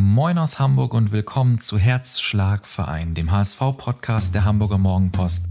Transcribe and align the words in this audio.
Moin 0.00 0.38
aus 0.38 0.60
Hamburg 0.60 0.94
und 0.94 1.10
willkommen 1.10 1.60
zu 1.60 1.76
Herzschlagverein, 1.76 3.14
dem 3.14 3.32
HSV-Podcast 3.32 4.32
der 4.32 4.44
Hamburger 4.44 4.78
Morgenpost. 4.78 5.46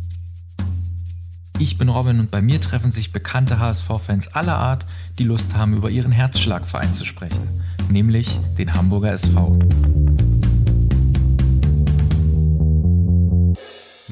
Ich 1.60 1.78
bin 1.78 1.90
Robin 1.90 2.22
und 2.22 2.32
bei 2.32 2.42
mir 2.42 2.62
treffen 2.62 2.94
sich 2.94 3.12
bekannte 3.12 3.60
HSV-Fans 3.60 4.30
aller 4.30 4.56
Art, 4.56 4.86
die 5.20 5.26
Lust 5.26 5.58
haben, 5.58 5.74
über 5.74 5.90
ihren 5.90 6.14
Herzschlagverein 6.14 6.94
zu 6.94 7.04
sprechen, 7.04 7.62
nämlich 7.90 8.40
den 8.58 8.74
Hamburger 8.74 9.12
SV. 9.12 9.60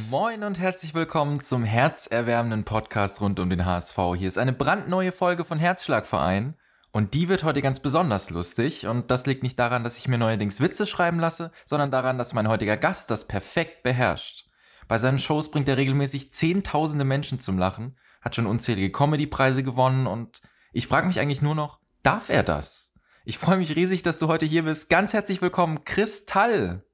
Moin 0.09 0.43
und 0.43 0.59
herzlich 0.59 0.93
willkommen 0.93 1.39
zum 1.39 1.63
herzerwärmenden 1.63 2.65
Podcast 2.65 3.21
rund 3.21 3.39
um 3.39 3.49
den 3.49 3.65
HSV. 3.65 3.97
Hier 4.17 4.27
ist 4.27 4.37
eine 4.37 4.51
brandneue 4.51 5.13
Folge 5.13 5.45
von 5.45 5.59
Herzschlagverein 5.59 6.55
und 6.95 7.13
die 7.13 7.27
wird 7.27 7.43
heute 7.43 7.61
ganz 7.61 7.81
besonders 7.81 8.29
lustig. 8.29 8.87
Und 8.87 9.11
das 9.11 9.25
liegt 9.25 9.43
nicht 9.43 9.59
daran, 9.59 9.83
dass 9.83 9.97
ich 9.97 10.07
mir 10.07 10.17
neuerdings 10.17 10.61
Witze 10.61 10.85
schreiben 10.85 11.19
lasse, 11.19 11.51
sondern 11.65 11.91
daran, 11.91 12.17
dass 12.17 12.33
mein 12.33 12.47
heutiger 12.47 12.77
Gast 12.77 13.11
das 13.11 13.27
perfekt 13.27 13.83
beherrscht. 13.83 14.47
Bei 14.87 14.97
seinen 14.97 15.19
Shows 15.19 15.51
bringt 15.51 15.67
er 15.67 15.75
regelmäßig 15.75 16.31
zehntausende 16.31 17.03
Menschen 17.03 17.41
zum 17.41 17.57
Lachen, 17.57 17.97
hat 18.21 18.37
schon 18.37 18.45
unzählige 18.45 18.93
Comedy-Preise 18.93 19.61
gewonnen 19.61 20.07
und 20.07 20.39
ich 20.71 20.87
frage 20.87 21.07
mich 21.07 21.19
eigentlich 21.19 21.41
nur 21.41 21.53
noch, 21.53 21.81
darf 22.01 22.29
er 22.29 22.43
das? 22.43 22.93
Ich 23.25 23.39
freue 23.39 23.57
mich 23.57 23.75
riesig, 23.75 24.01
dass 24.01 24.17
du 24.17 24.29
heute 24.29 24.45
hier 24.45 24.63
bist. 24.63 24.89
Ganz 24.89 25.11
herzlich 25.11 25.41
willkommen, 25.41 25.83
Chris 25.83 26.25
Tall. 26.25 26.85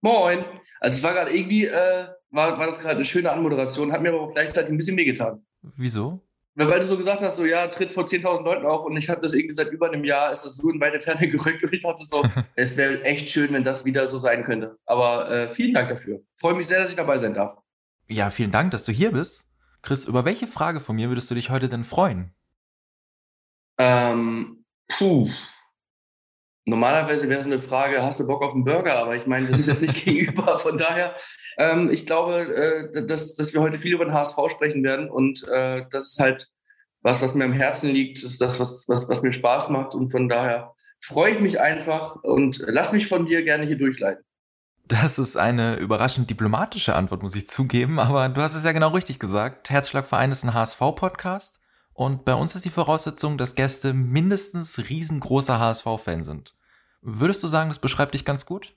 Moin. 0.00 0.44
Also 0.78 0.98
es 0.98 1.02
war 1.02 1.12
gerade 1.12 1.36
irgendwie, 1.36 1.64
äh, 1.64 2.06
war, 2.30 2.56
war 2.56 2.66
das 2.66 2.78
gerade 2.78 2.94
eine 2.94 3.04
schöne 3.04 3.32
Anmoderation, 3.32 3.90
hat 3.90 4.00
mir 4.00 4.10
aber 4.10 4.20
auch 4.20 4.32
gleichzeitig 4.32 4.70
ein 4.70 4.76
bisschen 4.76 4.96
wehgetan. 4.96 5.44
Wieso? 5.60 6.22
Weil 6.68 6.80
du 6.80 6.86
so 6.86 6.96
gesagt 6.96 7.22
hast, 7.22 7.36
so 7.36 7.44
ja, 7.44 7.68
tritt 7.68 7.92
vor 7.92 8.04
10.000 8.04 8.42
Leuten 8.42 8.66
auf 8.66 8.84
und 8.84 8.96
ich 8.96 9.08
habe 9.08 9.20
das 9.20 9.32
irgendwie 9.32 9.54
seit 9.54 9.70
über 9.70 9.88
einem 9.88 10.04
Jahr, 10.04 10.30
ist 10.30 10.44
das 10.44 10.56
so 10.56 10.68
in 10.70 10.80
weite 10.80 11.00
Ferne 11.00 11.28
gerückt 11.30 11.62
und 11.62 11.72
ich 11.72 11.80
dachte 11.80 12.04
so, 12.04 12.22
es 12.54 12.76
wäre 12.76 13.02
echt 13.02 13.30
schön, 13.30 13.52
wenn 13.52 13.64
das 13.64 13.84
wieder 13.84 14.06
so 14.06 14.18
sein 14.18 14.44
könnte. 14.44 14.78
Aber 14.84 15.30
äh, 15.30 15.48
vielen 15.48 15.72
Dank 15.72 15.88
dafür. 15.88 16.20
Freue 16.36 16.54
mich 16.54 16.66
sehr, 16.66 16.80
dass 16.80 16.90
ich 16.90 16.96
dabei 16.96 17.18
sein 17.18 17.34
darf. 17.34 17.58
Ja, 18.08 18.30
vielen 18.30 18.50
Dank, 18.50 18.72
dass 18.72 18.84
du 18.84 18.92
hier 18.92 19.12
bist. 19.12 19.48
Chris, 19.82 20.04
über 20.04 20.24
welche 20.24 20.46
Frage 20.46 20.80
von 20.80 20.96
mir 20.96 21.08
würdest 21.08 21.30
du 21.30 21.34
dich 21.34 21.48
heute 21.48 21.68
denn 21.68 21.84
freuen? 21.84 22.34
Ähm, 23.78 24.64
puh. 24.88 25.30
Normalerweise 26.70 27.28
wäre 27.28 27.42
so 27.42 27.50
eine 27.50 27.58
Frage, 27.58 28.00
hast 28.00 28.20
du 28.20 28.26
Bock 28.28 28.42
auf 28.42 28.54
einen 28.54 28.64
Burger? 28.64 28.96
Aber 28.96 29.16
ich 29.16 29.26
meine, 29.26 29.48
das 29.48 29.58
ist 29.58 29.66
jetzt 29.66 29.82
nicht 29.82 30.04
gegenüber. 30.04 30.58
Von 30.60 30.78
daher, 30.78 31.16
ähm, 31.58 31.90
ich 31.90 32.06
glaube, 32.06 32.92
äh, 32.94 33.06
dass, 33.06 33.34
dass 33.34 33.52
wir 33.52 33.60
heute 33.60 33.76
viel 33.76 33.92
über 33.92 34.04
den 34.04 34.14
HSV 34.14 34.38
sprechen 34.48 34.84
werden. 34.84 35.10
Und 35.10 35.46
äh, 35.48 35.84
das 35.90 36.12
ist 36.12 36.20
halt 36.20 36.48
was, 37.02 37.20
was 37.22 37.34
mir 37.34 37.44
am 37.44 37.52
Herzen 37.52 37.90
liegt, 37.90 38.22
ist 38.22 38.40
das, 38.40 38.60
was, 38.60 38.86
was, 38.86 39.08
was 39.08 39.22
mir 39.22 39.32
Spaß 39.32 39.70
macht. 39.70 39.94
Und 39.96 40.08
von 40.08 40.28
daher 40.28 40.74
freue 41.00 41.34
ich 41.34 41.40
mich 41.40 41.60
einfach 41.60 42.22
und 42.22 42.62
lass 42.64 42.92
mich 42.92 43.08
von 43.08 43.26
dir 43.26 43.42
gerne 43.42 43.66
hier 43.66 43.78
durchleiten. 43.78 44.24
Das 44.86 45.18
ist 45.18 45.36
eine 45.36 45.76
überraschend 45.76 46.30
diplomatische 46.30 46.94
Antwort, 46.94 47.22
muss 47.22 47.34
ich 47.34 47.48
zugeben, 47.48 47.98
aber 47.98 48.28
du 48.28 48.40
hast 48.42 48.54
es 48.54 48.64
ja 48.64 48.72
genau 48.72 48.88
richtig 48.88 49.18
gesagt. 49.18 49.70
Herzschlagverein 49.70 50.32
ist 50.32 50.44
ein 50.44 50.54
HSV-Podcast 50.54 51.60
und 51.94 52.24
bei 52.24 52.34
uns 52.34 52.54
ist 52.54 52.64
die 52.64 52.70
Voraussetzung, 52.70 53.38
dass 53.38 53.54
Gäste 53.54 53.92
mindestens 53.92 54.78
riesengroßer 54.88 55.58
HSV-Fan 55.58 56.22
sind. 56.22 56.54
Würdest 57.02 57.42
du 57.42 57.46
sagen, 57.46 57.70
das 57.70 57.78
beschreibt 57.78 58.14
dich 58.14 58.24
ganz 58.24 58.46
gut? 58.46 58.74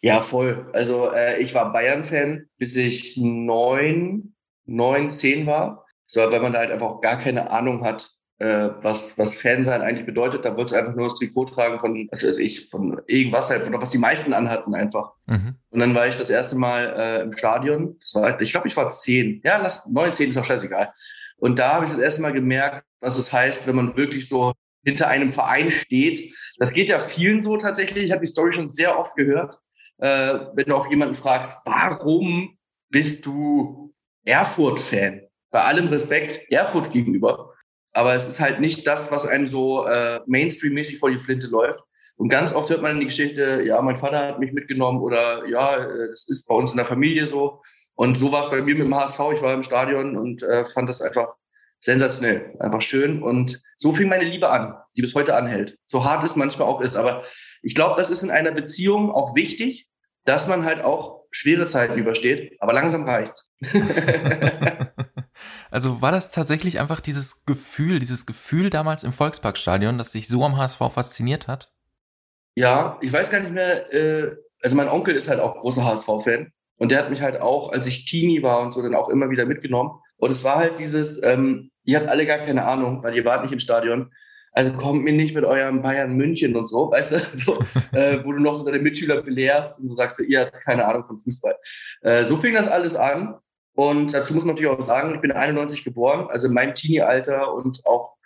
Ja, 0.00 0.20
voll. 0.20 0.70
Also 0.72 1.10
äh, 1.12 1.38
ich 1.38 1.54
war 1.54 1.72
Bayern-Fan, 1.72 2.48
bis 2.56 2.76
ich 2.76 3.16
neun, 3.16 4.34
neun, 4.64 5.10
zehn 5.10 5.46
war. 5.46 5.84
So, 6.06 6.20
weil 6.20 6.40
man 6.40 6.52
da 6.52 6.60
halt 6.60 6.70
einfach 6.70 6.86
auch 6.86 7.00
gar 7.00 7.18
keine 7.18 7.50
Ahnung 7.50 7.84
hat, 7.84 8.12
äh, 8.38 8.70
was, 8.80 9.18
was 9.18 9.34
Fansein 9.34 9.82
eigentlich 9.82 10.06
bedeutet. 10.06 10.44
Da 10.44 10.56
wolltest 10.56 10.74
du 10.74 10.78
einfach 10.78 10.94
nur 10.94 11.08
das 11.08 11.18
Trikot 11.18 11.46
tragen 11.46 11.80
von, 11.80 12.08
was 12.10 12.22
weiß 12.22 12.38
ich, 12.38 12.70
von 12.70 13.00
irgendwas 13.06 13.50
halt, 13.50 13.66
oder 13.66 13.80
was 13.80 13.90
die 13.90 13.98
meisten 13.98 14.32
anhatten 14.32 14.74
einfach. 14.74 15.12
Mhm. 15.26 15.56
Und 15.70 15.80
dann 15.80 15.94
war 15.94 16.06
ich 16.06 16.16
das 16.16 16.30
erste 16.30 16.56
Mal 16.56 16.94
äh, 16.96 17.22
im 17.22 17.32
Stadion. 17.32 17.98
Das 18.00 18.14
war, 18.14 18.40
ich 18.40 18.52
glaube, 18.52 18.68
ich 18.68 18.76
war 18.76 18.90
zehn. 18.90 19.40
Ja, 19.42 19.58
lass, 19.58 19.86
neun, 19.86 20.12
zehn 20.12 20.30
ist 20.30 20.36
auch 20.36 20.44
scheißegal. 20.44 20.92
Und 21.36 21.58
da 21.58 21.74
habe 21.74 21.86
ich 21.86 21.90
das 21.90 22.00
erste 22.00 22.22
Mal 22.22 22.32
gemerkt, 22.32 22.86
was 23.00 23.18
es 23.18 23.32
heißt, 23.32 23.66
wenn 23.66 23.76
man 23.76 23.96
wirklich 23.96 24.28
so 24.28 24.54
hinter 24.88 25.08
einem 25.08 25.32
Verein 25.32 25.70
steht. 25.70 26.34
Das 26.58 26.72
geht 26.72 26.88
ja 26.88 26.98
vielen 26.98 27.42
so 27.42 27.56
tatsächlich. 27.56 28.04
Ich 28.04 28.12
habe 28.12 28.22
die 28.22 28.30
Story 28.30 28.52
schon 28.52 28.68
sehr 28.68 28.98
oft 28.98 29.14
gehört. 29.16 29.58
Äh, 29.98 30.38
wenn 30.54 30.66
du 30.66 30.74
auch 30.74 30.88
jemanden 30.88 31.14
fragst, 31.14 31.58
warum 31.64 32.56
bist 32.88 33.26
du 33.26 33.94
Erfurt-Fan? 34.24 35.22
Bei 35.50 35.64
allem 35.64 35.88
Respekt 35.88 36.50
Erfurt 36.50 36.92
gegenüber. 36.92 37.54
Aber 37.92 38.14
es 38.14 38.28
ist 38.28 38.40
halt 38.40 38.60
nicht 38.60 38.86
das, 38.86 39.10
was 39.10 39.26
einem 39.26 39.46
so 39.46 39.86
äh, 39.86 40.20
Mainstream-mäßig 40.26 40.98
vor 40.98 41.10
die 41.10 41.18
Flinte 41.18 41.48
läuft. 41.48 41.80
Und 42.16 42.28
ganz 42.28 42.52
oft 42.52 42.68
hört 42.70 42.82
man 42.82 42.98
die 42.98 43.06
Geschichte, 43.06 43.62
ja, 43.64 43.80
mein 43.80 43.96
Vater 43.96 44.26
hat 44.26 44.40
mich 44.40 44.52
mitgenommen 44.52 45.00
oder 45.00 45.46
ja, 45.46 45.76
es 45.76 46.28
ist 46.28 46.48
bei 46.48 46.54
uns 46.54 46.72
in 46.72 46.76
der 46.76 46.86
Familie 46.86 47.26
so. 47.26 47.62
Und 47.94 48.16
so 48.16 48.32
war 48.32 48.40
es 48.40 48.50
bei 48.50 48.60
mir 48.60 48.74
mit 48.74 48.86
dem 48.86 48.94
HSV. 48.94 49.20
Ich 49.34 49.42
war 49.42 49.54
im 49.54 49.62
Stadion 49.62 50.16
und 50.16 50.42
äh, 50.42 50.64
fand 50.66 50.88
das 50.88 51.00
einfach 51.00 51.36
sensationell, 51.80 52.54
einfach 52.58 52.82
schön. 52.82 53.22
Und 53.22 53.62
so 53.76 53.92
fing 53.92 54.08
meine 54.08 54.24
Liebe 54.24 54.50
an, 54.50 54.74
die 54.96 55.02
bis 55.02 55.14
heute 55.14 55.34
anhält. 55.34 55.78
So 55.86 56.04
hart 56.04 56.24
es 56.24 56.36
manchmal 56.36 56.68
auch 56.68 56.80
ist. 56.80 56.96
Aber 56.96 57.24
ich 57.62 57.74
glaube, 57.74 57.96
das 57.96 58.10
ist 58.10 58.22
in 58.22 58.30
einer 58.30 58.52
Beziehung 58.52 59.10
auch 59.10 59.34
wichtig, 59.34 59.88
dass 60.24 60.48
man 60.48 60.64
halt 60.64 60.82
auch 60.82 61.24
schwere 61.30 61.66
Zeiten 61.66 61.98
übersteht. 61.98 62.56
Aber 62.60 62.72
langsam 62.72 63.04
reicht's. 63.04 63.52
also 65.70 66.02
war 66.02 66.12
das 66.12 66.32
tatsächlich 66.32 66.80
einfach 66.80 67.00
dieses 67.00 67.44
Gefühl, 67.44 67.98
dieses 67.98 68.26
Gefühl 68.26 68.70
damals 68.70 69.04
im 69.04 69.12
Volksparkstadion, 69.12 69.98
das 69.98 70.12
sich 70.12 70.28
so 70.28 70.44
am 70.44 70.56
HSV 70.56 70.78
fasziniert 70.92 71.48
hat? 71.48 71.72
Ja, 72.54 72.98
ich 73.00 73.12
weiß 73.12 73.30
gar 73.30 73.40
nicht 73.40 73.52
mehr. 73.52 73.92
Äh, 73.92 74.36
also 74.62 74.74
mein 74.74 74.88
Onkel 74.88 75.14
ist 75.14 75.28
halt 75.28 75.40
auch 75.40 75.60
großer 75.60 75.84
HSV-Fan. 75.84 76.52
Und 76.76 76.90
der 76.90 76.98
hat 76.98 77.10
mich 77.10 77.20
halt 77.20 77.40
auch, 77.40 77.72
als 77.72 77.86
ich 77.86 78.04
Teenie 78.04 78.42
war 78.42 78.60
und 78.60 78.72
so, 78.72 78.82
dann 78.82 78.94
auch 78.94 79.08
immer 79.08 79.30
wieder 79.30 79.46
mitgenommen. 79.46 80.00
Und 80.18 80.30
es 80.30 80.44
war 80.44 80.56
halt 80.56 80.78
dieses, 80.78 81.22
ähm, 81.22 81.70
ihr 81.84 81.98
habt 81.98 82.08
alle 82.08 82.26
gar 82.26 82.38
keine 82.38 82.64
Ahnung, 82.64 83.02
weil 83.02 83.16
ihr 83.16 83.24
wart 83.24 83.42
nicht 83.42 83.52
im 83.52 83.60
Stadion. 83.60 84.12
Also 84.52 84.72
kommt 84.72 85.04
mir 85.04 85.12
nicht 85.12 85.34
mit 85.34 85.44
eurem 85.44 85.82
Bayern 85.82 86.16
München 86.16 86.56
und 86.56 86.68
so, 86.68 86.90
weißt 86.90 87.12
du, 87.12 87.20
so, 87.34 87.58
äh, 87.92 88.24
wo 88.24 88.32
du 88.32 88.40
noch 88.40 88.54
so 88.54 88.64
deine 88.64 88.82
Mitschüler 88.82 89.22
belehrst 89.22 89.78
und 89.78 89.88
so 89.88 89.94
sagst, 89.94 90.20
ihr 90.20 90.40
habt 90.40 90.60
keine 90.64 90.84
Ahnung 90.84 91.04
von 91.04 91.18
Fußball. 91.18 91.56
Äh, 92.02 92.24
so 92.24 92.36
fing 92.36 92.54
das 92.54 92.68
alles 92.68 92.96
an. 92.96 93.36
Und 93.74 94.12
dazu 94.12 94.34
muss 94.34 94.44
man 94.44 94.56
natürlich 94.56 94.76
auch 94.76 94.82
sagen, 94.82 95.14
ich 95.14 95.20
bin 95.20 95.30
91 95.30 95.84
geboren, 95.84 96.26
also 96.28 96.48
in 96.48 96.54
meinem 96.54 96.74
Teenie-Alter 96.74 97.54
und 97.54 97.86
auch 97.86 98.16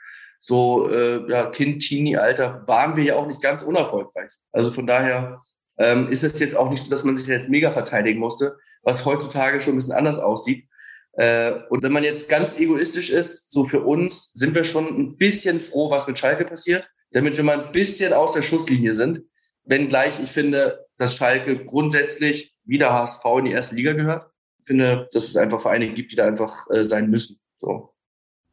so 0.41 0.91
äh, 0.91 1.31
ja, 1.31 1.51
Kind-Teenie-Alter 1.51 2.65
waren 2.67 2.97
wir 2.97 3.05
ja 3.05 3.17
auch 3.17 3.27
nicht 3.27 3.43
ganz 3.43 3.63
unerfolgreich. 3.63 4.33
Also 4.51 4.73
von 4.73 4.87
daher 4.87 5.43
ähm, 5.79 6.11
ist 6.11 6.25
es 6.25 6.39
jetzt 6.41 6.57
auch 6.57 6.71
nicht 6.71 6.83
so, 6.83 6.91
dass 6.91 7.05
man 7.05 7.17
sich 7.17 7.27
jetzt 7.27 7.51
mega 7.51 7.71
verteidigen 7.71 8.19
musste, 8.19 8.57
was 8.83 9.05
heutzutage 9.05 9.61
schon 9.61 9.75
ein 9.75 9.77
bisschen 9.77 9.93
anders 9.93 10.19
aussieht. 10.19 10.67
Äh, 11.15 11.53
und 11.69 11.83
wenn 11.83 11.93
man 11.93 12.05
jetzt 12.05 12.29
ganz 12.29 12.59
egoistisch 12.59 13.11
ist, 13.11 13.53
so 13.53 13.65
für 13.65 13.83
uns 13.83 14.33
sind 14.33 14.55
wir 14.55 14.65
schon 14.65 14.87
ein 14.87 15.17
bisschen 15.17 15.61
froh, 15.61 15.91
was 15.91 16.07
mit 16.07 16.19
Schalke 16.19 16.45
passiert, 16.45 16.89
damit 17.11 17.37
wir 17.37 17.45
mal 17.45 17.67
ein 17.67 17.73
bisschen 17.73 18.13
aus 18.13 18.33
der 18.33 18.43
Schusslinie 18.43 18.95
sind. 18.95 19.23
Wenngleich 19.65 20.21
ich 20.21 20.31
finde, 20.31 20.87
dass 20.97 21.17
Schalke 21.17 21.65
grundsätzlich 21.65 22.55
wieder 22.65 22.93
HSV 22.93 23.25
in 23.39 23.45
die 23.47 23.53
erste 23.53 23.75
Liga 23.75 23.93
gehört. 23.93 24.31
Ich 24.61 24.67
finde, 24.67 25.09
dass 25.13 25.25
es 25.25 25.37
einfach 25.37 25.61
Vereine 25.61 25.93
gibt, 25.93 26.13
die 26.13 26.17
da 26.17 26.25
einfach 26.25 26.67
äh, 26.71 26.85
sein 26.85 27.11
müssen. 27.11 27.41
So. 27.61 27.95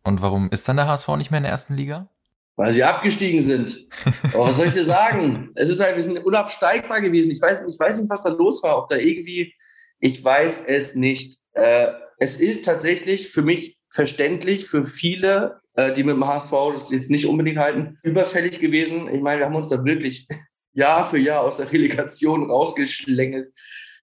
Und 0.03 0.22
warum 0.22 0.50
ist 0.52 0.68
dann 0.68 0.78
der 0.78 0.88
HSV 0.88 1.08
nicht 1.18 1.31
mehr 1.31 1.38
in 1.38 1.44
der 1.44 1.52
ersten 1.52 1.75
Liga? 1.75 2.09
Weil 2.56 2.74
sie 2.74 2.84
abgestiegen 2.84 3.42
sind. 3.42 3.86
Aber 4.34 4.44
was 4.50 4.58
soll 4.58 4.68
ich 4.68 4.74
dir 4.74 4.84
sagen? 4.84 5.52
Es 5.56 5.69
ist 5.69 5.80
halt, 5.80 5.96
wir 5.96 6.03
sind 6.03 6.18
unabsteigbar 6.25 7.00
gewesen. 7.00 7.31
Ich 7.31 7.42
weiß, 7.42 7.62
ich 7.68 7.80
weiß 7.80 8.02
nicht, 8.02 8.09
was 8.09 8.24
da 8.24 8.30
los 8.30 8.62
war. 8.64 8.78
Ob 8.78 8.90
da 8.90 8.98
irgendwie, 8.98 9.53
ich 10.00 10.24
weiß 10.24 10.66
es 10.68 10.96
nicht. 10.96 11.40
Äh, 11.53 11.92
es 12.19 12.40
ist 12.40 12.66
tatsächlich 12.66 13.30
für 13.30 13.41
mich 13.41 13.78
verständlich, 13.90 14.68
für 14.68 14.85
viele, 14.85 15.62
äh, 15.74 15.94
die 15.94 16.03
mit 16.03 16.16
dem 16.16 16.28
HSV 16.28 16.52
das 16.74 16.91
jetzt 16.91 17.09
nicht 17.09 17.25
unbedingt 17.25 17.57
halten, 17.57 17.97
überfällig 18.03 18.59
gewesen. 18.59 19.07
Ich 19.07 19.22
meine, 19.22 19.40
wir 19.40 19.46
haben 19.46 19.56
uns 19.56 19.69
da 19.69 19.84
wirklich 19.84 20.28
Jahr 20.74 21.09
für 21.09 21.18
Jahr 21.18 21.41
aus 21.41 21.57
der 21.57 21.72
Relegation 21.72 22.51
rausgeschlängelt. 22.51 23.51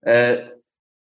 Äh, 0.00 0.38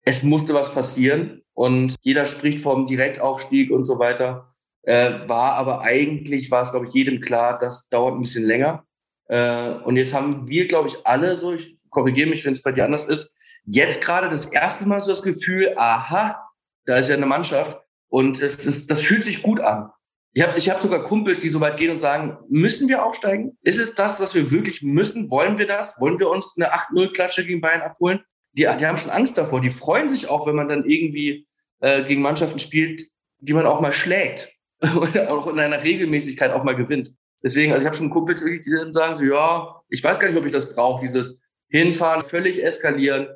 es 0.05 0.23
musste 0.23 0.55
was 0.55 0.73
passieren 0.73 1.43
und 1.53 1.95
jeder 2.01 2.27
spricht 2.27 2.61
vom 2.61 2.87
Direktaufstieg 2.87 3.71
und 3.71 3.85
so 3.85 3.99
weiter. 3.99 4.49
Äh, 4.83 5.29
war 5.29 5.53
aber 5.55 5.83
eigentlich, 5.83 6.51
war 6.51 6.63
es, 6.63 6.73
glaube 6.73 6.87
ich, 6.87 6.95
jedem 6.95 7.21
klar, 7.21 7.57
das 7.59 7.89
dauert 7.89 8.15
ein 8.15 8.23
bisschen 8.23 8.45
länger. 8.45 8.85
Und 9.29 9.97
jetzt 9.97 10.13
haben 10.13 10.47
wir, 10.47 10.69
glaube 10.69 10.89
ich, 10.89 11.07
alle 11.07 11.37
so, 11.37 11.55
ich 11.55 11.79
korrigiere 11.89 12.29
mich, 12.29 12.45
wenn 12.45 12.53
es 12.53 12.61
bei 12.61 12.73
dir 12.73 12.85
anders 12.85 13.07
ist, 13.07 13.35
jetzt 13.65 14.05
gerade 14.05 14.29
das 14.29 14.47
erste 14.47 14.87
Mal 14.87 15.01
so 15.01 15.11
das 15.11 15.23
Gefühl, 15.23 15.73
aha, 15.77 16.52
da 16.87 16.97
ist 16.97 17.09
ja 17.09 17.17
eine 17.17 17.27
Mannschaft 17.27 17.79
und 18.09 18.43
das, 18.43 18.59
das, 18.59 18.87
das 18.87 19.03
fühlt 19.03 19.25
sich 19.25 19.43
gut 19.43 19.61
an. 19.61 19.91
Ich 20.35 20.43
habe 20.43 20.59
ich 20.59 20.71
hab 20.71 20.81
sogar 20.81 21.05
Kumpels, 21.05 21.41
die 21.41 21.51
so 21.51 21.61
weit 21.61 21.77
gehen 21.77 21.91
und 21.91 21.99
sagen, 21.99 22.39
müssen 22.49 22.89
wir 22.89 23.05
aufsteigen? 23.05 23.59
Ist 23.63 23.79
es 23.79 23.95
das, 23.95 24.19
was 24.19 24.35
wir 24.35 24.51
wirklich 24.51 24.83
müssen? 24.83 25.31
Wollen 25.31 25.59
wir 25.59 25.67
das? 25.67 26.01
Wollen 26.01 26.19
wir 26.19 26.31
uns 26.31 26.55
eine 26.57 26.75
8-0-Klatsche 26.75 27.45
gegen 27.45 27.61
Bayern 27.61 27.83
abholen? 27.83 28.21
Die, 28.53 28.63
die 28.63 28.87
haben 28.87 28.97
schon 28.97 29.11
Angst 29.11 29.37
davor. 29.37 29.61
Die 29.61 29.71
freuen 29.71 30.09
sich 30.09 30.29
auch, 30.29 30.47
wenn 30.47 30.57
man 30.57 30.69
dann 30.69 30.85
irgendwie 30.85 31.47
äh, 31.81 32.03
gegen 32.05 32.23
Mannschaften 32.23 32.61
spielt, 32.61 33.03
die 33.41 33.53
man 33.53 33.67
auch 33.67 33.81
mal 33.81 33.93
schlägt 33.93 34.51
und 34.81 35.19
auch 35.19 35.47
in 35.49 35.59
einer 35.59 35.85
Regelmäßigkeit 35.85 36.51
auch 36.51 36.65
mal 36.65 36.77
gewinnt. 36.77 37.11
Deswegen, 37.43 37.73
also 37.73 37.83
ich 37.83 37.87
habe 37.87 37.97
schon 37.97 38.11
Kumpels 38.11 38.43
die 38.43 38.71
dann 38.71 38.93
sagen 38.93 39.17
so, 39.17 39.25
ja, 39.25 39.83
ich 39.89 40.03
weiß 40.03 40.19
gar 40.19 40.29
nicht, 40.29 40.39
ob 40.39 40.47
ich 40.47 40.53
das 40.53 40.75
brauche, 40.75 41.03
dieses 41.03 41.43
hinfahren, 41.69 42.23
völlig 42.23 42.63
eskalieren 42.63 43.29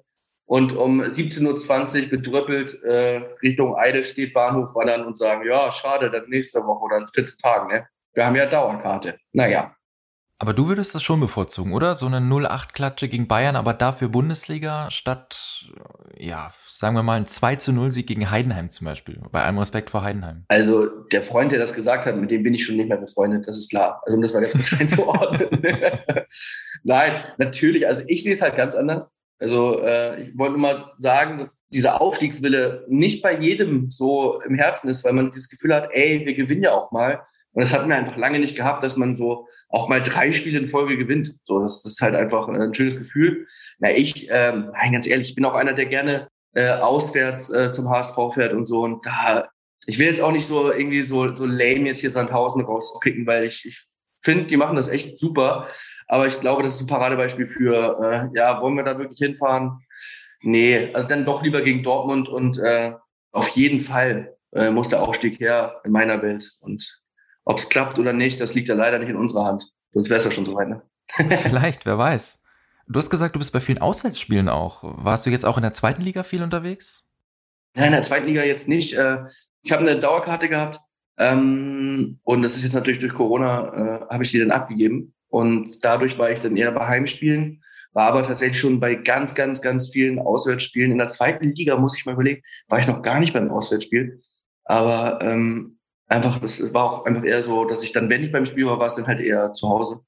und 0.46 0.72
um 0.72 1.02
17.20 1.02 2.04
Uhr 2.04 2.08
bedrüppelt 2.10 2.82
äh, 2.84 3.22
Richtung 3.42 3.76
Eidelstedt 3.76 4.32
Bahnhof 4.32 4.74
wandern 4.74 5.04
und 5.04 5.18
sagen, 5.18 5.46
ja, 5.46 5.72
schade, 5.72 6.10
dann 6.10 6.28
nächste 6.28 6.60
Woche 6.60 6.84
oder 6.84 6.98
in 6.98 7.08
14 7.12 7.38
Tagen, 7.38 7.68
ne? 7.68 7.86
Wir 8.14 8.24
haben 8.24 8.36
ja 8.36 8.46
Dauerkarte. 8.46 9.18
Naja. 9.32 9.76
Aber 10.38 10.52
du 10.52 10.68
würdest 10.68 10.94
das 10.94 11.02
schon 11.02 11.18
bevorzugen, 11.18 11.72
oder? 11.72 11.94
So 11.94 12.06
eine 12.06 12.18
0-8-Klatsche 12.18 13.08
gegen 13.08 13.26
Bayern, 13.26 13.56
aber 13.56 13.72
dafür 13.72 14.08
Bundesliga 14.08 14.90
statt, 14.90 15.66
ja, 16.14 16.52
sagen 16.66 16.94
wir 16.94 17.02
mal, 17.02 17.14
ein 17.14 17.26
2 17.26 17.56
zu 17.56 17.72
0 17.72 17.90
Sieg 17.90 18.06
gegen 18.06 18.30
Heidenheim 18.30 18.68
zum 18.68 18.84
Beispiel. 18.84 19.18
Bei 19.32 19.42
allem 19.42 19.58
Respekt 19.58 19.88
vor 19.88 20.02
Heidenheim. 20.02 20.44
Also 20.48 20.86
der 21.10 21.22
Freund, 21.22 21.52
der 21.52 21.58
das 21.58 21.72
gesagt 21.72 22.04
hat, 22.04 22.16
mit 22.16 22.30
dem 22.30 22.42
bin 22.42 22.52
ich 22.52 22.66
schon 22.66 22.76
nicht 22.76 22.88
mehr 22.88 22.98
befreundet, 22.98 23.48
das 23.48 23.56
ist 23.56 23.70
klar. 23.70 24.02
Also 24.04 24.16
um 24.16 24.22
das 24.22 24.34
mal 24.34 24.40
ganz 24.42 24.52
kurz 24.52 24.72
einzuordnen. 24.80 25.48
Nein, 26.84 27.24
natürlich, 27.38 27.86
also 27.86 28.02
ich 28.06 28.22
sehe 28.22 28.34
es 28.34 28.42
halt 28.42 28.56
ganz 28.56 28.74
anders. 28.74 29.14
Also 29.38 29.80
äh, 29.80 30.22
ich 30.22 30.38
wollte 30.38 30.58
mal 30.58 30.92
sagen, 30.96 31.38
dass 31.38 31.62
dieser 31.68 32.00
Aufstiegswille 32.00 32.84
nicht 32.88 33.22
bei 33.22 33.38
jedem 33.38 33.90
so 33.90 34.40
im 34.40 34.54
Herzen 34.54 34.88
ist, 34.88 35.04
weil 35.04 35.12
man 35.12 35.30
dieses 35.30 35.50
Gefühl 35.50 35.74
hat, 35.74 35.90
ey, 35.92 36.24
wir 36.24 36.34
gewinnen 36.34 36.62
ja 36.62 36.72
auch 36.72 36.90
mal. 36.90 37.22
Und 37.52 37.62
das 37.62 37.72
hatten 37.72 37.88
wir 37.88 37.96
einfach 37.96 38.16
lange 38.16 38.38
nicht 38.38 38.56
gehabt, 38.56 38.82
dass 38.82 38.96
man 38.96 39.16
so 39.16 39.46
auch 39.68 39.88
mal 39.88 40.02
drei 40.02 40.32
Spiele 40.32 40.58
in 40.58 40.68
Folge 40.68 40.96
gewinnt. 40.96 41.34
So, 41.44 41.60
das, 41.60 41.82
das 41.82 41.94
ist 41.94 42.00
halt 42.02 42.14
einfach 42.14 42.48
ein 42.48 42.74
schönes 42.74 42.98
Gefühl. 42.98 43.46
Na, 43.78 43.90
ich, 43.90 44.28
ähm, 44.30 44.70
nein, 44.72 44.92
ganz 44.92 45.06
ehrlich, 45.06 45.30
ich 45.30 45.34
bin 45.34 45.44
auch 45.44 45.54
einer, 45.54 45.72
der 45.72 45.86
gerne 45.86 46.28
äh, 46.54 46.70
auswärts 46.70 47.50
äh, 47.50 47.70
zum 47.70 47.88
HSV 47.88 48.16
fährt 48.34 48.52
und 48.52 48.66
so. 48.66 48.82
Und 48.82 49.04
da, 49.04 49.48
ich 49.86 49.98
will 49.98 50.06
jetzt 50.06 50.20
auch 50.20 50.32
nicht 50.32 50.46
so 50.46 50.70
irgendwie 50.70 51.02
so, 51.02 51.34
so 51.34 51.46
lame 51.46 51.86
jetzt 51.86 52.00
hier 52.00 52.10
Sandhausen 52.10 52.62
rauspicken, 52.62 53.26
weil 53.26 53.44
ich, 53.44 53.64
ich 53.66 53.82
finde, 54.26 54.44
die 54.46 54.58
machen 54.58 54.76
das 54.76 54.88
echt 54.88 55.18
super. 55.18 55.68
Aber 56.06 56.26
ich 56.26 56.38
glaube, 56.40 56.62
das 56.62 56.74
ist 56.74 56.82
ein 56.82 56.86
Paradebeispiel 56.88 57.46
für, 57.46 58.30
äh, 58.34 58.36
ja, 58.36 58.60
wollen 58.60 58.76
wir 58.76 58.84
da 58.84 58.98
wirklich 58.98 59.18
hinfahren? 59.18 59.80
Nee, 60.42 60.90
also 60.92 61.08
dann 61.08 61.24
doch 61.24 61.42
lieber 61.42 61.62
gegen 61.62 61.82
Dortmund 61.82 62.28
und 62.28 62.58
äh, 62.58 62.92
auf 63.32 63.48
jeden 63.50 63.80
Fall 63.80 64.36
äh, 64.52 64.70
muss 64.70 64.88
der 64.88 65.02
Aufstieg 65.02 65.40
her 65.40 65.80
in 65.84 65.92
meiner 65.92 66.20
Welt. 66.20 66.52
Und 66.60 67.00
ob 67.44 67.58
es 67.58 67.68
klappt 67.68 67.98
oder 67.98 68.12
nicht, 68.12 68.40
das 68.40 68.54
liegt 68.54 68.68
ja 68.68 68.74
leider 68.74 68.98
nicht 68.98 69.08
in 69.08 69.16
unserer 69.16 69.46
Hand. 69.46 69.72
Sonst 69.94 70.10
wäre 70.10 70.18
es 70.18 70.24
ja 70.24 70.30
schon 70.30 70.44
soweit, 70.44 70.68
ne? 70.68 70.82
Vielleicht, 71.42 71.86
wer 71.86 71.96
weiß. 71.96 72.42
Du 72.88 72.98
hast 72.98 73.10
gesagt, 73.10 73.34
du 73.34 73.38
bist 73.38 73.52
bei 73.52 73.60
vielen 73.60 73.80
Auswärtsspielen 73.80 74.48
auch. 74.48 74.80
Warst 74.82 75.24
du 75.24 75.30
jetzt 75.30 75.46
auch 75.46 75.56
in 75.56 75.62
der 75.62 75.72
zweiten 75.72 76.02
Liga 76.02 76.22
viel 76.22 76.42
unterwegs? 76.42 77.08
Nein, 77.74 77.86
in 77.86 77.92
der 77.92 78.02
zweiten 78.02 78.26
Liga 78.26 78.42
jetzt 78.42 78.68
nicht. 78.68 78.94
Äh, 78.94 79.24
ich 79.62 79.72
habe 79.72 79.82
eine 79.82 79.98
Dauerkarte 79.98 80.48
gehabt 80.48 80.80
ähm, 81.18 82.18
und 82.24 82.42
das 82.42 82.56
ist 82.56 82.62
jetzt 82.62 82.74
natürlich 82.74 83.00
durch 83.00 83.14
Corona, 83.14 83.72
äh, 84.08 84.12
habe 84.12 84.24
ich 84.24 84.30
die 84.30 84.38
dann 84.38 84.50
abgegeben. 84.50 85.14
Und 85.28 85.84
dadurch 85.84 86.18
war 86.18 86.30
ich 86.30 86.40
dann 86.40 86.56
eher 86.56 86.72
bei 86.72 86.86
Heimspielen, 86.86 87.62
war 87.92 88.08
aber 88.08 88.22
tatsächlich 88.22 88.60
schon 88.60 88.80
bei 88.80 88.94
ganz, 88.94 89.34
ganz, 89.34 89.62
ganz 89.62 89.88
vielen 89.88 90.18
Auswärtsspielen. 90.18 90.92
In 90.92 90.98
der 90.98 91.08
zweiten 91.08 91.52
Liga, 91.52 91.76
muss 91.76 91.96
ich 91.96 92.04
mal 92.04 92.12
überlegen, 92.12 92.42
war 92.68 92.78
ich 92.78 92.86
noch 92.86 93.02
gar 93.02 93.20
nicht 93.20 93.32
beim 93.32 93.50
Auswärtsspiel. 93.50 94.20
Aber 94.64 95.20
ähm, 95.22 95.78
einfach, 96.06 96.38
das 96.38 96.72
war 96.74 96.84
auch 96.84 97.06
einfach 97.06 97.24
eher 97.24 97.42
so, 97.42 97.64
dass 97.64 97.82
ich 97.82 97.92
dann, 97.92 98.10
wenn 98.10 98.22
ich 98.22 98.32
beim 98.32 98.46
Spiel 98.46 98.66
war, 98.66 98.78
war 98.78 98.86
es 98.86 98.96
dann 98.96 99.06
halt 99.06 99.20
eher 99.20 99.52
zu 99.52 99.68
Hause. 99.68 100.00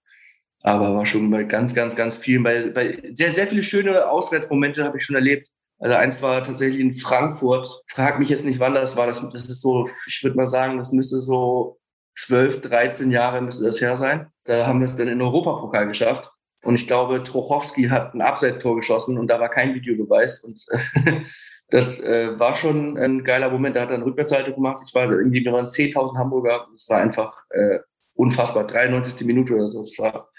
Aber 0.62 0.94
war 0.94 1.06
schon 1.06 1.30
bei 1.30 1.44
ganz, 1.44 1.74
ganz, 1.74 1.96
ganz 1.96 2.16
vielen, 2.16 2.42
bei, 2.42 2.68
bei 2.68 3.10
sehr, 3.12 3.32
sehr 3.32 3.46
viele 3.46 3.62
schöne 3.62 4.08
Auswärtsmomente 4.08 4.84
habe 4.84 4.98
ich 4.98 5.04
schon 5.04 5.16
erlebt. 5.16 5.48
Also 5.78 5.94
eins 5.94 6.22
war 6.22 6.42
tatsächlich 6.42 6.80
in 6.80 6.94
Frankfurt. 6.94 7.82
Frag 7.88 8.18
mich 8.18 8.28
jetzt 8.28 8.44
nicht, 8.44 8.58
wann 8.58 8.74
das 8.74 8.96
war. 8.96 9.06
Das, 9.06 9.20
das 9.30 9.48
ist 9.48 9.62
so, 9.62 9.88
ich 10.06 10.22
würde 10.22 10.36
mal 10.36 10.46
sagen, 10.46 10.78
das 10.78 10.92
müsste 10.92 11.20
so 11.20 11.78
12, 12.16 12.62
13 12.62 13.10
Jahre 13.10 13.40
müsste 13.40 13.66
das 13.66 13.80
her 13.80 13.96
sein. 13.96 14.26
Da 14.44 14.66
haben 14.66 14.80
wir 14.80 14.86
es 14.86 14.96
dann 14.96 15.08
in 15.08 15.22
Europapokal 15.22 15.86
geschafft. 15.86 16.32
Und 16.62 16.74
ich 16.74 16.88
glaube, 16.88 17.22
Trochowski 17.22 17.88
hat 17.88 18.14
ein 18.14 18.20
Abseitstor 18.20 18.74
geschossen 18.76 19.18
und 19.18 19.28
da 19.28 19.38
war 19.38 19.48
kein 19.48 19.74
Videobeweis. 19.74 20.42
Und 20.42 20.66
das 21.70 22.00
äh, 22.00 22.36
war 22.38 22.56
schon 22.56 22.98
ein 22.98 23.22
geiler 23.22 23.50
Moment. 23.50 23.76
Da 23.76 23.82
hat 23.82 23.90
er 23.90 23.96
eine 23.96 24.04
Rückwärtsseite 24.04 24.52
gemacht. 24.52 24.82
Ich 24.84 24.94
war 24.94 25.10
irgendwie, 25.10 25.44
wir 25.44 25.52
waren 25.52 25.68
10.000 25.68 26.18
Hamburger. 26.18 26.66
Das 26.72 26.88
war 26.88 26.98
einfach 26.98 27.44
äh, 27.50 27.78
unfassbar. 28.14 28.66
93. 28.66 29.24
Minute 29.24 29.54
oder 29.54 29.68
so. 29.68 29.80
Das 29.80 29.96
war 29.98 30.30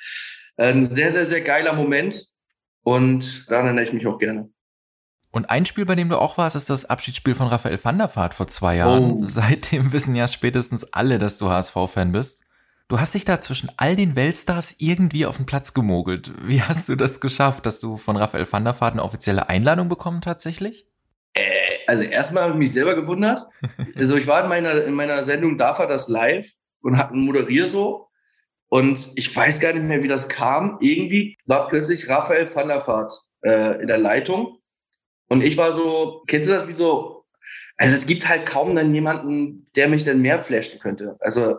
ein 0.58 0.86
sehr, 0.86 1.12
sehr, 1.12 1.24
sehr 1.24 1.42
geiler 1.42 1.74
Moment. 1.74 2.26
Und 2.84 3.50
daran 3.50 3.68
erinnere 3.68 3.86
ich 3.86 3.94
mich 3.94 4.06
auch 4.06 4.18
gerne. 4.18 4.50
Und 5.32 5.50
ein 5.50 5.66
Spiel, 5.66 5.86
bei 5.86 5.96
dem 5.96 6.10
du 6.10 6.18
auch 6.18 6.38
warst, 6.38 6.56
ist 6.56 6.70
das 6.70 6.86
Abschiedsspiel 6.86 7.36
von 7.36 7.48
Raphael 7.48 7.80
van 7.82 7.98
der 7.98 8.16
Vaart 8.16 8.34
vor 8.34 8.48
zwei 8.48 8.78
Jahren. 8.78 9.12
Oh. 9.12 9.20
Seitdem 9.24 9.94
wissen 9.94 10.16
ja 10.16 10.28
spätestens 10.28 10.92
alle, 10.94 11.20
dass 11.20 11.38
du 11.38 11.50
HSV-Fan 11.50 12.12
bist. 12.12 12.44
Du 12.88 13.00
hast 13.00 13.14
dich 13.14 13.26
da 13.26 13.40
zwischen 13.40 13.70
all 13.78 13.96
den 13.96 14.16
Weltstars 14.16 14.76
irgendwie 14.80 15.28
auf 15.28 15.38
den 15.38 15.46
Platz 15.46 15.76
gemogelt. 15.76 16.34
Wie 16.42 16.64
hast 16.64 16.90
du 16.90 16.96
das 16.96 17.20
geschafft, 17.20 17.68
dass 17.68 17.80
du 17.80 17.98
von 17.98 18.18
Raphael 18.18 18.52
van 18.52 18.64
der 18.64 18.80
Vaart 18.80 18.94
eine 18.94 19.04
offizielle 19.04 19.48
Einladung 19.48 19.90
bekommen 19.90 20.22
tatsächlich? 20.22 20.88
Äh, 21.36 21.44
also 21.86 22.04
erstmal 22.04 22.44
habe 22.44 22.54
ich 22.54 22.60
mich 22.60 22.74
selber 22.74 22.96
gewundert. 22.96 23.48
Also 23.96 24.16
ich 24.16 24.26
war 24.26 24.44
in 24.44 24.50
meiner, 24.50 24.84
in 24.84 24.94
meiner 24.96 25.22
Sendung 25.22 25.58
Darf 25.60 25.78
er 25.78 25.88
das 25.88 26.08
live 26.08 26.48
und 26.82 26.98
hatte 26.98 27.14
einen 27.14 27.26
Moderier 27.26 27.68
so. 27.68 28.08
Und 28.70 29.12
ich 29.16 29.36
weiß 29.36 29.60
gar 29.60 29.74
nicht 29.74 29.84
mehr, 29.84 30.02
wie 30.04 30.08
das 30.08 30.30
kam. 30.30 30.78
Irgendwie 30.80 31.38
war 31.46 31.68
plötzlich 31.68 32.08
Raphael 32.08 32.54
van 32.54 32.68
der 32.68 32.88
Vaart 32.88 33.14
äh, 33.44 33.82
in 33.82 33.88
der 33.88 33.98
Leitung. 33.98 34.59
Und 35.30 35.44
ich 35.44 35.58
war 35.58 35.72
so, 35.74 36.24
kennst 36.28 36.50
du 36.50 36.54
das 36.54 36.68
wie 36.68 36.74
so? 36.74 37.26
Also 37.78 37.96
es 37.96 38.06
gibt 38.06 38.28
halt 38.28 38.46
kaum 38.46 38.76
dann 38.76 38.94
jemanden, 38.94 39.68
der 39.76 39.88
mich 39.88 40.04
dann 40.04 40.22
mehr 40.22 40.42
flashen 40.42 40.80
könnte. 40.80 41.16
Also 41.22 41.54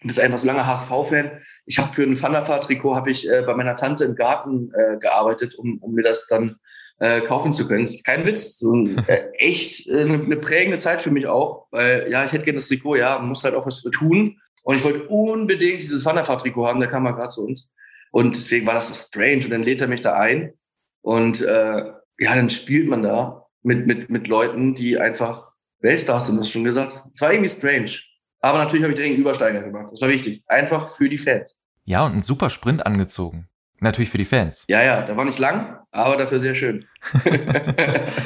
du 0.00 0.06
bist 0.06 0.20
einfach 0.20 0.38
so 0.38 0.46
lange 0.46 0.66
HSV-Fan. 0.66 1.40
Ich 1.64 1.78
habe 1.78 1.92
für 1.92 2.02
ein 2.02 2.20
Van 2.20 2.32
der 2.32 2.46
Vaart-Trikot 2.46 2.94
habe 2.94 3.10
ich 3.10 3.28
äh, 3.28 3.42
bei 3.46 3.54
meiner 3.54 3.76
Tante 3.76 4.04
im 4.04 4.14
Garten 4.14 4.70
äh, 4.74 4.98
gearbeitet, 4.98 5.54
um, 5.54 5.78
um 5.78 5.94
mir 5.94 6.02
das 6.02 6.26
dann 6.26 6.56
äh, 6.98 7.22
kaufen 7.22 7.54
zu 7.54 7.66
können. 7.66 7.84
Das 7.84 7.94
ist 7.94 8.04
kein 8.04 8.26
Witz. 8.26 8.58
So 8.58 8.74
ein, 8.74 9.02
äh, 9.06 9.30
echt 9.38 9.88
äh, 9.88 10.02
eine, 10.02 10.36
prägende 10.36 10.78
Zeit 10.78 11.00
für 11.00 11.10
mich 11.10 11.26
auch, 11.26 11.68
weil 11.70 12.08
ja, 12.10 12.24
ich 12.24 12.32
hätte 12.32 12.44
gerne 12.44 12.58
das 12.58 12.68
Trikot, 12.68 12.96
ja, 12.96 13.18
man 13.18 13.28
muss 13.28 13.42
halt 13.42 13.54
auch 13.54 13.66
was 13.66 13.80
für 13.80 13.90
tun. 13.90 14.38
Und 14.64 14.76
ich 14.76 14.84
wollte 14.84 15.08
unbedingt 15.08 15.80
dieses 15.80 16.04
Wanderfahrt-Trikot 16.04 16.66
haben, 16.66 16.80
der 16.80 16.88
kam 16.88 17.04
mal 17.04 17.12
gerade 17.12 17.30
zu 17.30 17.46
uns. 17.46 17.72
Und 18.10 18.36
deswegen 18.36 18.66
war 18.66 18.74
das 18.74 18.88
so 18.88 18.94
strange. 18.94 19.44
Und 19.44 19.50
dann 19.50 19.62
lädt 19.62 19.80
er 19.80 19.88
mich 19.88 20.02
da 20.02 20.12
ein. 20.12 20.52
Und 21.00 21.40
äh, 21.40 21.84
ja, 22.18 22.34
dann 22.34 22.50
spielt 22.50 22.88
man 22.88 23.02
da 23.02 23.46
mit, 23.62 23.86
mit, 23.86 24.10
mit 24.10 24.26
Leuten, 24.28 24.74
die 24.74 24.98
einfach 24.98 25.52
Weltstars 25.80 26.26
sind, 26.26 26.38
das 26.38 26.50
schon 26.50 26.64
gesagt. 26.64 27.02
Es 27.14 27.20
war 27.20 27.32
irgendwie 27.32 27.50
strange. 27.50 27.92
Aber 28.40 28.58
natürlich 28.58 28.82
habe 28.82 28.92
ich 28.92 28.96
direkt 28.96 29.14
einen 29.14 29.20
Übersteiger 29.20 29.62
gemacht. 29.62 29.88
Das 29.92 30.00
war 30.00 30.08
wichtig. 30.08 30.42
Einfach 30.46 30.88
für 30.88 31.08
die 31.08 31.18
Fans. 31.18 31.56
Ja, 31.84 32.04
und 32.04 32.12
einen 32.12 32.22
super 32.22 32.50
Sprint 32.50 32.86
angezogen. 32.86 33.48
Natürlich 33.80 34.10
für 34.10 34.18
die 34.18 34.24
Fans. 34.24 34.64
Ja, 34.68 34.80
ja, 34.82 35.02
der 35.02 35.16
war 35.16 35.24
nicht 35.24 35.40
lang, 35.40 35.80
aber 35.90 36.16
dafür 36.16 36.38
sehr 36.38 36.54
schön. 36.54 36.86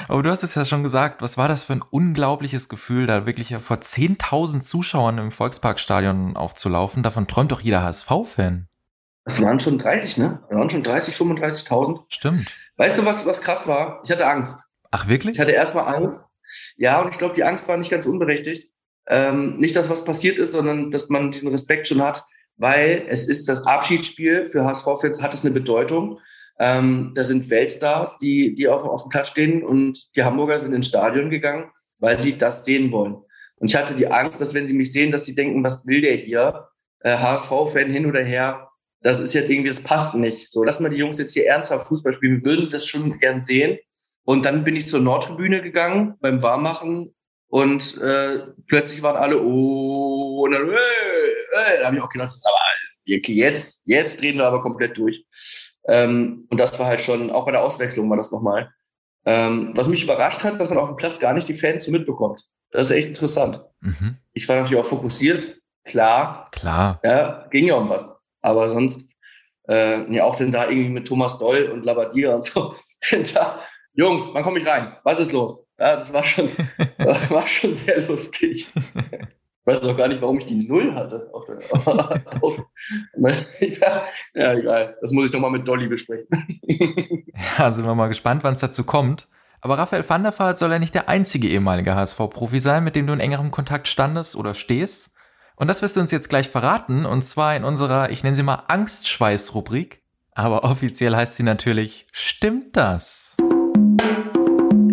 aber 0.09 0.23
du 0.23 0.31
hast 0.31 0.43
es 0.43 0.55
ja 0.55 0.67
schon 0.67 0.83
gesagt, 0.83 1.23
was 1.23 1.39
war 1.39 1.49
das 1.49 1.65
für 1.65 1.73
ein 1.73 1.83
unglaubliches 1.83 2.69
Gefühl, 2.69 3.07
da 3.07 3.25
wirklich 3.25 3.57
vor 3.57 3.79
10.000 3.79 4.61
Zuschauern 4.61 5.17
im 5.17 5.31
Volksparkstadion 5.31 6.37
aufzulaufen? 6.37 7.03
Davon 7.03 7.27
träumt 7.27 7.53
doch 7.53 7.63
jeder 7.63 7.83
HSV-Fan. 7.83 8.69
Das 9.25 9.41
waren 9.41 9.59
schon 9.59 9.79
30, 9.79 10.19
ne? 10.19 10.41
Das 10.51 10.59
waren 10.59 10.69
schon 10.69 10.83
30, 10.83 11.17
35.000. 11.17 12.01
Stimmt. 12.09 12.55
Weißt 12.77 12.99
du, 12.99 13.05
was, 13.05 13.27
was 13.27 13.41
krass 13.41 13.67
war? 13.67 14.03
Ich 14.05 14.11
hatte 14.11 14.27
Angst. 14.27 14.63
Ach, 14.91 15.09
wirklich? 15.09 15.35
Ich 15.35 15.41
hatte 15.41 15.53
erstmal 15.53 15.95
Angst. 15.95 16.25
Ja, 16.77 17.01
und 17.01 17.11
ich 17.11 17.19
glaube, 17.19 17.35
die 17.35 17.45
Angst 17.45 17.69
war 17.69 17.77
nicht 17.77 17.91
ganz 17.91 18.07
unberechtigt. 18.07 18.71
Ähm, 19.09 19.59
nicht, 19.59 19.75
dass 19.77 19.89
was 19.89 20.05
passiert 20.05 20.39
ist, 20.39 20.53
sondern 20.53 20.91
dass 20.91 21.09
man 21.09 21.33
diesen 21.33 21.51
Respekt 21.51 21.89
schon 21.89 22.03
hat 22.03 22.25
weil 22.57 23.07
es 23.09 23.29
ist 23.29 23.49
das 23.49 23.65
Abschiedsspiel 23.65 24.47
für 24.47 24.65
HSV-Fans, 24.65 25.23
hat 25.23 25.35
es 25.35 25.45
eine 25.45 25.55
Bedeutung. 25.55 26.19
Ähm, 26.59 27.13
da 27.15 27.23
sind 27.23 27.51
Weltstars, 27.51 28.19
die, 28.19 28.55
die 28.55 28.69
auf, 28.69 28.85
auf 28.85 29.03
dem 29.03 29.11
Platz 29.11 29.29
stehen 29.29 29.63
und 29.63 30.09
die 30.17 30.23
Hamburger 30.23 30.59
sind 30.59 30.73
ins 30.73 30.87
Stadion 30.87 31.29
gegangen, 31.29 31.71
weil 32.01 32.19
sie 32.19 32.39
das 32.39 32.65
sehen 32.65 32.91
wollen. 32.93 33.17
Und 33.57 33.69
ich 33.69 33.77
hatte 33.77 33.95
die 33.95 34.07
Angst, 34.07 34.41
dass 34.41 34.55
wenn 34.55 34.67
sie 34.67 34.75
mich 34.75 34.93
sehen, 34.93 35.13
dass 35.13 35.27
sie 35.27 35.35
denken, 35.35 35.63
was 35.63 35.87
will 35.87 36.01
der 36.01 36.17
hier? 36.17 36.69
Äh, 37.01 37.19
HSV-Fan 37.19 37.91
hin 37.91 38.07
oder 38.07 38.23
her, 38.23 38.71
das 39.01 39.21
ist 39.21 39.35
jetzt 39.35 39.51
irgendwie, 39.51 39.69
das 39.69 39.83
passt 39.83 40.15
nicht. 40.15 40.53
So, 40.53 40.65
lass 40.65 40.81
mal 40.81 40.89
die 40.89 40.97
Jungs 40.97 41.19
jetzt 41.19 41.35
hier 41.35 41.47
ernsthaft 41.47 41.89
Fußball 41.89 42.15
spielen. 42.15 42.45
Wir 42.45 42.53
würden 42.53 42.71
das 42.71 42.87
schon 42.87 43.19
gern 43.19 43.45
sehen. 43.45 43.79
Und 44.25 44.45
dann 44.45 44.65
bin 44.65 44.75
ich 44.75 44.89
zur 44.89 45.01
Nordtribüne 45.01 45.63
gegangen 45.63 46.15
beim 46.21 46.43
Warmmachen 46.43 47.15
und 47.49 47.97
äh, 47.99 48.41
plötzlich 48.67 49.03
waren 49.03 49.17
alle, 49.17 49.41
oh, 49.41 50.43
und 50.45 50.51
dann, 50.51 50.69
hey, 50.69 50.77
hey, 51.57 51.79
da 51.79 51.87
habe 51.87 51.97
ich 51.97 52.03
auch 52.03 52.09
gedacht, 52.09 52.31
aber 52.45 52.59
jetzt, 53.05 53.83
jetzt 53.85 54.21
drehen 54.21 54.37
wir 54.37 54.47
aber 54.47 54.61
komplett 54.61 54.99
durch. 54.99 55.25
Ähm, 55.89 56.47
und 56.51 56.59
das 56.59 56.79
war 56.79 56.87
halt 56.87 57.03
schon, 57.03 57.31
auch 57.31 57.47
bei 57.47 57.53
der 57.53 57.63
Auswechslung 57.63 58.11
war 58.11 58.17
das 58.17 58.33
nochmal. 58.33 58.73
Ähm, 59.25 59.73
was 59.75 59.89
mich 59.89 60.03
überrascht 60.03 60.43
hat, 60.45 60.61
dass 60.61 60.69
man 60.69 60.79
auf 60.79 60.89
dem 60.89 60.97
Platz 60.97 61.21
gar 61.21 61.33
nicht 61.33 61.49
die 61.49 61.55
Fans 61.55 61.85
so 61.85 61.91
mitbekommt. 61.91 62.45
Das 62.71 62.87
ist 62.87 62.93
echt 62.93 63.09
interessant. 63.09 63.61
Mhm. 63.81 64.17
Ich 64.33 64.49
war 64.49 64.57
natürlich 64.57 64.83
auch 64.83 64.89
fokussiert, 64.89 65.57
klar. 65.85 66.49
Klar. 66.53 67.01
Ja, 67.05 67.47
ging 67.51 67.67
ja 67.67 67.77
um 67.77 67.89
was. 67.89 68.16
Aber 68.47 68.71
sonst, 68.71 69.05
äh, 69.69 70.09
ja, 70.13 70.23
auch 70.23 70.37
denn 70.37 70.53
da 70.53 70.69
irgendwie 70.69 70.91
mit 70.91 71.09
Thomas 71.09 71.37
Doll 71.37 71.65
und 71.65 71.85
Labadia 71.85 72.33
und 72.37 72.45
so. 72.45 72.77
da, 73.35 73.61
Jungs, 73.93 74.31
wann 74.33 74.45
komme 74.45 74.61
ich 74.61 74.67
rein? 74.67 74.95
Was 75.03 75.19
ist 75.19 75.33
los? 75.33 75.65
Ja, 75.77 75.97
das 75.97 76.13
war 76.13 76.23
schon, 76.23 76.49
war 76.99 77.47
schon 77.49 77.75
sehr 77.75 78.03
lustig. 78.03 78.69
weiß 79.65 79.85
auch 79.85 79.97
gar 79.97 80.07
nicht, 80.07 80.23
warum 80.23 80.39
ich 80.39 80.47
die 80.47 80.65
Null 80.65 80.95
hatte. 80.95 81.29
ja, 84.35 84.53
egal. 84.55 84.97
Das 85.01 85.11
muss 85.11 85.25
ich 85.25 85.33
doch 85.33 85.41
mal 85.41 85.51
mit 85.51 85.67
Dolly 85.67 85.89
besprechen. 85.89 86.29
ja, 87.59 87.73
sind 87.73 87.85
wir 87.85 87.97
mal 87.97 88.07
gespannt, 88.07 88.45
wann 88.45 88.55
es 88.55 88.61
dazu 88.61 88.85
kommt. 88.85 89.27
Aber 89.61 89.77
Raphael 89.77 90.09
van 90.09 90.23
der 90.23 90.39
Vaart 90.39 90.59
soll 90.59 90.71
ja 90.71 90.79
nicht 90.79 90.95
der 90.95 91.09
einzige 91.09 91.49
ehemalige 91.49 91.97
HSV-Profi 91.97 92.61
sein, 92.61 92.85
mit 92.85 92.95
dem 92.95 93.09
du 93.09 93.13
in 93.13 93.19
engerem 93.19 93.51
Kontakt 93.51 93.89
standest 93.89 94.37
oder 94.37 94.55
stehst. 94.55 95.16
Und 95.59 95.69
das 95.69 95.81
wirst 95.81 95.97
du 95.97 96.01
uns 96.01 96.11
jetzt 96.11 96.29
gleich 96.29 96.51
verraten, 96.51 97.07
und 97.07 97.25
zwar 97.25 97.57
in 97.57 97.65
unserer, 97.65 98.11
ich 98.11 98.23
nenne 98.23 98.37
sie 98.37 98.43
mal 98.43 98.65
Angstschweiß-Rubrik. 98.69 100.03
Aber 100.33 100.65
offiziell 100.65 101.17
heißt 101.17 101.37
sie 101.37 101.45
natürlich, 101.45 102.07
stimmt 102.13 102.77
das? 102.77 103.37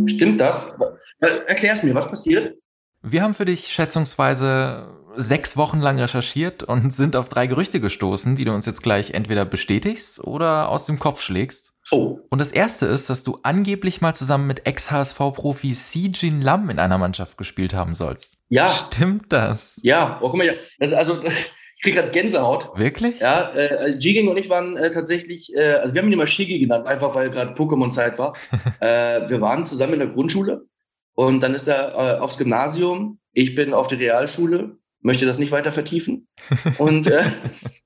Stimmt 0.08 0.39
das? 0.39 0.72
Erklär's 1.20 1.84
mir, 1.84 1.93
was 1.93 2.08
passiert? 2.08 2.55
Wir 3.01 3.22
haben 3.22 3.34
für 3.34 3.43
dich 3.43 3.74
schätzungsweise 3.74 4.88
sechs 5.15 5.58
Wochen 5.58 5.82
lang 5.82 6.00
recherchiert 6.00 6.63
und 6.63 6.93
sind 6.93 7.17
auf 7.17 7.27
drei 7.27 7.48
Gerüchte 7.48 7.82
gestoßen, 7.82 8.38
die 8.38 8.46
du 8.46 8.53
uns 8.53 8.65
jetzt 8.65 8.82
gleich 8.82 9.12
entweder 9.12 9.43
bestätigst 9.43 10.24
oder 10.24 10.70
aus 10.70 10.86
dem 10.86 10.98
Kopf 10.98 11.22
schlägst. 11.22 11.74
Oh. 11.91 12.20
Und 12.29 12.39
das 12.39 12.53
erste 12.53 12.86
ist, 12.86 13.10
dass 13.10 13.24
du 13.24 13.39
angeblich 13.43 14.00
mal 14.00 14.15
zusammen 14.15 14.48
mit 14.48 14.65
Ex-HSV-Profi 14.65 15.74
Si 15.74 16.08
Jin 16.08 16.41
Lam 16.41 16.70
in 16.70 16.79
einer 16.79 16.98
Mannschaft 16.98 17.38
gespielt 17.38 17.74
haben 17.74 17.93
sollst. 17.93 18.38
Ja. 18.54 18.68
Stimmt 18.68 19.34
das? 19.34 19.80
Ja, 19.82 20.20
oh, 20.22 20.30
guck 20.30 20.38
mal. 20.38 20.56
Das, 20.78 20.94
also, 20.94 21.24
ich 21.24 21.82
krieg 21.82 21.96
gerade 21.96 22.12
Gänsehaut. 22.12 22.70
Wirklich? 22.78 23.20
Ja, 23.20 23.50
äh, 23.50 23.96
Jiging 23.98 24.28
und 24.28 24.38
ich 24.38 24.48
waren 24.48 24.78
äh, 24.78 24.92
tatsächlich, 24.92 25.52
äh, 25.56 25.74
also 25.74 25.96
wir 25.96 26.02
haben 26.02 26.10
ihn 26.10 26.14
immer 26.14 26.28
Shigi 26.28 26.60
genannt, 26.60 26.88
einfach 26.88 27.16
weil 27.16 27.32
gerade 27.32 27.54
Pokémon-Zeit 27.56 28.20
war. 28.20 28.36
äh, 28.80 29.28
wir 29.28 29.42
waren 29.42 29.66
zusammen 29.66 29.94
in 29.94 30.00
der 30.00 30.10
Grundschule 30.10 30.68
und 31.16 31.42
dann 31.42 31.56
ist 31.56 31.68
er 31.68 31.94
äh, 31.94 32.20
aufs 32.20 32.38
Gymnasium. 32.38 33.20
Ich 33.32 33.56
bin 33.56 33.74
auf 33.74 33.88
die 33.88 33.96
Realschule, 33.96 34.78
möchte 35.02 35.26
das 35.26 35.40
nicht 35.40 35.52
weiter 35.52 35.72
vertiefen. 35.72 36.28
Und 36.78 37.08
äh, 37.08 37.24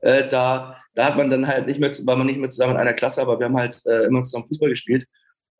äh, 0.01 0.27
da, 0.27 0.75
da 0.93 1.05
hat 1.05 1.15
man 1.15 1.29
dann 1.29 1.47
halt 1.47 1.65
nicht 1.65 1.79
mehr, 1.79 1.91
war 2.03 2.17
man 2.17 2.27
nicht 2.27 2.39
mehr 2.39 2.49
zusammen 2.49 2.73
in 2.73 2.81
einer 2.81 2.91
Klasse, 2.91 3.21
aber 3.21 3.39
wir 3.39 3.45
haben 3.45 3.55
halt 3.55 3.81
äh, 3.85 4.05
immer 4.05 4.23
zusammen 4.23 4.47
Fußball 4.47 4.69
gespielt. 4.69 5.05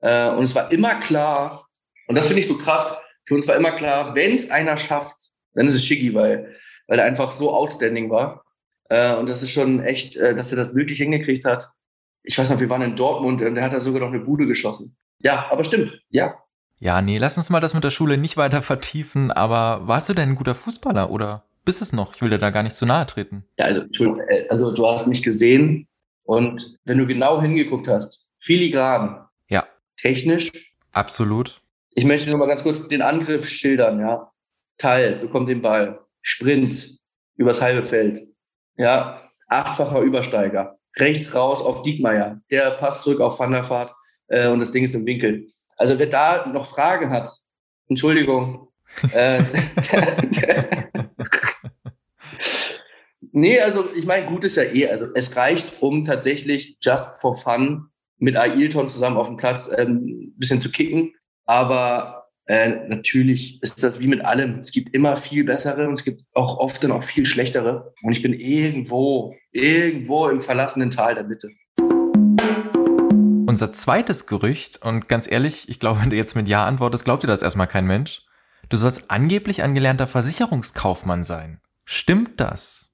Äh, 0.02 0.32
und 0.32 0.44
es 0.44 0.54
war 0.54 0.70
immer 0.74 0.96
klar, 0.96 1.66
und 2.08 2.16
das 2.16 2.28
finde 2.28 2.42
ich 2.42 2.48
so 2.48 2.58
krass, 2.58 2.98
für 3.28 3.36
uns 3.36 3.48
war 3.48 3.58
immer 3.58 3.72
klar, 3.72 4.16
wenn 4.16 4.34
es 4.34 4.50
einer 4.50 4.78
schafft, 4.78 5.16
dann 5.54 5.68
ist 5.68 5.76
es 5.76 5.86
Shiggy, 5.86 6.14
weil, 6.14 6.56
weil 6.88 7.00
er 7.00 7.06
einfach 7.06 7.34
so 7.34 7.54
outstanding 7.54 8.10
war. 8.10 8.46
Äh, 8.90 9.16
und 9.16 9.28
das 9.28 9.44
ist 9.44 9.52
schon 9.52 9.84
echt, 9.84 10.16
äh, 10.16 10.34
dass 10.34 10.52
er 10.52 10.56
das 10.56 10.76
wirklich 10.76 11.00
hingekriegt 11.00 11.44
hat. 11.44 11.70
Ich 12.24 12.38
weiß 12.38 12.50
noch, 12.50 12.62
wir 12.62 12.70
waren 12.70 12.82
in 12.82 12.96
Dortmund 12.96 13.42
und 13.42 13.56
der 13.56 13.66
hat 13.66 13.74
da 13.74 13.82
sogar 13.82 14.00
noch 14.00 14.14
eine 14.14 14.22
Bude 14.22 14.48
geschossen. 14.48 14.96
Ja, 15.20 15.48
aber 15.52 15.66
stimmt, 15.66 16.02
ja. 16.10 16.36
Ja, 16.80 17.02
nee, 17.02 17.18
lass 17.18 17.38
uns 17.38 17.50
mal 17.50 17.60
das 17.60 17.74
mit 17.74 17.84
der 17.84 17.90
Schule 17.90 18.18
nicht 18.18 18.38
weiter 18.38 18.62
vertiefen, 18.62 19.32
aber 19.32 19.88
warst 19.88 20.08
du 20.08 20.14
denn 20.14 20.30
ein 20.30 20.36
guter 20.36 20.56
Fußballer 20.56 21.10
oder 21.10 21.44
bist 21.66 21.82
es 21.82 21.92
noch? 21.92 22.16
Ich 22.16 22.22
will 22.22 22.30
dir 22.30 22.38
da 22.38 22.50
gar 22.50 22.64
nicht 22.64 22.76
zu 22.76 22.86
nahe 22.86 23.08
treten. 23.08 23.44
Ja, 23.58 23.66
also, 23.66 23.82
äh, 23.82 24.48
also 24.50 24.74
du 24.74 24.88
hast 24.88 25.08
mich 25.08 25.22
gesehen 25.22 25.88
und 26.24 26.78
wenn 26.86 26.98
du 26.98 27.06
genau 27.06 27.42
hingeguckt 27.42 27.90
hast, 27.90 28.26
filigran. 28.40 29.26
Ja. 29.50 29.68
Technisch. 29.98 30.52
Absolut. 30.94 31.62
Ich 31.98 32.06
möchte 32.06 32.30
nur 32.30 32.38
mal 32.38 32.46
ganz 32.46 32.62
kurz 32.62 32.88
den 32.88 33.02
Angriff 33.02 33.50
schildern, 33.50 34.00
ja. 34.00 34.32
Teil, 34.78 35.16
bekommt 35.16 35.50
den 35.50 35.64
Ball. 35.64 36.00
Sprint 36.22 36.96
übers 37.38 37.60
halbe 37.60 37.88
Feld. 37.88 38.22
Ja, 38.78 39.28
achtfacher 39.48 40.02
Übersteiger. 40.02 40.78
Rechts 40.96 41.34
raus 41.34 41.64
auf 41.64 41.82
Diekmeyer. 41.82 42.40
Der 42.52 42.70
passt 42.70 43.02
zurück 43.02 43.20
auf 43.20 43.40
Van 43.40 43.52
der 43.52 43.68
Vaart 43.68 43.96
äh, 44.28 44.48
und 44.48 44.60
das 44.60 44.72
Ding 44.72 44.84
ist 44.84 44.94
im 44.94 45.08
Winkel. 45.08 45.48
Also 45.76 45.98
wer 45.98 46.06
da 46.06 46.46
noch 46.46 46.68
Fragen 46.68 47.10
hat, 47.10 47.32
Entschuldigung. 47.90 48.68
äh, 49.12 49.42
nee, 53.32 53.60
also 53.60 53.92
ich 53.96 54.06
meine, 54.06 54.28
gut 54.28 54.44
ist 54.44 54.58
ja 54.58 54.64
eh. 54.66 54.88
Also 54.88 55.08
es 55.16 55.36
reicht, 55.36 55.82
um 55.82 56.06
tatsächlich 56.06 56.78
just 56.80 57.20
for 57.22 57.36
fun 57.36 57.88
mit 58.20 58.38
Ailton 58.38 58.88
zusammen 58.88 59.18
auf 59.18 59.30
dem 59.30 59.38
Platz 59.38 59.68
ähm, 59.76 60.34
ein 60.36 60.38
bisschen 60.38 60.62
zu 60.62 60.70
kicken. 60.70 61.16
Aber 61.50 62.28
äh, 62.46 62.88
natürlich 62.90 63.64
ist 63.64 63.82
das 63.82 64.02
wie 64.02 64.08
mit 64.08 64.24
allem. 64.24 64.60
Es 64.60 64.72
gibt 64.72 64.94
immer 64.94 65.16
viel 65.16 65.46
bessere 65.46 65.88
und 65.88 65.94
es 65.94 66.04
gibt 66.04 66.24
auch 66.34 66.58
oft 66.58 66.84
dann 66.84 66.92
auch 66.92 67.04
viel 67.04 67.26
schlechtere. 67.26 67.94
Und 68.04 68.12
ich 68.12 68.22
bin 68.22 68.34
irgendwo, 68.34 69.34
irgendwo 69.52 70.28
im 70.28 70.42
verlassenen 70.42 70.92
Tal 70.92 71.16
der 71.16 71.24
Mitte. 71.24 71.50
Unser 73.48 73.72
zweites 73.72 74.28
Gerücht, 74.28 74.86
und 74.86 75.08
ganz 75.08 75.32
ehrlich, 75.32 75.70
ich 75.70 75.80
glaube, 75.80 76.02
wenn 76.02 76.10
du 76.10 76.18
jetzt 76.18 76.36
mit 76.36 76.50
Ja 76.50 76.66
antwortest, 76.66 77.06
glaubt 77.06 77.24
dir 77.24 77.28
das 77.28 77.42
erstmal 77.42 77.68
kein 77.68 77.88
Mensch. 77.88 78.24
Du 78.68 78.76
sollst 78.76 79.10
angeblich 79.10 79.64
ein 79.64 79.74
gelernter 79.74 80.08
Versicherungskaufmann 80.08 81.24
sein. 81.24 81.62
Stimmt 81.86 82.42
das? 82.42 82.92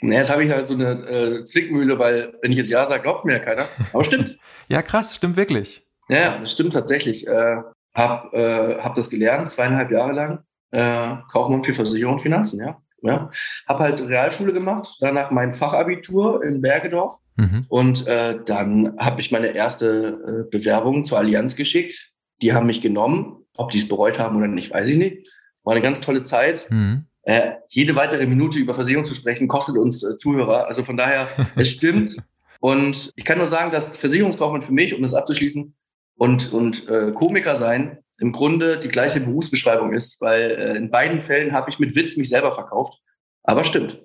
Naja, 0.00 0.18
jetzt 0.18 0.30
habe 0.30 0.44
ich 0.44 0.50
halt 0.50 0.66
so 0.66 0.74
eine 0.74 1.08
äh, 1.08 1.44
Zwickmühle, 1.44 2.00
weil 2.00 2.34
wenn 2.42 2.50
ich 2.50 2.58
jetzt 2.58 2.70
Ja 2.70 2.84
sage, 2.84 3.04
glaubt 3.04 3.24
mir 3.24 3.34
ja 3.34 3.38
keiner. 3.38 3.68
Aber 3.92 4.04
stimmt. 4.04 4.38
ja, 4.68 4.82
krass, 4.82 5.14
stimmt 5.14 5.36
wirklich. 5.36 5.86
Ja, 6.08 6.38
das 6.38 6.52
stimmt 6.52 6.72
tatsächlich. 6.72 7.26
Äh, 7.26 7.62
hab, 7.96 8.32
äh, 8.34 8.78
hab 8.78 8.94
das 8.94 9.10
gelernt, 9.10 9.48
zweieinhalb 9.48 9.90
Jahre 9.90 10.12
lang. 10.12 10.38
Äh, 10.70 11.16
Kaufmann 11.32 11.64
für 11.64 11.72
Versicherung 11.72 12.14
und 12.14 12.20
Finanzen, 12.20 12.60
ja. 12.60 12.80
ja. 13.02 13.30
Hab 13.66 13.78
halt 13.78 14.06
Realschule 14.06 14.52
gemacht, 14.52 14.96
danach 15.00 15.30
mein 15.30 15.52
Fachabitur 15.52 16.44
in 16.44 16.60
Bergedorf 16.60 17.18
Mhm. 17.36 17.66
Und 17.68 18.06
äh, 18.06 18.38
dann 18.44 18.96
habe 18.98 19.20
ich 19.20 19.30
meine 19.30 19.48
erste 19.48 20.46
äh, 20.46 20.50
Bewerbung 20.50 21.04
zur 21.04 21.18
Allianz 21.18 21.56
geschickt. 21.56 22.10
Die 22.42 22.52
haben 22.52 22.66
mich 22.66 22.80
genommen. 22.80 23.44
Ob 23.58 23.70
die 23.70 23.78
es 23.78 23.88
bereut 23.88 24.18
haben 24.18 24.36
oder 24.36 24.48
nicht, 24.48 24.70
weiß 24.72 24.88
ich 24.90 24.98
nicht. 24.98 25.28
War 25.64 25.72
eine 25.72 25.82
ganz 25.82 26.00
tolle 26.00 26.22
Zeit. 26.24 26.66
Mhm. 26.70 27.06
Äh, 27.22 27.52
jede 27.68 27.96
weitere 27.96 28.26
Minute 28.26 28.58
über 28.58 28.74
Versicherung 28.74 29.04
zu 29.04 29.14
sprechen, 29.14 29.48
kostet 29.48 29.76
uns 29.76 30.02
äh, 30.02 30.16
Zuhörer. 30.16 30.66
Also 30.66 30.82
von 30.82 30.96
daher, 30.96 31.28
es 31.56 31.70
stimmt. 31.70 32.16
Und 32.60 33.12
ich 33.16 33.24
kann 33.24 33.38
nur 33.38 33.46
sagen, 33.46 33.70
dass 33.70 33.96
Versicherungskaufmann 33.96 34.62
für 34.62 34.72
mich, 34.72 34.94
um 34.94 35.02
das 35.02 35.14
abzuschließen, 35.14 35.74
und, 36.16 36.52
und 36.52 36.88
äh, 36.88 37.12
Komiker 37.12 37.56
sein 37.56 37.98
im 38.18 38.32
Grunde 38.32 38.78
die 38.78 38.88
gleiche 38.88 39.20
Berufsbeschreibung 39.20 39.92
ist, 39.92 40.20
weil 40.20 40.50
äh, 40.50 40.76
in 40.76 40.90
beiden 40.90 41.20
Fällen 41.20 41.52
habe 41.52 41.70
ich 41.70 41.78
mit 41.78 41.94
Witz 41.94 42.16
mich 42.16 42.28
selber 42.28 42.52
verkauft. 42.52 42.94
Aber 43.42 43.64
stimmt. 43.64 44.02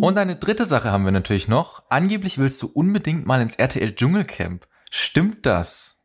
Und 0.00 0.18
eine 0.18 0.36
dritte 0.36 0.66
Sache 0.66 0.90
haben 0.90 1.04
wir 1.04 1.12
natürlich 1.12 1.48
noch. 1.48 1.84
Angeblich 1.88 2.38
willst 2.38 2.60
du 2.62 2.66
unbedingt 2.66 3.26
mal 3.26 3.40
ins 3.40 3.56
RTL 3.56 3.94
Dschungelcamp. 3.94 4.66
Stimmt 4.90 5.46
das? 5.46 5.96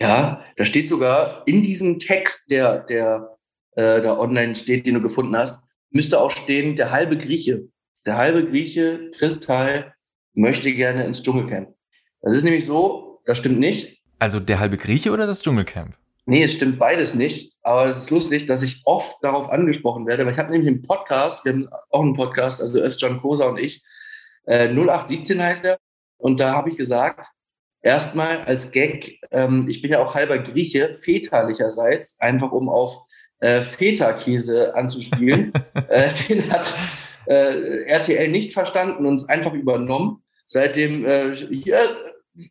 Ja, 0.00 0.44
da 0.56 0.64
steht 0.64 0.88
sogar 0.88 1.42
in 1.46 1.62
diesem 1.62 1.98
Text, 1.98 2.50
der, 2.50 2.80
der 2.80 3.36
äh, 3.72 4.00
da 4.00 4.18
online 4.18 4.54
steht, 4.54 4.86
den 4.86 4.94
du 4.94 5.02
gefunden 5.02 5.36
hast, 5.36 5.60
müsste 5.90 6.20
auch 6.20 6.30
stehen, 6.30 6.76
der 6.76 6.90
halbe 6.90 7.18
Grieche. 7.18 7.68
Der 8.06 8.16
halbe 8.16 8.46
Grieche, 8.46 9.10
Kristall, 9.16 9.94
möchte 10.32 10.72
gerne 10.72 11.04
ins 11.04 11.22
Dschungelcamp. 11.22 11.74
Das 12.22 12.34
ist 12.34 12.44
nämlich 12.44 12.66
so, 12.66 13.09
das 13.30 13.38
stimmt 13.38 13.60
nicht. 13.60 14.02
Also 14.18 14.40
der 14.40 14.58
halbe 14.58 14.76
Grieche 14.76 15.12
oder 15.12 15.24
das 15.24 15.40
Dschungelcamp? 15.40 15.94
Nee, 16.26 16.42
es 16.42 16.54
stimmt 16.54 16.80
beides 16.80 17.14
nicht. 17.14 17.54
Aber 17.62 17.86
es 17.86 17.98
ist 17.98 18.10
lustig, 18.10 18.46
dass 18.46 18.64
ich 18.64 18.82
oft 18.84 19.22
darauf 19.22 19.48
angesprochen 19.50 20.04
werde. 20.04 20.26
Weil 20.26 20.32
ich 20.32 20.38
habe 20.38 20.50
nämlich 20.50 20.68
einen 20.68 20.82
Podcast, 20.82 21.44
wir 21.44 21.52
haben 21.52 21.68
auch 21.90 22.02
einen 22.02 22.14
Podcast, 22.14 22.60
also 22.60 22.80
Özcan 22.80 23.20
Kosa 23.20 23.46
und 23.46 23.60
ich, 23.60 23.84
äh, 24.46 24.68
0817 24.68 25.40
heißt 25.40 25.64
er. 25.64 25.78
Und 26.16 26.40
da 26.40 26.54
habe 26.54 26.70
ich 26.70 26.76
gesagt, 26.76 27.24
erstmal 27.82 28.42
als 28.42 28.72
Gag, 28.72 29.20
ähm, 29.30 29.66
ich 29.68 29.80
bin 29.80 29.92
ja 29.92 30.00
auch 30.00 30.16
halber 30.16 30.38
Grieche, 30.38 30.96
väterlicherseits, 30.96 32.20
einfach 32.20 32.50
um 32.50 32.68
auf 32.68 32.96
äh, 33.38 33.62
Feta-Käse 33.62 34.74
anzuspielen. 34.74 35.52
äh, 35.88 36.10
den 36.28 36.50
hat 36.50 36.74
äh, 37.26 37.84
RTL 37.84 38.28
nicht 38.28 38.54
verstanden 38.54 39.06
und 39.06 39.14
es 39.14 39.28
einfach 39.28 39.52
übernommen. 39.52 40.24
Seitdem, 40.46 41.06
äh, 41.06 41.32
hier, 41.32 41.78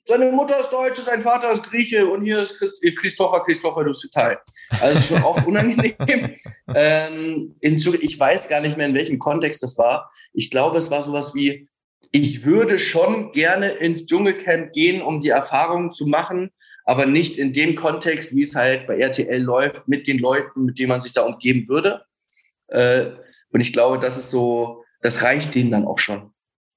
seine 0.06 0.32
Mutter 0.32 0.60
ist 0.60 0.70
Deutsche, 0.70 1.02
sein 1.02 1.22
Vater 1.22 1.52
ist 1.52 1.64
Grieche 1.64 2.08
und 2.08 2.24
hier 2.24 2.40
ist 2.40 2.58
Christ 2.58 2.84
äh, 2.84 2.94
Christopher, 2.94 3.44
Christopher 3.44 3.84
Dussitai. 3.84 4.38
Also 4.82 5.00
schon 5.02 5.24
auch 5.24 5.46
unangenehm. 5.46 5.96
ähm, 6.74 7.56
ich 7.62 8.20
weiß 8.20 8.50
gar 8.50 8.62
nicht 8.62 8.78
mehr, 8.78 8.88
in 8.88 8.94
welchem 8.94 9.20
Kontext 9.20 9.64
das 9.64 9.78
war. 9.78 10.12
Ich 10.34 10.50
glaube, 10.50 10.78
es 10.78 10.92
war 10.92 11.02
sowas 11.02 11.34
wie, 11.34 11.68
ich 12.12 12.44
würde 12.44 12.80
schon 12.80 13.32
gerne 13.32 13.72
ins 13.72 14.06
Dschungelcamp 14.06 14.72
gehen, 14.72 15.02
um 15.02 15.20
die 15.20 15.30
Erfahrungen 15.30 15.92
zu 15.92 16.08
machen, 16.08 16.52
aber 16.86 17.06
nicht 17.06 17.38
in 17.38 17.54
dem 17.54 17.76
Kontext, 17.76 18.36
wie 18.36 18.42
es 18.42 18.56
halt 18.56 18.88
bei 18.88 18.98
RTL 18.98 19.42
läuft, 19.42 19.88
mit 19.88 20.08
den 20.08 20.18
Leuten, 20.18 20.66
mit 20.66 20.80
denen 20.80 20.90
man 20.90 21.02
sich 21.02 21.14
da 21.14 21.22
umgeben 21.22 21.68
würde. 21.68 22.04
Äh, 22.68 23.12
und 23.52 23.62
ich 23.62 23.74
glaube, 23.74 24.00
das 24.00 24.18
ist 24.18 24.32
so, 24.32 24.84
das 25.02 25.22
reicht 25.22 25.54
denen 25.56 25.72
dann 25.72 25.86
auch 25.86 26.00
schon. 26.00 26.32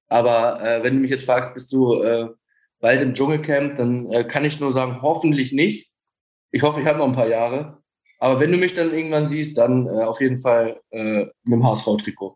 Aber 0.07 0.61
äh, 0.61 0.83
wenn 0.83 0.95
du 0.95 0.99
mich 1.01 1.09
jetzt 1.11 1.25
fragst, 1.25 1.53
bist 1.53 1.71
du 1.73 2.03
äh, 2.03 2.29
bald 2.83 3.01
im 3.01 3.13
Dschungelcamp, 3.13 3.77
dann 3.77 4.11
äh, 4.11 4.25
kann 4.25 4.43
ich 4.43 4.59
nur 4.59 4.73
sagen, 4.73 5.01
hoffentlich 5.01 5.53
nicht. 5.53 5.89
Ich 6.51 6.61
hoffe, 6.63 6.81
ich 6.81 6.85
habe 6.85 6.99
noch 6.99 7.07
ein 7.07 7.15
paar 7.15 7.29
Jahre. 7.29 7.77
Aber 8.19 8.41
wenn 8.41 8.51
du 8.51 8.57
mich 8.57 8.73
dann 8.73 8.93
irgendwann 8.93 9.25
siehst, 9.25 9.57
dann 9.57 9.87
äh, 9.87 10.03
auf 10.03 10.19
jeden 10.19 10.37
Fall 10.37 10.81
äh, 10.91 11.25
mit 11.43 11.59
dem 11.59 11.65
HSV-Trikot. 11.65 12.35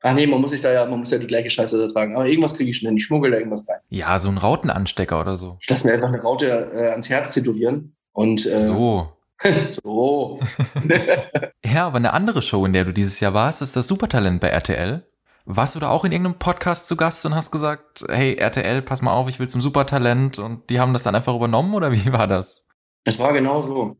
Ach 0.00 0.14
nee, 0.14 0.26
man 0.26 0.40
muss 0.40 0.52
sich 0.52 0.62
da 0.62 0.72
ja, 0.72 0.86
man 0.86 0.98
muss 0.98 1.10
ja 1.10 1.18
die 1.18 1.26
gleiche 1.26 1.50
Scheiße 1.50 1.78
da 1.78 1.92
tragen. 1.92 2.16
Aber 2.16 2.26
irgendwas 2.26 2.54
kriege 2.54 2.70
ich 2.70 2.78
schnell. 2.78 2.96
Ich 2.96 3.04
schmuggel 3.04 3.30
da 3.30 3.36
irgendwas 3.36 3.68
rein. 3.68 3.80
Ja, 3.90 4.18
so 4.18 4.30
ein 4.30 4.38
Rautenanstecker 4.38 5.20
oder 5.20 5.36
so. 5.36 5.58
Ich 5.60 5.66
dachte 5.66 5.86
mir 5.86 5.92
einfach 5.92 6.08
eine 6.08 6.22
Raute 6.22 6.70
äh, 6.74 6.90
ans 6.90 7.10
Herz 7.10 7.32
tätowieren. 7.32 7.94
Und, 8.12 8.46
äh, 8.46 8.58
so. 8.58 9.12
so. 9.68 10.40
ja, 11.64 11.86
aber 11.86 11.96
eine 11.96 12.14
andere 12.14 12.40
Show, 12.40 12.64
in 12.64 12.72
der 12.72 12.86
du 12.86 12.92
dieses 12.92 13.20
Jahr 13.20 13.34
warst, 13.34 13.60
ist 13.60 13.76
das 13.76 13.86
Supertalent 13.86 14.40
bei 14.40 14.48
RTL. 14.48 15.06
Warst 15.46 15.74
du 15.74 15.80
da 15.80 15.90
auch 15.90 16.04
in 16.04 16.12
irgendeinem 16.12 16.38
Podcast 16.38 16.86
zu 16.86 16.96
Gast 16.96 17.26
und 17.26 17.34
hast 17.34 17.50
gesagt, 17.50 18.02
hey 18.08 18.36
RTL, 18.36 18.80
pass 18.80 19.02
mal 19.02 19.12
auf, 19.12 19.28
ich 19.28 19.38
will 19.38 19.48
zum 19.48 19.60
Supertalent 19.60 20.38
und 20.38 20.70
die 20.70 20.80
haben 20.80 20.94
das 20.94 21.02
dann 21.02 21.14
einfach 21.14 21.34
übernommen 21.34 21.74
oder 21.74 21.92
wie 21.92 22.12
war 22.12 22.26
das? 22.26 22.66
Das 23.04 23.18
war 23.18 23.34
genau 23.34 23.60
so. 23.60 23.98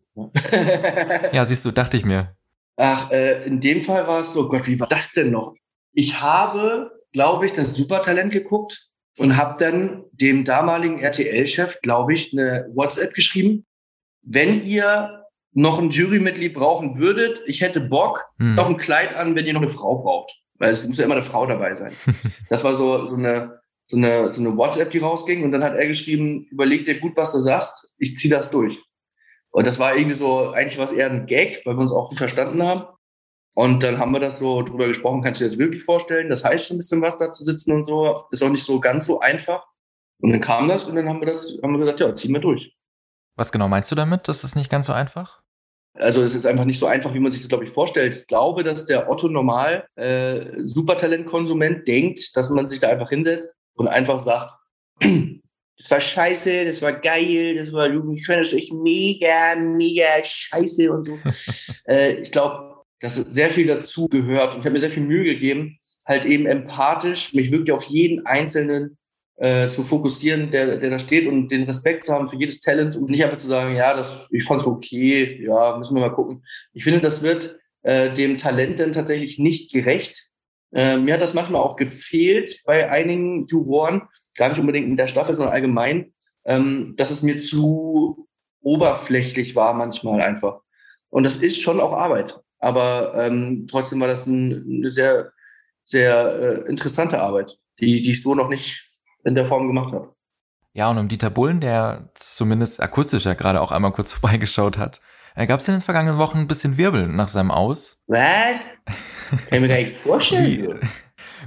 ja, 1.32 1.44
siehst 1.44 1.66
du, 1.66 1.70
dachte 1.70 1.98
ich 1.98 2.04
mir. 2.06 2.34
Ach, 2.76 3.10
äh, 3.10 3.44
in 3.44 3.60
dem 3.60 3.82
Fall 3.82 4.06
war 4.06 4.20
es 4.20 4.32
so, 4.32 4.48
Gott, 4.48 4.66
wie 4.66 4.80
war 4.80 4.88
das 4.88 5.12
denn 5.12 5.30
noch? 5.30 5.54
Ich 5.92 6.20
habe, 6.20 6.90
glaube 7.12 7.44
ich, 7.44 7.52
das 7.52 7.74
Supertalent 7.74 8.32
geguckt 8.32 8.88
und 9.18 9.36
habe 9.36 9.62
dann 9.62 10.04
dem 10.12 10.44
damaligen 10.44 10.98
RTL-Chef, 10.98 11.80
glaube 11.82 12.14
ich, 12.14 12.32
eine 12.32 12.68
WhatsApp 12.74 13.12
geschrieben. 13.12 13.66
Wenn 14.22 14.62
ihr 14.62 15.24
noch 15.52 15.78
ein 15.78 15.90
Jurymitglied 15.90 16.54
brauchen 16.54 16.98
würdet, 16.98 17.42
ich 17.46 17.60
hätte 17.60 17.80
Bock, 17.80 18.24
hm. 18.38 18.54
noch 18.54 18.66
ein 18.66 18.78
Kleid 18.78 19.14
an, 19.14 19.34
wenn 19.34 19.44
ihr 19.44 19.52
noch 19.52 19.62
eine 19.62 19.70
Frau 19.70 20.02
braucht. 20.02 20.32
Weil 20.58 20.70
es 20.70 20.86
muss 20.86 20.98
ja 20.98 21.04
immer 21.04 21.14
eine 21.14 21.24
Frau 21.24 21.46
dabei 21.46 21.74
sein. 21.74 21.92
das 22.48 22.64
war 22.64 22.74
so, 22.74 23.08
so, 23.08 23.14
eine, 23.14 23.60
so, 23.86 23.96
eine, 23.96 24.30
so 24.30 24.40
eine 24.40 24.56
WhatsApp, 24.56 24.90
die 24.90 24.98
rausging. 24.98 25.42
Und 25.44 25.52
dann 25.52 25.64
hat 25.64 25.74
er 25.74 25.86
geschrieben, 25.86 26.46
überleg 26.50 26.84
dir 26.84 27.00
gut, 27.00 27.16
was 27.16 27.32
du 27.32 27.38
sagst. 27.38 27.94
Ich 27.98 28.16
ziehe 28.16 28.34
das 28.34 28.50
durch. 28.50 28.78
Und 29.50 29.66
das 29.66 29.78
war 29.78 29.96
irgendwie 29.96 30.16
so, 30.16 30.50
eigentlich 30.50 30.78
war 30.78 30.86
es 30.86 30.92
eher 30.92 31.10
ein 31.10 31.26
Gag, 31.26 31.64
weil 31.64 31.76
wir 31.76 31.82
uns 31.82 31.92
auch 31.92 32.08
gut 32.08 32.18
verstanden 32.18 32.62
haben. 32.62 32.86
Und 33.54 33.84
dann 33.84 33.98
haben 33.98 34.10
wir 34.10 34.18
das 34.18 34.40
so 34.40 34.62
drüber 34.62 34.88
gesprochen, 34.88 35.22
kannst 35.22 35.40
du 35.40 35.44
dir 35.44 35.50
das 35.50 35.58
wirklich 35.58 35.84
vorstellen? 35.84 36.28
Das 36.28 36.44
heißt 36.44 36.66
schon 36.66 36.74
ein 36.76 36.78
bisschen 36.78 37.02
was 37.02 37.18
da 37.18 37.32
zu 37.32 37.44
sitzen 37.44 37.72
und 37.72 37.84
so. 37.84 38.20
Ist 38.32 38.42
auch 38.42 38.48
nicht 38.48 38.64
so 38.64 38.80
ganz 38.80 39.06
so 39.06 39.20
einfach. 39.20 39.64
Und 40.18 40.32
dann 40.32 40.40
kam 40.40 40.68
das 40.68 40.88
und 40.88 40.96
dann 40.96 41.08
haben 41.08 41.20
wir 41.20 41.26
das, 41.26 41.56
haben 41.62 41.72
wir 41.72 41.78
gesagt, 41.78 42.00
ja, 42.00 42.14
ziehen 42.16 42.32
wir 42.32 42.40
durch. 42.40 42.74
Was 43.36 43.52
genau 43.52 43.68
meinst 43.68 43.92
du 43.92 43.94
damit? 43.94 44.26
Das 44.26 44.42
ist 44.42 44.56
nicht 44.56 44.70
ganz 44.70 44.86
so 44.86 44.92
einfach? 44.92 45.43
Also 45.94 46.22
es 46.22 46.34
ist 46.34 46.46
einfach 46.46 46.64
nicht 46.64 46.78
so 46.78 46.86
einfach, 46.86 47.14
wie 47.14 47.20
man 47.20 47.30
sich 47.30 47.42
das, 47.42 47.48
glaube 47.48 47.64
ich, 47.64 47.70
vorstellt. 47.70 48.16
Ich 48.16 48.26
glaube, 48.26 48.64
dass 48.64 48.84
der 48.84 49.08
Otto 49.08 49.28
Normal 49.28 49.86
äh, 49.94 50.60
Supertalent-Konsument 50.64 51.86
denkt, 51.86 52.36
dass 52.36 52.50
man 52.50 52.68
sich 52.68 52.80
da 52.80 52.88
einfach 52.88 53.10
hinsetzt 53.10 53.54
und 53.74 53.86
einfach 53.86 54.18
sagt, 54.18 54.54
das 55.00 55.90
war 55.90 56.00
scheiße, 56.00 56.64
das 56.64 56.82
war 56.82 56.92
geil, 56.94 57.56
das 57.56 57.72
war 57.72 57.88
ich 58.12 58.26
fand 58.26 58.40
das 58.40 58.52
echt 58.52 58.72
mega, 58.72 59.54
mega 59.56 60.04
scheiße 60.22 60.90
und 60.90 61.04
so. 61.04 61.18
äh, 61.88 62.14
ich 62.14 62.32
glaube, 62.32 62.82
dass 63.00 63.14
sehr 63.14 63.50
viel 63.50 63.66
dazu 63.66 64.08
gehört 64.08 64.54
und 64.54 64.60
ich 64.60 64.64
habe 64.64 64.72
mir 64.72 64.80
sehr 64.80 64.90
viel 64.90 65.04
Mühe 65.04 65.24
gegeben, 65.24 65.78
halt 66.06 66.24
eben 66.24 66.46
empathisch 66.46 67.34
mich 67.34 67.52
wirklich 67.52 67.72
auf 67.72 67.84
jeden 67.84 68.26
einzelnen 68.26 68.98
äh, 69.36 69.68
zu 69.68 69.84
fokussieren, 69.84 70.50
der, 70.50 70.78
der 70.78 70.90
da 70.90 70.98
steht 70.98 71.26
und 71.26 71.48
den 71.48 71.64
Respekt 71.64 72.04
zu 72.04 72.12
haben 72.12 72.28
für 72.28 72.36
jedes 72.36 72.60
Talent 72.60 72.96
und 72.96 73.10
nicht 73.10 73.24
einfach 73.24 73.38
zu 73.38 73.48
sagen, 73.48 73.74
ja, 73.74 73.94
das, 73.94 74.26
ich 74.30 74.44
fand's 74.44 74.66
okay, 74.66 75.44
ja, 75.44 75.76
müssen 75.76 75.96
wir 75.96 76.02
mal 76.02 76.14
gucken. 76.14 76.44
Ich 76.72 76.84
finde, 76.84 77.00
das 77.00 77.22
wird 77.22 77.58
äh, 77.82 78.12
dem 78.14 78.38
Talent 78.38 78.80
dann 78.80 78.92
tatsächlich 78.92 79.38
nicht 79.38 79.72
gerecht. 79.72 80.28
Äh, 80.72 80.98
mir 80.98 81.14
hat 81.14 81.22
das 81.22 81.34
manchmal 81.34 81.62
auch 81.62 81.76
gefehlt 81.76 82.62
bei 82.64 82.90
einigen 82.90 83.46
Juroren, 83.46 84.02
gar 84.36 84.48
nicht 84.48 84.58
unbedingt 84.58 84.86
in 84.86 84.96
der 84.96 85.08
Staffel, 85.08 85.34
sondern 85.34 85.54
allgemein, 85.54 86.12
ähm, 86.44 86.94
dass 86.96 87.10
es 87.10 87.22
mir 87.22 87.38
zu 87.38 88.28
oberflächlich 88.60 89.54
war 89.54 89.74
manchmal 89.74 90.20
einfach. 90.20 90.60
Und 91.10 91.24
das 91.24 91.36
ist 91.36 91.60
schon 91.60 91.80
auch 91.80 91.92
Arbeit. 91.92 92.40
Aber 92.58 93.14
ähm, 93.14 93.66
trotzdem 93.70 94.00
war 94.00 94.08
das 94.08 94.26
ein, 94.26 94.78
eine 94.78 94.90
sehr, 94.90 95.32
sehr 95.82 96.64
äh, 96.64 96.68
interessante 96.68 97.20
Arbeit, 97.20 97.58
die, 97.80 98.00
die 98.00 98.12
ich 98.12 98.22
so 98.22 98.34
noch 98.34 98.48
nicht 98.48 98.90
in 99.24 99.34
der 99.34 99.46
Form 99.46 99.66
gemacht 99.66 99.92
habe. 99.92 100.14
Ja, 100.72 100.90
und 100.90 100.98
um 100.98 101.08
Dieter 101.08 101.30
Bullen, 101.30 101.60
der 101.60 102.10
zumindest 102.14 102.82
akustisch 102.82 103.24
ja 103.24 103.34
gerade 103.34 103.60
auch 103.60 103.70
einmal 103.70 103.92
kurz 103.92 104.12
vorbeigeschaut 104.14 104.78
hat, 104.78 105.00
äh, 105.36 105.46
gab 105.46 105.60
es 105.60 105.68
in 105.68 105.74
den 105.74 105.80
vergangenen 105.80 106.18
Wochen 106.18 106.38
ein 106.38 106.46
bisschen 106.46 106.76
Wirbel 106.76 107.08
nach 107.08 107.28
seinem 107.28 107.50
Aus. 107.50 108.02
Was? 108.06 108.78
Kann 109.30 109.38
ich 109.50 109.60
mir 109.60 109.68
gar 109.68 109.76
nicht 109.76 109.92
vorstellen. 109.92 110.80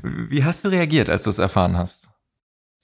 Wie, 0.04 0.32
wie 0.32 0.44
hast 0.44 0.64
du 0.66 0.70
reagiert, 0.70 1.10
als 1.10 1.24
du 1.24 1.30
es 1.30 1.40
erfahren 1.40 1.78
hast? 1.78 2.10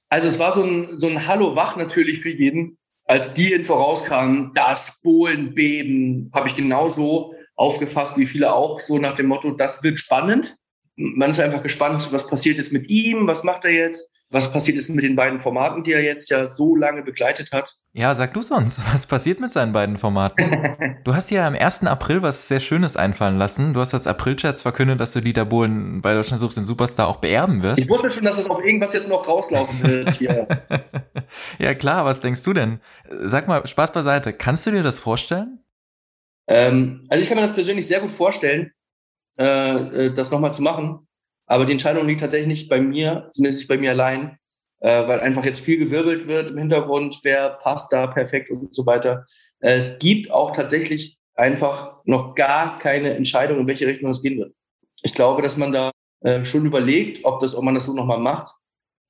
Also 0.09 0.27
es 0.27 0.37
war 0.37 0.51
so 0.51 0.63
ein, 0.63 0.99
so 0.99 1.07
ein 1.07 1.27
Hallo-Wach 1.27 1.75
natürlich 1.75 2.19
für 2.21 2.29
jeden. 2.29 2.77
Als 3.05 3.33
die 3.33 3.51
Info 3.51 3.73
rauskam, 3.73 4.51
das 4.53 4.99
Bohlenbeben, 5.01 6.31
habe 6.33 6.47
ich 6.47 6.55
genauso 6.55 7.33
aufgefasst 7.55 8.17
wie 8.17 8.25
viele 8.25 8.53
auch, 8.53 8.79
so 8.79 8.97
nach 8.97 9.15
dem 9.15 9.27
Motto, 9.27 9.51
das 9.51 9.83
wird 9.83 9.99
spannend. 9.99 10.57
Man 10.95 11.31
ist 11.31 11.39
einfach 11.39 11.63
gespannt, 11.63 12.11
was 12.11 12.27
passiert 12.27 12.59
ist 12.59 12.71
mit 12.71 12.89
ihm, 12.89 13.27
was 13.27 13.43
macht 13.43 13.65
er 13.65 13.71
jetzt, 13.71 14.11
was 14.33 14.51
passiert 14.51 14.77
ist 14.77 14.89
mit 14.89 15.03
den 15.03 15.15
beiden 15.15 15.39
Formaten, 15.39 15.83
die 15.83 15.93
er 15.93 16.01
jetzt 16.01 16.29
ja 16.31 16.47
so 16.47 16.75
lange 16.75 17.03
begleitet 17.03 17.51
hat. 17.51 17.77
Ja, 17.93 18.15
sag 18.15 18.33
du 18.33 18.41
sonst, 18.41 18.81
was 18.93 19.05
passiert 19.05 19.39
mit 19.39 19.53
seinen 19.53 19.73
beiden 19.73 19.97
Formaten? 19.97 20.97
du 21.03 21.13
hast 21.13 21.29
ja 21.29 21.47
am 21.47 21.53
1. 21.53 21.83
April 21.83 22.23
was 22.23 22.47
sehr 22.47 22.59
Schönes 22.59 22.97
einfallen 22.97 23.37
lassen. 23.37 23.73
Du 23.73 23.79
hast 23.79 23.93
als 23.93 24.07
Aprilscherz 24.07 24.63
verkündet, 24.63 24.99
dass 24.99 25.13
du 25.13 25.21
Dieter 25.21 25.45
Bohlen 25.45 26.01
bei 26.01 26.15
Deutschland 26.15 26.41
sucht 26.41 26.57
den 26.57 26.63
Superstar 26.63 27.07
auch 27.07 27.17
beerben 27.17 27.61
wirst. 27.61 27.79
Ich 27.79 27.89
wusste 27.89 28.09
schon, 28.09 28.23
dass 28.23 28.39
es 28.39 28.49
auf 28.49 28.63
irgendwas 28.63 28.93
jetzt 28.93 29.07
noch 29.07 29.27
rauslaufen 29.27 29.83
wird 29.83 30.09
hier. 30.15 30.47
ja 31.59 31.75
klar, 31.75 32.03
was 32.03 32.19
denkst 32.19 32.41
du 32.43 32.53
denn? 32.53 32.79
Sag 33.21 33.47
mal, 33.47 33.65
Spaß 33.67 33.93
beiseite, 33.93 34.33
kannst 34.33 34.65
du 34.65 34.71
dir 34.71 34.83
das 34.83 34.97
vorstellen? 34.97 35.59
Ähm, 36.47 37.05
also 37.07 37.21
ich 37.21 37.29
kann 37.29 37.37
mir 37.37 37.43
das 37.43 37.53
persönlich 37.53 37.85
sehr 37.85 38.01
gut 38.01 38.11
vorstellen, 38.11 38.71
äh, 39.37 40.07
äh 40.07 40.13
das 40.15 40.31
nochmal 40.31 40.55
zu 40.55 40.63
machen. 40.63 41.07
Aber 41.45 41.65
die 41.65 41.73
Entscheidung 41.73 42.07
liegt 42.07 42.21
tatsächlich 42.21 42.47
nicht 42.47 42.69
bei 42.69 42.79
mir, 42.79 43.29
zumindest 43.31 43.61
nicht 43.61 43.67
bei 43.67 43.77
mir 43.77 43.91
allein, 43.91 44.37
äh, 44.79 45.07
weil 45.07 45.19
einfach 45.19 45.45
jetzt 45.45 45.59
viel 45.59 45.77
gewirbelt 45.77 46.27
wird 46.27 46.51
im 46.51 46.57
Hintergrund, 46.57 47.19
wer 47.23 47.49
passt 47.49 47.91
da 47.91 48.07
perfekt 48.07 48.49
und 48.51 48.73
so 48.73 48.85
weiter. 48.85 49.25
Äh, 49.59 49.75
es 49.75 49.99
gibt 49.99 50.31
auch 50.31 50.55
tatsächlich 50.55 51.17
einfach 51.35 51.97
noch 52.05 52.35
gar 52.35 52.79
keine 52.79 53.13
Entscheidung, 53.15 53.59
in 53.59 53.67
welche 53.67 53.87
Richtung 53.87 54.09
es 54.09 54.21
gehen 54.21 54.39
wird. 54.39 54.53
Ich 55.01 55.13
glaube, 55.13 55.41
dass 55.41 55.57
man 55.57 55.71
da 55.71 55.91
äh, 56.21 56.45
schon 56.45 56.65
überlegt, 56.65 57.25
ob, 57.25 57.39
das, 57.39 57.55
ob 57.55 57.63
man 57.63 57.75
das 57.75 57.85
so 57.85 57.93
nochmal 57.93 58.19
macht 58.19 58.53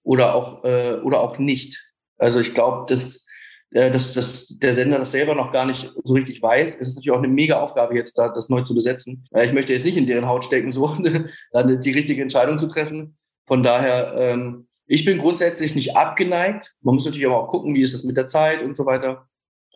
oder 0.04 0.36
auch, 0.36 0.64
äh, 0.64 1.00
oder 1.04 1.22
auch 1.22 1.38
nicht. 1.38 1.82
Also 2.18 2.40
ich 2.40 2.54
glaube, 2.54 2.86
dass 2.88 3.26
dass, 3.74 4.14
dass 4.14 4.48
der 4.48 4.74
Sender 4.74 5.00
das 5.00 5.12
selber 5.12 5.36
noch 5.36 5.52
gar 5.52 5.66
nicht 5.66 5.92
so 6.04 6.14
richtig 6.14 6.42
weiß. 6.42 6.76
Es 6.76 6.90
ist 6.90 6.96
natürlich 6.96 7.12
auch 7.12 7.24
eine 7.24 7.28
mega 7.28 7.60
Aufgabe 7.60 7.96
jetzt, 7.96 8.18
da 8.18 8.30
das 8.30 8.50
neu 8.50 8.62
zu 8.62 8.76
besetzen. 8.76 9.28
Ich 9.36 9.52
möchte 9.52 9.74
jetzt 9.74 9.86
nicht 9.86 9.98
in 9.98 10.06
deren 10.06 10.28
Haut 10.28 10.46
stecken, 10.46 10.72
so 10.72 10.96
dann 11.52 11.82
die 11.82 11.92
richtige 11.92 12.22
Entscheidung 12.22 12.60
zu 12.60 12.68
treffen. 12.68 13.18
Von 13.48 13.64
daher, 13.64 14.14
ähm, 14.16 14.68
ich 14.86 15.06
bin 15.06 15.18
grundsätzlich 15.18 15.76
nicht 15.76 15.96
abgeneigt. 15.96 16.76
Man 16.82 16.96
muss 16.96 17.06
natürlich 17.06 17.26
aber 17.26 17.42
auch 17.42 17.50
gucken, 17.50 17.76
wie 17.76 17.82
ist 17.82 17.94
es 17.94 18.04
mit 18.04 18.18
der 18.18 18.28
Zeit 18.28 18.62
und 18.62 18.78
so 18.78 18.86
weiter. 18.86 19.28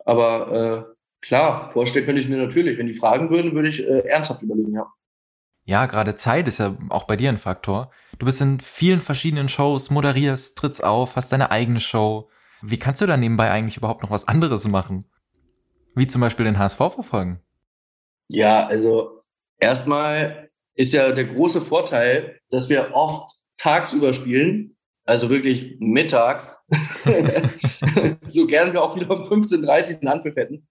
Aber 0.04 0.86
äh, 0.88 0.94
klar, 1.20 1.68
vorstellen 1.70 2.06
könnte 2.06 2.20
ich 2.20 2.28
mir 2.28 2.38
natürlich. 2.38 2.78
Wenn 2.78 2.86
die 2.86 2.94
fragen 2.94 3.30
würden, 3.30 3.54
würde 3.54 3.68
ich 3.68 3.80
äh, 3.80 4.06
ernsthaft 4.06 4.42
überlegen, 4.42 4.74
ja. 4.74 4.86
Ja, 5.64 5.84
gerade 5.84 6.16
Zeit 6.16 6.48
ist 6.48 6.60
ja 6.60 6.76
auch 6.88 7.04
bei 7.04 7.16
dir 7.16 7.28
ein 7.28 7.36
Faktor. 7.36 7.90
Du 8.18 8.24
bist 8.24 8.40
in 8.40 8.58
vielen 8.58 9.02
verschiedenen 9.02 9.50
Shows, 9.50 9.90
moderierst, 9.90 10.56
trittst 10.56 10.82
auf, 10.82 11.16
hast 11.16 11.30
deine 11.30 11.50
eigene 11.50 11.80
Show. 11.80 12.30
Wie 12.62 12.78
kannst 12.78 13.00
du 13.00 13.06
da 13.06 13.16
nebenbei 13.16 13.50
eigentlich 13.50 13.76
überhaupt 13.76 14.02
noch 14.02 14.10
was 14.10 14.26
anderes 14.26 14.66
machen? 14.66 15.04
Wie 15.94 16.06
zum 16.06 16.20
Beispiel 16.20 16.44
den 16.44 16.58
HSV 16.58 16.76
verfolgen? 16.76 17.40
Ja, 18.28 18.66
also 18.66 19.22
erstmal 19.58 20.50
ist 20.74 20.92
ja 20.92 21.12
der 21.12 21.24
große 21.24 21.60
Vorteil, 21.60 22.40
dass 22.50 22.68
wir 22.68 22.94
oft 22.94 23.36
tagsüber 23.56 24.12
spielen, 24.12 24.76
also 25.04 25.30
wirklich 25.30 25.76
mittags, 25.80 26.62
so 28.26 28.46
gern 28.46 28.72
wir 28.72 28.82
auch 28.82 28.94
wieder 28.94 29.10
um 29.10 29.22
15.30 29.22 29.94
Uhr 29.94 30.00
einen 30.00 30.08
Anpfiff 30.08 30.36
hätten. 30.36 30.68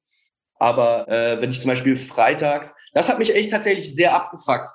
Aber 0.59 1.07
äh, 1.07 1.41
wenn 1.41 1.51
ich 1.51 1.59
zum 1.59 1.69
Beispiel 1.69 1.95
freitags, 1.95 2.73
das 2.93 3.09
hat 3.09 3.19
mich 3.19 3.35
echt 3.35 3.51
tatsächlich 3.51 3.93
sehr 3.93 4.15
abgefuckt, 4.15 4.69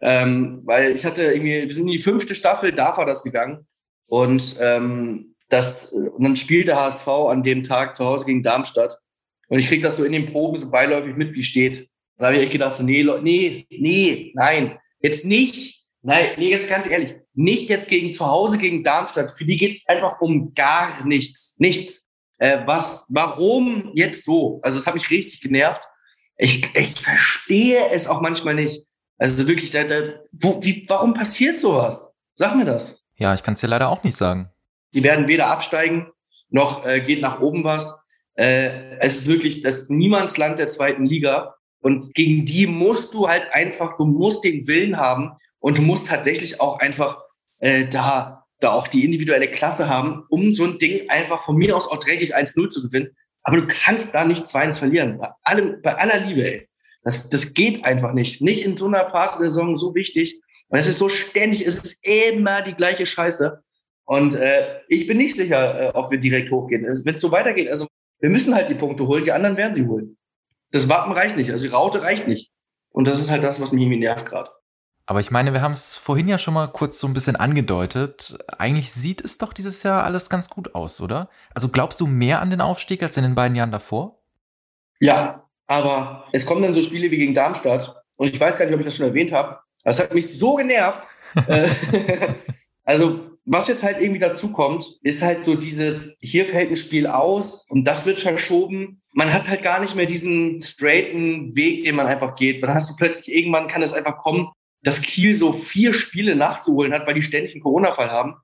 ähm, 0.00 0.62
weil 0.64 0.92
ich 0.92 1.04
hatte 1.04 1.22
irgendwie, 1.24 1.62
wir 1.62 1.74
sind 1.74 1.86
in 1.86 1.92
die 1.92 1.98
fünfte 1.98 2.34
Staffel, 2.34 2.72
da 2.72 2.96
war 2.96 3.06
das 3.06 3.22
gegangen. 3.22 3.66
Und 4.06 4.56
ähm, 4.60 5.34
das, 5.48 5.86
und 5.86 6.22
dann 6.22 6.36
spielt 6.36 6.68
der 6.68 6.76
HSV 6.76 7.08
an 7.08 7.42
dem 7.42 7.64
Tag 7.64 7.96
zu 7.96 8.04
Hause 8.04 8.26
gegen 8.26 8.42
Darmstadt. 8.42 8.98
Und 9.48 9.58
ich 9.58 9.68
kriege 9.68 9.82
das 9.82 9.96
so 9.96 10.04
in 10.04 10.12
den 10.12 10.26
Proben 10.26 10.58
so 10.58 10.70
beiläufig 10.70 11.16
mit, 11.16 11.34
wie 11.34 11.42
steht. 11.42 11.88
Da 12.18 12.26
habe 12.26 12.36
ich 12.36 12.42
echt 12.42 12.52
gedacht, 12.52 12.74
so, 12.74 12.82
nee, 12.82 13.04
nee, 13.22 13.66
nee, 13.70 14.32
nein, 14.34 14.78
jetzt 15.00 15.24
nicht. 15.24 15.78
Nein, 16.02 16.30
nee, 16.36 16.50
jetzt 16.50 16.68
ganz 16.68 16.88
ehrlich, 16.88 17.16
nicht 17.34 17.68
jetzt 17.68 17.88
gegen 17.88 18.12
zu 18.12 18.26
Hause 18.26 18.58
gegen 18.58 18.84
Darmstadt. 18.84 19.36
Für 19.36 19.44
die 19.44 19.56
geht's 19.56 19.88
einfach 19.88 20.20
um 20.20 20.54
gar 20.54 21.04
nichts. 21.04 21.54
Nichts. 21.58 22.02
Äh, 22.38 22.66
was, 22.66 23.06
warum 23.08 23.90
jetzt 23.94 24.24
so? 24.24 24.60
Also, 24.62 24.78
das 24.78 24.86
hat 24.86 24.94
mich 24.94 25.10
richtig 25.10 25.40
genervt. 25.40 25.82
Ich, 26.36 26.72
ich 26.74 27.00
verstehe 27.00 27.90
es 27.90 28.06
auch 28.06 28.20
manchmal 28.20 28.54
nicht. 28.54 28.84
Also 29.18 29.48
wirklich, 29.48 29.72
da, 29.72 29.82
da, 29.82 30.20
wo, 30.30 30.62
wie, 30.62 30.84
warum 30.88 31.14
passiert 31.14 31.58
sowas? 31.58 32.12
Sag 32.36 32.54
mir 32.54 32.64
das. 32.64 33.02
Ja, 33.16 33.34
ich 33.34 33.42
kann 33.42 33.54
es 33.54 33.60
dir 33.60 33.66
leider 33.66 33.88
auch 33.88 34.04
nicht 34.04 34.16
sagen. 34.16 34.50
Die 34.94 35.02
werden 35.02 35.28
weder 35.28 35.48
absteigen, 35.48 36.08
noch 36.50 36.84
äh, 36.86 37.00
geht 37.00 37.20
nach 37.20 37.40
oben 37.40 37.64
was. 37.64 37.98
Äh, 38.34 38.96
es 38.98 39.16
ist 39.16 39.28
wirklich 39.28 39.62
das 39.62 39.88
Niemandsland 39.88 40.58
der 40.58 40.68
zweiten 40.68 41.06
Liga. 41.06 41.54
Und 41.80 42.14
gegen 42.14 42.44
die 42.44 42.66
musst 42.66 43.14
du 43.14 43.28
halt 43.28 43.52
einfach, 43.52 43.96
du 43.96 44.04
musst 44.04 44.44
den 44.44 44.66
Willen 44.66 44.96
haben 44.96 45.32
und 45.60 45.78
du 45.78 45.82
musst 45.82 46.08
tatsächlich 46.08 46.60
auch 46.60 46.78
einfach 46.78 47.22
äh, 47.60 47.86
da, 47.86 48.44
da 48.60 48.72
auch 48.72 48.88
die 48.88 49.04
individuelle 49.04 49.48
Klasse 49.48 49.88
haben, 49.88 50.24
um 50.28 50.52
so 50.52 50.64
ein 50.64 50.78
Ding 50.78 51.08
einfach 51.08 51.42
von 51.44 51.56
mir 51.56 51.76
aus 51.76 51.90
auch 51.90 52.00
dreckig 52.00 52.36
1-0 52.36 52.68
zu 52.68 52.82
gewinnen. 52.82 53.16
Aber 53.42 53.58
du 53.58 53.66
kannst 53.66 54.14
da 54.14 54.24
nicht 54.24 54.44
2-1 54.44 54.78
verlieren. 54.78 55.18
Bei 55.18 55.30
allem, 55.42 55.80
bei 55.82 55.96
aller 55.96 56.24
Liebe, 56.26 56.42
ey. 56.42 56.68
Das, 57.02 57.30
das 57.30 57.54
geht 57.54 57.84
einfach 57.84 58.12
nicht. 58.12 58.42
Nicht 58.42 58.64
in 58.64 58.76
so 58.76 58.86
einer 58.86 59.08
Phase 59.08 59.38
der 59.38 59.50
Saison 59.50 59.76
so 59.76 59.94
wichtig. 59.94 60.40
Und 60.68 60.78
es 60.78 60.86
ist 60.86 60.98
so 60.98 61.08
ständig, 61.08 61.64
es 61.64 61.82
ist 61.82 62.04
immer 62.04 62.62
die 62.62 62.74
gleiche 62.74 63.06
Scheiße. 63.06 63.62
Und 64.08 64.34
äh, 64.36 64.80
ich 64.88 65.06
bin 65.06 65.18
nicht 65.18 65.36
sicher, 65.36 65.80
äh, 65.80 65.90
ob 65.92 66.10
wir 66.10 66.18
direkt 66.18 66.50
hochgehen. 66.50 66.82
Wenn 66.82 67.14
es 67.14 67.20
so 67.20 67.30
weitergeht, 67.30 67.68
also 67.68 67.86
wir 68.20 68.30
müssen 68.30 68.54
halt 68.54 68.70
die 68.70 68.74
Punkte 68.74 69.06
holen, 69.06 69.22
die 69.22 69.32
anderen 69.32 69.58
werden 69.58 69.74
sie 69.74 69.86
holen. 69.86 70.16
Das 70.70 70.88
Wappen 70.88 71.12
reicht 71.12 71.36
nicht, 71.36 71.52
also 71.52 71.66
die 71.66 71.70
Raute 71.70 72.00
reicht 72.00 72.26
nicht. 72.26 72.50
Und 72.88 73.04
das 73.04 73.20
ist 73.20 73.30
halt 73.30 73.44
das, 73.44 73.60
was 73.60 73.70
mich 73.70 73.82
irgendwie 73.82 73.98
nervt 73.98 74.24
gerade. 74.24 74.50
Aber 75.04 75.20
ich 75.20 75.30
meine, 75.30 75.52
wir 75.52 75.60
haben 75.60 75.72
es 75.72 75.98
vorhin 75.98 76.26
ja 76.26 76.38
schon 76.38 76.54
mal 76.54 76.68
kurz 76.68 76.98
so 76.98 77.06
ein 77.06 77.12
bisschen 77.12 77.36
angedeutet. 77.36 78.38
Eigentlich 78.56 78.90
sieht 78.90 79.22
es 79.22 79.36
doch 79.36 79.52
dieses 79.52 79.82
Jahr 79.82 80.04
alles 80.04 80.30
ganz 80.30 80.48
gut 80.48 80.74
aus, 80.74 81.02
oder? 81.02 81.28
Also 81.54 81.68
glaubst 81.68 82.00
du 82.00 82.06
mehr 82.06 82.40
an 82.40 82.48
den 82.48 82.62
Aufstieg 82.62 83.02
als 83.02 83.18
in 83.18 83.24
den 83.24 83.34
beiden 83.34 83.56
Jahren 83.56 83.72
davor? 83.72 84.22
Ja, 85.00 85.46
aber 85.66 86.24
es 86.32 86.46
kommen 86.46 86.62
dann 86.62 86.74
so 86.74 86.80
Spiele 86.80 87.10
wie 87.10 87.18
gegen 87.18 87.34
Darmstadt. 87.34 87.94
Und 88.16 88.32
ich 88.32 88.40
weiß 88.40 88.56
gar 88.56 88.64
nicht, 88.64 88.74
ob 88.74 88.80
ich 88.80 88.86
das 88.86 88.96
schon 88.96 89.06
erwähnt 89.06 89.32
habe. 89.32 89.58
Das 89.84 89.98
hat 89.98 90.14
mich 90.14 90.38
so 90.38 90.54
genervt. 90.54 91.02
Äh, 91.46 91.68
also, 92.84 93.37
was 93.50 93.66
jetzt 93.66 93.82
halt 93.82 94.00
irgendwie 94.00 94.20
dazu 94.20 94.52
kommt, 94.52 94.84
ist 95.02 95.22
halt 95.22 95.46
so 95.46 95.54
dieses, 95.54 96.14
hier 96.20 96.46
fällt 96.46 96.70
ein 96.70 96.76
Spiel 96.76 97.06
aus 97.06 97.64
und 97.70 97.84
das 97.84 98.04
wird 98.04 98.18
verschoben. 98.18 99.00
Man 99.14 99.32
hat 99.32 99.48
halt 99.48 99.62
gar 99.62 99.80
nicht 99.80 99.94
mehr 99.94 100.04
diesen 100.04 100.60
straighten 100.60 101.56
Weg, 101.56 101.82
den 101.82 101.96
man 101.96 102.06
einfach 102.06 102.34
geht. 102.34 102.62
Dann 102.62 102.74
hast 102.74 102.90
du 102.90 102.96
plötzlich 102.96 103.34
irgendwann 103.34 103.66
kann 103.66 103.82
es 103.82 103.94
einfach 103.94 104.18
kommen, 104.18 104.48
dass 104.82 105.00
Kiel 105.00 105.34
so 105.34 105.54
vier 105.54 105.94
Spiele 105.94 106.36
nachzuholen 106.36 106.92
hat, 106.92 107.06
weil 107.06 107.14
die 107.14 107.22
ständig 107.22 107.52
einen 107.52 107.62
Corona-Fall 107.62 108.10
haben. 108.10 108.36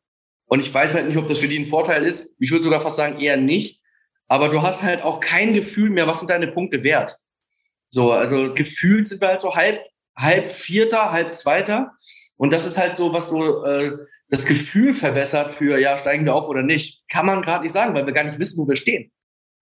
Und 0.46 0.60
ich 0.60 0.72
weiß 0.72 0.94
halt 0.94 1.08
nicht, 1.08 1.18
ob 1.18 1.26
das 1.26 1.38
für 1.38 1.48
die 1.48 1.58
ein 1.58 1.66
Vorteil 1.66 2.04
ist. 2.04 2.34
Ich 2.38 2.50
würde 2.50 2.64
sogar 2.64 2.80
fast 2.80 2.96
sagen, 2.96 3.20
eher 3.20 3.36
nicht. 3.36 3.82
Aber 4.26 4.48
du 4.48 4.62
hast 4.62 4.82
halt 4.82 5.02
auch 5.02 5.20
kein 5.20 5.52
Gefühl 5.52 5.90
mehr, 5.90 6.06
was 6.06 6.20
sind 6.20 6.30
deine 6.30 6.48
Punkte 6.48 6.82
wert. 6.82 7.14
So, 7.90 8.10
also 8.10 8.54
gefühlt 8.54 9.06
sind 9.06 9.20
wir 9.20 9.28
halt 9.28 9.42
so 9.42 9.54
halb, 9.54 9.80
halb 10.16 10.48
Vierter, 10.50 11.12
halb 11.12 11.34
Zweiter. 11.34 11.92
Und 12.36 12.52
das 12.52 12.66
ist 12.66 12.78
halt 12.78 12.94
so, 12.94 13.12
was 13.12 13.30
so 13.30 13.64
äh, 13.64 13.92
das 14.28 14.44
Gefühl 14.44 14.94
verwässert 14.94 15.52
für, 15.52 15.78
ja, 15.78 15.96
steigen 15.98 16.24
wir 16.24 16.34
auf 16.34 16.48
oder 16.48 16.62
nicht. 16.62 17.04
Kann 17.08 17.26
man 17.26 17.42
gerade 17.42 17.62
nicht 17.62 17.72
sagen, 17.72 17.94
weil 17.94 18.06
wir 18.06 18.12
gar 18.12 18.24
nicht 18.24 18.38
wissen, 18.38 18.58
wo 18.58 18.68
wir 18.68 18.76
stehen. 18.76 19.12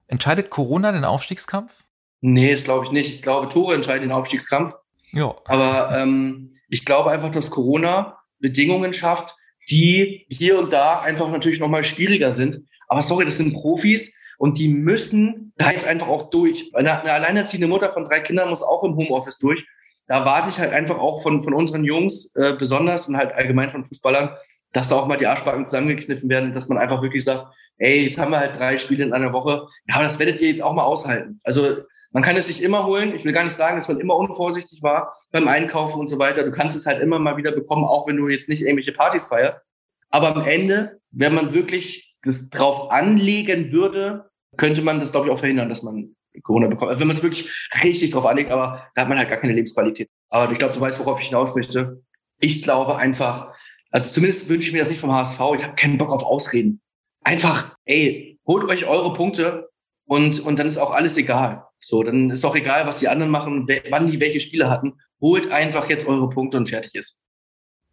Entscheidet 0.07 0.51
Corona 0.51 0.93
den 0.93 1.05
Aufstiegskampf? 1.05 1.85
Nee, 2.21 2.53
das 2.53 2.65
glaube 2.65 2.87
ich 2.87 2.93
nicht. 2.93 3.15
Ich 3.15 3.23
glaube, 3.23 3.49
Tore 3.49 3.75
entscheiden 3.75 4.09
den 4.09 4.13
Aufstiegskampf. 4.13 4.75
Ja. 5.13 5.35
Aber 5.45 5.97
ähm, 5.97 6.53
ich 6.69 6.85
glaube 6.85 7.11
einfach, 7.11 7.31
dass 7.31 7.51
Corona 7.51 8.19
Bedingungen 8.39 8.93
schafft, 8.93 9.37
die 9.71 10.27
hier 10.29 10.59
und 10.59 10.73
da 10.73 11.01
einfach 11.01 11.31
natürlich 11.31 11.61
nochmal 11.61 11.85
schwieriger 11.85 12.33
sind. 12.33 12.67
Aber 12.89 13.03
sorry, 13.03 13.25
das 13.25 13.37
sind 13.37 13.55
Profis 13.55 14.15
und 14.39 14.59
die 14.59 14.69
müssen 14.69 15.53
da 15.57 15.71
jetzt 15.71 15.87
einfach 15.87 16.09
auch 16.09 16.31
durch. 16.31 16.75
Eine, 16.75 17.01
eine 17.01 17.13
alleinerziehende 17.13 17.69
Mutter 17.69 17.93
von 17.93 18.05
drei 18.05 18.21
Kindern 18.21 18.49
muss 18.49 18.63
auch 18.63 18.85
im 18.85 18.97
Homeoffice 18.97 19.39
durch. 19.39 19.65
Da 20.07 20.25
warte 20.25 20.51
ich 20.51 20.59
halt 20.59 20.73
einfach 20.73 20.99
auch 20.99 21.23
von, 21.23 21.43
von 21.43 21.55
unseren 21.55 21.85
Jungs 21.85 22.35
äh, 22.35 22.55
besonders 22.59 23.09
und 23.09 23.17
halt 23.17 23.33
allgemein 23.33 23.71
von 23.71 23.85
Fußballern, 23.85 24.37
dass 24.73 24.89
da 24.89 24.97
auch 24.97 25.07
mal 25.07 25.19
die 25.19 25.27
Arschbacken 25.27 25.67
zusammengekniffen 25.67 26.29
werden, 26.29 26.53
dass 26.53 26.69
man 26.69 26.79
einfach 26.79 27.03
wirklich 27.03 27.25
sagt, 27.25 27.55
ey, 27.79 28.05
jetzt 28.05 28.19
haben 28.19 28.31
wir 28.31 28.41
halt 28.41 28.59
drei 28.59 28.79
Spiele 28.79 29.05
in 29.05 29.13
einer 29.13 29.33
Woche. 29.33 29.67
Ja, 29.87 30.03
das 30.03 30.19
werdet 30.19 30.41
ihr 30.41 30.49
jetzt 30.49 30.63
auch 30.63 30.73
mal 30.73 30.85
aushalten. 30.85 31.41
Also 31.45 31.79
man 32.13 32.23
kann 32.23 32.37
es 32.37 32.47
sich 32.47 32.63
immer 32.63 32.87
holen. 32.87 33.15
Ich 33.15 33.25
will 33.25 33.33
gar 33.33 33.45
nicht 33.45 33.55
sagen, 33.55 33.77
dass 33.77 33.89
man 33.89 34.01
immer 34.01 34.17
unvorsichtig 34.17 34.83
war 34.83 35.17
beim 35.31 35.49
Einkaufen 35.49 35.99
und 35.99 36.09
so 36.09 36.19
weiter. 36.19 36.45
Du 36.45 36.51
kannst 36.51 36.77
es 36.77 36.87
halt 36.87 37.01
immer 37.01 37.19
mal 37.19 37.37
wieder 37.37 37.53
bekommen, 37.53 37.85
auch 37.85 38.07
wenn 38.07 38.17
du 38.17 38.29
jetzt 38.29 38.49
nicht 38.49 38.63
irgendwelche 38.63 38.93
Partys 38.93 39.27
feierst. 39.27 39.63
Aber 40.11 40.37
am 40.37 40.45
Ende, 40.45 41.01
wenn 41.11 41.35
man 41.35 41.55
wirklich 41.55 42.15
das 42.23 42.51
drauf 42.51 42.91
anlegen 42.91 43.73
würde, 43.73 44.31
könnte 44.59 44.83
man 44.83 45.01
das, 45.01 45.13
glaube 45.13 45.27
ich, 45.27 45.33
auch 45.33 45.39
verhindern, 45.39 45.71
dass 45.71 45.83
man 45.83 46.15
Corona 46.43 46.69
bekommt. 46.69 46.91
Also 46.91 47.01
wenn 47.01 47.09
man 47.09 47.17
es 47.17 47.23
wirklich 47.23 47.51
richtig 47.83 48.11
drauf 48.11 48.27
anlegt, 48.27 48.51
aber 48.51 48.87
da 48.95 49.03
hat 49.03 49.09
man 49.09 49.19
halt 49.19 49.29
gar 49.29 49.39
keine 49.39 49.53
Lebensqualität. 49.53 50.09
Aber 50.29 50.51
ich 50.51 50.59
glaube, 50.59 50.75
du 50.75 50.81
weißt, 50.81 50.99
worauf 51.01 51.21
ich 51.21 51.29
hinaus 51.29 51.55
möchte. 51.55 52.03
Ich 52.41 52.63
glaube 52.63 52.97
einfach, 52.97 53.55
also 53.91 54.11
zumindest 54.11 54.49
wünsche 54.49 54.69
ich 54.69 54.73
mir 54.73 54.81
das 54.81 54.91
nicht 54.91 55.01
vom 55.01 55.13
HSV. 55.13 55.41
Ich 55.57 55.65
habe 55.65 55.75
keinen 55.77 55.99
Bock 55.99 56.11
auf 56.11 56.25
Ausreden. 56.25 56.81
Einfach, 57.23 57.77
ey, 57.85 58.41
holt 58.47 58.69
euch 58.69 58.87
eure 58.87 59.13
Punkte 59.13 59.69
und, 60.07 60.41
und 60.41 60.59
dann 60.59 60.67
ist 60.67 60.79
auch 60.79 60.91
alles 60.91 61.17
egal. 61.17 61.65
So, 61.79 62.03
dann 62.03 62.31
ist 62.31 62.45
auch 62.45 62.57
egal, 62.57 62.87
was 62.87 62.99
die 62.99 63.09
anderen 63.09 63.31
machen, 63.31 63.69
wann 63.91 64.11
die 64.11 64.21
welche 64.21 64.41
Spiele 64.41 64.71
hatten. 64.71 64.95
Holt 65.21 65.51
einfach 65.51 65.89
jetzt 65.89 66.07
eure 66.07 66.31
Punkte 66.31 66.57
und 66.57 66.69
fertig 66.69 66.95
ist. 66.95 67.19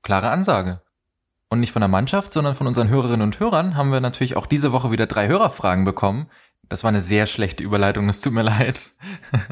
Klare 0.02 0.30
Ansage. 0.30 0.82
Und 1.50 1.60
nicht 1.60 1.72
von 1.72 1.82
der 1.82 1.90
Mannschaft, 1.90 2.32
sondern 2.32 2.54
von 2.54 2.68
unseren 2.68 2.90
Hörerinnen 2.90 3.22
und 3.22 3.40
Hörern 3.40 3.76
haben 3.76 3.92
wir 3.92 4.00
natürlich 4.00 4.36
auch 4.36 4.46
diese 4.46 4.72
Woche 4.72 4.92
wieder 4.92 5.08
drei 5.08 5.28
Hörerfragen 5.28 5.84
bekommen. 5.84 6.28
Das 6.70 6.84
war 6.84 6.90
eine 6.90 7.02
sehr 7.02 7.26
schlechte 7.26 7.64
Überleitung, 7.64 8.08
es 8.10 8.22
tut 8.22 8.34
mir 8.34 8.44
leid. 8.44 8.92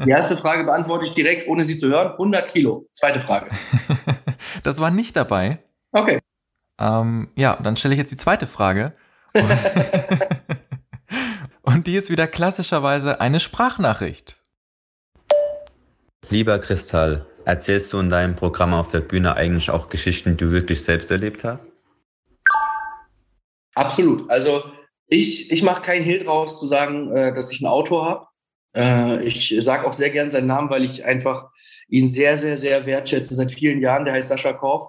Die 0.04 0.10
erste 0.10 0.36
Frage 0.36 0.64
beantworte 0.64 1.06
ich 1.06 1.14
direkt, 1.14 1.48
ohne 1.48 1.64
sie 1.64 1.76
zu 1.76 1.88
hören. 1.88 2.12
100 2.12 2.48
Kilo. 2.48 2.86
Zweite 2.92 3.20
Frage. 3.20 3.50
das 4.62 4.80
war 4.80 4.90
nicht 4.90 5.16
dabei. 5.16 5.58
Okay. 5.92 6.20
Ähm, 6.78 7.28
ja, 7.34 7.56
dann 7.60 7.76
stelle 7.76 7.94
ich 7.94 7.98
jetzt 7.98 8.12
die 8.12 8.16
zweite 8.16 8.46
Frage. 8.46 8.92
Und 9.34 9.50
Und 11.68 11.86
die 11.86 11.96
ist 11.96 12.08
wieder 12.08 12.26
klassischerweise 12.26 13.20
eine 13.20 13.40
Sprachnachricht. 13.40 14.36
Lieber 16.30 16.58
Kristall, 16.60 17.26
erzählst 17.44 17.92
du 17.92 18.00
in 18.00 18.08
deinem 18.08 18.36
Programm 18.36 18.72
auf 18.72 18.88
der 18.88 19.00
Bühne 19.00 19.36
eigentlich 19.36 19.70
auch 19.70 19.90
Geschichten, 19.90 20.30
die 20.30 20.44
du 20.46 20.50
wirklich 20.50 20.82
selbst 20.82 21.10
erlebt 21.10 21.44
hast? 21.44 21.70
Absolut. 23.74 24.30
Also 24.30 24.64
ich, 25.08 25.50
ich 25.50 25.62
mache 25.62 25.82
keinen 25.82 26.04
Hehl 26.04 26.24
draus 26.24 26.60
zu 26.60 26.66
sagen, 26.66 27.10
äh, 27.12 27.34
dass 27.34 27.52
ich 27.52 27.60
einen 27.60 27.72
Autor 27.72 28.04
habe. 28.04 28.26
Äh, 28.76 29.24
ich 29.24 29.54
sage 29.60 29.86
auch 29.86 29.92
sehr 29.94 30.10
gern 30.10 30.30
seinen 30.30 30.46
Namen, 30.46 30.70
weil 30.70 30.84
ich 30.84 31.04
einfach 31.04 31.50
ihn 31.88 32.06
sehr, 32.06 32.36
sehr, 32.36 32.56
sehr 32.56 32.86
wertschätze 32.86 33.34
seit 33.34 33.52
vielen 33.52 33.80
Jahren. 33.80 34.04
Der 34.04 34.14
heißt 34.14 34.28
Sascha 34.28 34.52
Korf, 34.52 34.86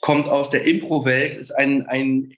kommt 0.00 0.28
aus 0.28 0.50
der 0.50 0.64
Impro-Welt, 0.64 1.36
ist 1.36 1.50
ein, 1.50 1.86
ein 1.86 2.34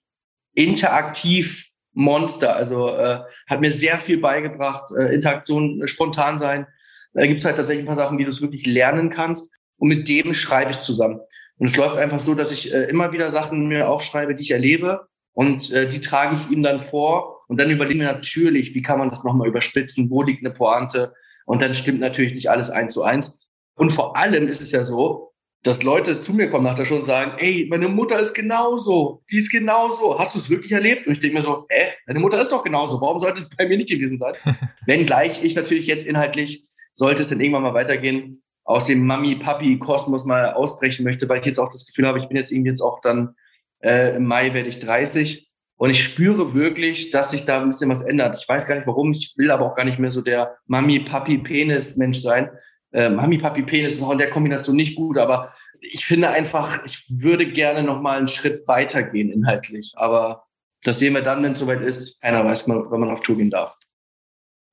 interaktiv 0.54 1.66
Monster. 1.92 2.56
Also 2.56 2.88
äh, 2.88 3.20
hat 3.48 3.60
mir 3.60 3.70
sehr 3.70 3.98
viel 3.98 4.18
beigebracht. 4.18 4.90
Äh, 4.96 5.14
Interaktion, 5.14 5.82
äh, 5.82 5.88
spontan 5.88 6.38
sein. 6.38 6.66
Da 7.12 7.26
gibt 7.26 7.40
es 7.40 7.44
halt 7.44 7.56
tatsächlich 7.56 7.84
ein 7.84 7.86
paar 7.86 7.96
Sachen, 7.96 8.18
wie 8.18 8.24
du 8.24 8.30
es 8.30 8.42
wirklich 8.42 8.66
lernen 8.66 9.10
kannst. 9.10 9.52
Und 9.76 9.88
mit 9.88 10.08
dem 10.08 10.32
schreibe 10.32 10.70
ich 10.70 10.80
zusammen. 10.80 11.20
Und 11.58 11.66
es 11.66 11.76
läuft 11.76 11.96
einfach 11.96 12.20
so, 12.20 12.34
dass 12.34 12.52
ich 12.52 12.72
äh, 12.72 12.84
immer 12.84 13.12
wieder 13.12 13.28
Sachen 13.30 13.68
mir 13.68 13.88
aufschreibe, 13.88 14.34
die 14.34 14.42
ich 14.42 14.50
erlebe. 14.52 15.08
Und 15.32 15.70
äh, 15.70 15.88
die 15.88 16.00
trage 16.00 16.36
ich 16.36 16.50
ihm 16.50 16.62
dann 16.62 16.80
vor. 16.80 17.40
Und 17.48 17.60
dann 17.60 17.70
überlegen 17.70 18.00
wir 18.00 18.12
natürlich, 18.12 18.74
wie 18.74 18.82
kann 18.82 18.98
man 18.98 19.10
das 19.10 19.24
nochmal 19.24 19.48
überspitzen? 19.48 20.10
Wo 20.10 20.22
liegt 20.22 20.44
eine 20.44 20.54
Pointe? 20.54 21.14
Und 21.46 21.62
dann 21.62 21.74
stimmt 21.74 22.00
natürlich 22.00 22.34
nicht 22.34 22.50
alles 22.50 22.70
eins 22.70 22.94
zu 22.94 23.02
eins. 23.02 23.40
Und 23.74 23.90
vor 23.90 24.16
allem 24.16 24.48
ist 24.48 24.60
es 24.60 24.72
ja 24.72 24.82
so, 24.82 25.30
dass 25.62 25.82
Leute 25.82 26.20
zu 26.20 26.32
mir 26.32 26.48
kommen 26.48 26.64
nach 26.64 26.74
der 26.74 26.86
Show 26.86 26.96
und 26.96 27.04
sagen, 27.04 27.32
ey, 27.38 27.66
meine 27.68 27.88
Mutter 27.88 28.18
ist 28.18 28.34
genauso, 28.34 29.22
die 29.30 29.36
ist 29.36 29.50
genauso. 29.50 30.18
Hast 30.18 30.34
du 30.34 30.38
es 30.38 30.48
wirklich 30.48 30.72
erlebt? 30.72 31.06
Und 31.06 31.14
ich 31.14 31.20
denke 31.20 31.36
mir 31.36 31.42
so, 31.42 31.66
hä, 31.68 31.88
deine 32.06 32.20
Mutter 32.20 32.40
ist 32.40 32.50
doch 32.50 32.64
genauso. 32.64 33.00
Warum 33.00 33.20
sollte 33.20 33.40
es 33.40 33.50
bei 33.50 33.68
mir 33.68 33.76
nicht 33.76 33.90
gewesen 33.90 34.18
sein? 34.18 34.34
Wenngleich 34.86 35.44
ich 35.44 35.54
natürlich 35.54 35.86
jetzt 35.86 36.06
inhaltlich, 36.06 36.64
sollte 36.92 37.22
es 37.22 37.28
dann 37.28 37.40
irgendwann 37.40 37.62
mal 37.62 37.74
weitergehen, 37.74 38.42
aus 38.64 38.86
dem 38.86 39.04
Mami-Papi-Kosmos 39.06 40.24
mal 40.24 40.52
ausbrechen 40.52 41.04
möchte, 41.04 41.28
weil 41.28 41.40
ich 41.40 41.46
jetzt 41.46 41.58
auch 41.58 41.70
das 41.70 41.86
Gefühl 41.86 42.06
habe, 42.06 42.18
ich 42.18 42.28
bin 42.28 42.36
jetzt 42.36 42.52
irgendwie 42.52 42.70
jetzt 42.70 42.82
auch 42.82 43.00
dann, 43.00 43.34
äh, 43.80 44.16
im 44.16 44.26
Mai 44.26 44.54
werde 44.54 44.68
ich 44.68 44.78
30 44.78 45.48
und 45.76 45.90
ich 45.90 46.04
spüre 46.04 46.54
wirklich, 46.54 47.10
dass 47.10 47.30
sich 47.30 47.44
da 47.44 47.60
ein 47.60 47.68
bisschen 47.68 47.90
was 47.90 48.02
ändert. 48.02 48.36
Ich 48.40 48.48
weiß 48.48 48.66
gar 48.66 48.74
nicht 48.76 48.86
warum, 48.86 49.12
ich 49.12 49.34
will 49.36 49.50
aber 49.50 49.66
auch 49.66 49.74
gar 49.74 49.84
nicht 49.84 49.98
mehr 49.98 50.10
so 50.10 50.22
der 50.22 50.56
Mami-Papi-Penis-Mensch 50.66 52.20
sein, 52.20 52.50
äh, 52.92 53.08
Mami, 53.08 53.38
Papi, 53.38 53.62
Penis 53.62 53.94
ist 53.94 54.02
auch 54.02 54.10
in 54.10 54.18
der 54.18 54.30
Kombination 54.30 54.76
nicht 54.76 54.96
gut, 54.96 55.16
aber 55.18 55.52
ich 55.80 56.04
finde 56.04 56.30
einfach, 56.30 56.84
ich 56.84 57.04
würde 57.08 57.50
gerne 57.50 57.82
noch 57.82 58.00
mal 58.00 58.18
einen 58.18 58.28
Schritt 58.28 58.66
weitergehen 58.66 59.30
inhaltlich. 59.30 59.92
Aber 59.96 60.46
das 60.82 60.98
sehen 60.98 61.14
wir 61.14 61.22
dann, 61.22 61.42
wenn 61.42 61.52
es 61.52 61.58
soweit 61.58 61.80
ist. 61.80 62.20
Keiner 62.20 62.44
weiß, 62.44 62.66
mal, 62.66 62.84
wann 62.88 63.00
man 63.00 63.10
auf 63.10 63.22
Tour 63.22 63.36
gehen 63.36 63.50
darf. 63.50 63.76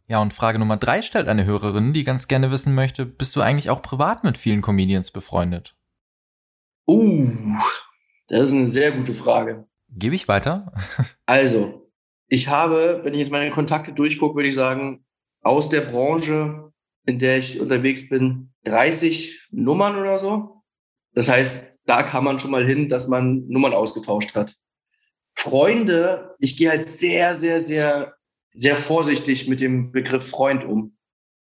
Ja, 0.07 0.21
und 0.21 0.33
Frage 0.33 0.57
Nummer 0.57 0.77
drei 0.77 1.01
stellt 1.01 1.27
eine 1.27 1.45
Hörerin, 1.45 1.93
die 1.93 2.03
ganz 2.03 2.27
gerne 2.27 2.49
wissen 2.49 2.73
möchte, 2.73 3.05
bist 3.05 3.35
du 3.35 3.41
eigentlich 3.41 3.69
auch 3.69 3.81
privat 3.81 4.23
mit 4.23 4.37
vielen 4.37 4.61
Comedians 4.61 5.11
befreundet? 5.11 5.75
Uh, 6.87 7.29
das 8.27 8.49
ist 8.49 8.55
eine 8.55 8.67
sehr 8.67 8.91
gute 8.91 9.13
Frage. 9.13 9.67
Gebe 9.89 10.15
ich 10.15 10.27
weiter? 10.27 10.73
also, 11.25 11.89
ich 12.27 12.47
habe, 12.47 13.01
wenn 13.03 13.13
ich 13.13 13.19
jetzt 13.19 13.31
meine 13.31 13.51
Kontakte 13.51 13.93
durchgucke, 13.93 14.35
würde 14.35 14.49
ich 14.49 14.55
sagen, 14.55 15.05
aus 15.41 15.69
der 15.69 15.81
Branche 15.81 16.67
in 17.07 17.19
der 17.19 17.39
ich 17.39 17.59
unterwegs 17.59 18.09
bin, 18.09 18.51
30 18.65 19.47
Nummern 19.51 19.95
oder 19.95 20.19
so. 20.19 20.61
Das 21.13 21.29
heißt, 21.29 21.63
da 21.85 22.03
kam 22.03 22.25
man 22.25 22.37
schon 22.37 22.51
mal 22.51 22.65
hin, 22.65 22.89
dass 22.89 23.07
man 23.07 23.47
Nummern 23.47 23.73
ausgetauscht 23.73 24.35
hat. 24.35 24.55
Freunde, 25.33 26.35
ich 26.39 26.57
gehe 26.57 26.69
halt 26.69 26.89
sehr, 26.89 27.35
sehr, 27.35 27.61
sehr, 27.61 28.15
sehr 28.53 28.75
vorsichtig 28.75 29.47
mit 29.47 29.61
dem 29.61 29.93
Begriff 29.93 30.29
Freund 30.29 30.65
um. 30.65 30.97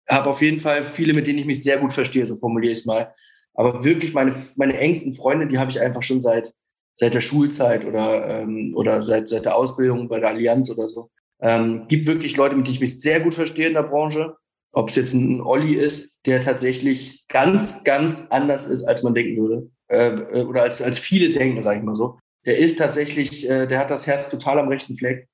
Habe 0.09 0.31
auf 0.31 0.41
jeden 0.41 0.59
Fall 0.59 0.85
viele, 0.85 1.13
mit 1.13 1.27
denen 1.27 1.39
ich 1.39 1.47
mich 1.47 1.63
sehr 1.63 1.79
gut 1.79 1.93
verstehe, 1.93 2.25
so 2.25 2.37
formuliere 2.37 2.73
ich 2.73 2.81
es 2.81 2.87
mal. 2.87 3.15
Aber 3.55 3.85
wirklich 3.85 4.15
meine, 4.15 4.35
meine 4.57 4.79
engsten 4.79 5.15
Freunde, 5.15 5.47
die 5.49 5.59
habe 5.59 5.71
ich 5.71 5.81
einfach 5.81 6.03
schon 6.03 6.23
seit, 6.23 6.55
seit 6.95 7.15
der 7.15 7.21
Schulzeit 7.21 7.85
oder, 7.85 8.43
ähm, 8.43 8.75
oder 8.77 9.03
seit, 9.03 9.29
seit 9.29 9.45
der 9.45 9.57
Ausbildung 9.57 10.09
bei 10.09 10.21
der 10.21 10.31
Allianz 10.31 10.71
oder 10.71 10.89
so. 10.89 11.11
Ähm, 11.41 11.87
gibt 11.89 12.07
wirklich 12.07 12.37
Leute, 12.37 12.55
mit 12.55 12.67
denen 12.67 12.75
ich 12.75 12.81
mich 12.81 13.01
sehr 13.01 13.21
gut 13.21 13.35
verstehe 13.35 13.69
in 13.69 13.75
der 13.75 13.83
Branche. 13.83 14.37
Ob 14.73 14.89
es 14.89 14.97
jetzt 14.97 15.13
ein 15.13 15.41
Olli 15.41 15.75
ist, 15.75 16.21
der 16.25 16.41
tatsächlich 16.41 17.25
ganz, 17.29 17.85
ganz 17.85 18.27
anders 18.31 18.67
ist, 18.67 18.85
als 18.85 19.03
man 19.03 19.15
denken 19.15 19.37
würde. 19.37 19.71
Äh, 19.89 20.41
äh 20.41 20.45
oder 20.45 20.63
als, 20.63 20.81
als 20.81 20.99
viele 20.99 21.33
denken, 21.33 21.61
sage 21.63 21.81
ich 21.81 21.85
mal 21.85 21.95
so. 21.95 22.19
Der 22.47 22.59
ist 22.59 22.79
tatsächlich, 22.79 23.49
äh, 23.49 23.67
der 23.67 23.79
hat 23.79 23.91
das 23.91 24.07
Herz 24.07 24.31
total 24.31 24.59
am 24.59 24.69
rechten 24.69 24.97
Fleck. 24.97 25.29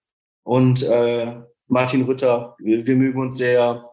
Und 0.45 0.83
äh, 0.83 1.37
Martin 1.67 2.03
Rütter, 2.03 2.57
wir, 2.59 2.87
wir 2.87 2.97
mögen 2.97 3.21
uns 3.21 3.37
sehr, 3.37 3.89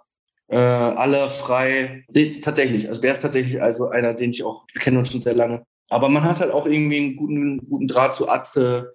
äh, 0.48 0.58
alle 0.58 1.30
frei. 1.30 2.06
Die, 2.10 2.40
tatsächlich, 2.40 2.88
also 2.88 3.02
der 3.02 3.12
ist 3.12 3.22
tatsächlich 3.22 3.62
also 3.62 3.90
einer, 3.90 4.14
den 4.14 4.32
ich 4.32 4.44
auch, 4.44 4.66
wir 4.72 4.82
kennen 4.82 4.98
uns 4.98 5.12
schon 5.12 5.22
sehr 5.22 5.34
lange. 5.34 5.66
Aber 5.90 6.10
man 6.10 6.24
hat 6.24 6.40
halt 6.40 6.52
auch 6.52 6.66
irgendwie 6.66 6.98
einen 6.98 7.16
guten, 7.16 7.70
guten 7.70 7.88
Draht 7.88 8.16
zu 8.16 8.30
Atze. 8.30 8.94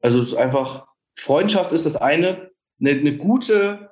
Also 0.00 0.20
es 0.20 0.28
ist 0.28 0.34
einfach, 0.34 0.86
Freundschaft 1.16 1.72
ist 1.72 1.86
das 1.86 1.96
eine, 1.96 2.50
eine, 2.80 2.90
eine 2.90 3.16
gute 3.16 3.90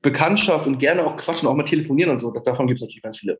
Bekanntschaft 0.00 0.66
und 0.66 0.78
gerne 0.78 1.04
auch 1.06 1.16
quatschen, 1.16 1.48
auch 1.48 1.54
mal 1.54 1.64
telefonieren 1.64 2.10
und 2.10 2.20
so. 2.20 2.30
Davon 2.30 2.66
gibt 2.66 2.78
es 2.78 2.82
natürlich 2.82 3.02
ganz 3.02 3.18
viele. 3.18 3.38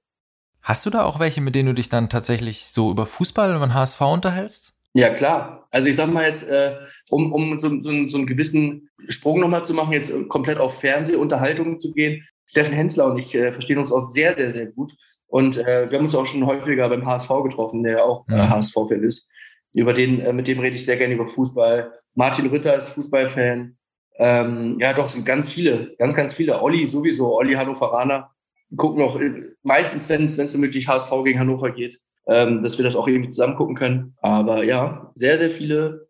Hast 0.62 0.86
du 0.86 0.90
da 0.90 1.04
auch 1.04 1.18
welche, 1.18 1.40
mit 1.40 1.54
denen 1.54 1.68
du 1.68 1.74
dich 1.74 1.88
dann 1.88 2.08
tatsächlich 2.08 2.66
so 2.66 2.90
über 2.90 3.04
Fußball 3.04 3.56
und 3.56 3.74
HSV 3.74 4.00
unterhältst? 4.00 4.74
Ja, 4.94 5.10
klar. 5.10 5.66
Also 5.70 5.88
ich 5.88 5.96
sag 5.96 6.12
mal 6.12 6.28
jetzt, 6.28 6.46
äh, 6.46 6.76
um, 7.08 7.32
um 7.32 7.58
so, 7.58 7.68
so, 7.80 8.06
so 8.06 8.18
einen 8.18 8.26
gewissen 8.26 8.90
Sprung 9.08 9.40
nochmal 9.40 9.64
zu 9.64 9.74
machen, 9.74 9.92
jetzt 9.92 10.12
komplett 10.28 10.58
auf 10.58 10.78
Fernsehunterhaltungen 10.78 11.80
zu 11.80 11.92
gehen. 11.92 12.26
Steffen 12.46 12.74
Hensler 12.74 13.06
und 13.06 13.18
ich 13.18 13.34
äh, 13.34 13.52
verstehen 13.52 13.78
uns 13.78 13.90
auch 13.90 14.02
sehr, 14.02 14.34
sehr, 14.34 14.50
sehr 14.50 14.66
gut. 14.66 14.92
Und 15.32 15.56
äh, 15.56 15.90
wir 15.90 15.96
haben 15.96 16.04
uns 16.04 16.14
auch 16.14 16.26
schon 16.26 16.44
häufiger 16.44 16.90
beim 16.90 17.06
HSV 17.06 17.30
getroffen, 17.44 17.82
der 17.82 18.04
auch 18.04 18.28
äh, 18.28 18.34
HSV-Fan 18.34 19.02
ist. 19.02 19.30
Über 19.72 19.94
den, 19.94 20.20
äh, 20.20 20.30
mit 20.34 20.46
dem 20.46 20.58
rede 20.58 20.76
ich 20.76 20.84
sehr 20.84 20.98
gerne 20.98 21.14
über 21.14 21.26
Fußball. 21.26 21.90
Martin 22.14 22.48
Rütter 22.48 22.76
ist 22.76 22.90
Fußballfan. 22.90 23.78
Ähm, 24.18 24.76
ja, 24.78 24.92
doch, 24.92 25.08
sind 25.08 25.24
ganz 25.24 25.50
viele, 25.50 25.96
ganz, 25.96 26.14
ganz 26.14 26.34
viele. 26.34 26.60
Olli 26.60 26.86
sowieso, 26.86 27.34
Olli 27.34 27.54
Hannoveraner. 27.54 28.30
Gucken 28.76 29.02
auch 29.02 29.18
äh, 29.18 29.54
meistens, 29.62 30.06
wenn 30.10 30.26
es 30.26 30.56
möglich 30.58 30.86
HSV 30.86 31.10
gegen 31.24 31.38
Hannover 31.38 31.70
geht, 31.70 31.98
ähm, 32.26 32.62
dass 32.62 32.76
wir 32.76 32.84
das 32.84 32.94
auch 32.94 33.08
irgendwie 33.08 33.30
zusammen 33.30 33.56
gucken 33.56 33.74
können. 33.74 34.14
Aber 34.20 34.64
ja, 34.64 35.12
sehr, 35.14 35.38
sehr 35.38 35.48
viele, 35.48 36.08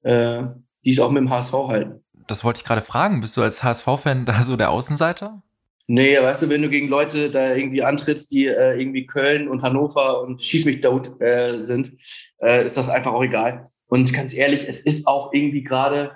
äh, 0.00 0.44
die 0.82 0.92
es 0.92 0.98
auch 0.98 1.10
mit 1.10 1.20
dem 1.20 1.28
HSV 1.28 1.52
halten. 1.52 2.04
Das 2.26 2.42
wollte 2.42 2.60
ich 2.60 2.64
gerade 2.64 2.80
fragen. 2.80 3.20
Bist 3.20 3.36
du 3.36 3.42
als 3.42 3.62
HSV-Fan 3.62 4.24
da 4.24 4.42
so 4.42 4.56
der 4.56 4.70
Außenseiter? 4.70 5.42
Nee, 5.88 6.16
weißt 6.20 6.42
du, 6.42 6.48
wenn 6.48 6.62
du 6.62 6.70
gegen 6.70 6.88
Leute 6.88 7.30
da 7.30 7.54
irgendwie 7.54 7.82
antrittst, 7.82 8.30
die 8.30 8.46
äh, 8.46 8.78
irgendwie 8.78 9.06
Köln 9.06 9.48
und 9.48 9.62
Hannover 9.62 10.22
und 10.22 10.42
Schieß 10.42 10.64
mich 10.64 10.80
dort 10.80 11.20
äh, 11.20 11.58
sind, 11.58 11.92
äh, 12.40 12.64
ist 12.64 12.76
das 12.76 12.88
einfach 12.88 13.12
auch 13.12 13.24
egal. 13.24 13.68
Und 13.88 14.12
ganz 14.12 14.32
ehrlich, 14.32 14.64
es 14.68 14.86
ist 14.86 15.06
auch 15.06 15.32
irgendwie 15.32 15.64
gerade, 15.64 16.12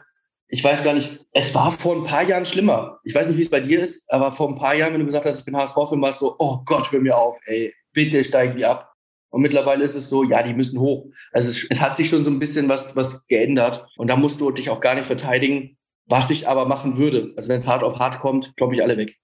ich 0.49 0.63
weiß 0.63 0.85
gar 0.85 0.95
nicht, 0.95 1.19
es 1.33 1.55
war 1.55 1.73
vor 1.73 1.97
ein 1.97 2.05
paar 2.05 2.23
Jahren 2.23 2.47
schlimmer. 2.47 3.01
Ich 3.03 3.15
weiß 3.15 3.29
nicht, 3.29 3.39
wie 3.39 3.43
es 3.43 3.51
bei 3.51 3.61
dir 3.61 3.83
ist, 3.83 4.05
aber 4.09 4.33
vor 4.33 4.49
ein 4.49 4.57
paar 4.57 4.75
Jahren, 4.75 4.93
wenn 4.93 5.01
du 5.01 5.07
gesagt 5.07 5.27
hast, 5.27 5.41
ich 5.41 5.45
bin 5.45 5.57
HSV-Fan, 5.57 6.01
war 6.01 6.11
es 6.11 6.21
so, 6.21 6.37
oh 6.39 6.61
Gott, 6.65 6.93
hör 6.93 7.01
mir 7.01 7.19
auf, 7.19 7.39
ey, 7.47 7.75
bitte 7.93 8.23
steigen 8.23 8.57
die 8.57 8.65
ab. 8.65 8.93
Und 9.31 9.43
mittlerweile 9.43 9.85
ist 9.85 9.97
es 9.97 10.09
so, 10.09 10.23
ja, 10.23 10.43
die 10.45 10.55
müssen 10.55 10.81
hoch. 10.81 11.07
Also 11.33 11.51
es, 11.51 11.67
es 11.69 11.81
hat 11.81 11.97
sich 11.97 12.09
schon 12.09 12.25
so 12.25 12.31
ein 12.31 12.39
bisschen 12.39 12.69
was, 12.69 12.95
was 12.95 13.27
geändert. 13.27 13.85
Und 13.97 14.07
da 14.07 14.17
musst 14.17 14.41
du 14.41 14.51
dich 14.53 14.71
auch 14.71 14.81
gar 14.81 14.95
nicht 14.95 15.09
verteidigen, 15.09 15.77
was 16.07 16.31
ich 16.31 16.49
aber 16.49 16.67
machen 16.67 16.97
würde. 16.97 17.35
Also 17.37 17.51
wenn 17.51 17.59
es 17.59 17.67
hart 17.67 17.83
auf 17.83 17.99
hart 17.99 18.21
kommt, 18.21 18.57
glaube 18.57 18.77
ich 18.77 18.83
alle 18.83 18.97
weg 18.97 19.19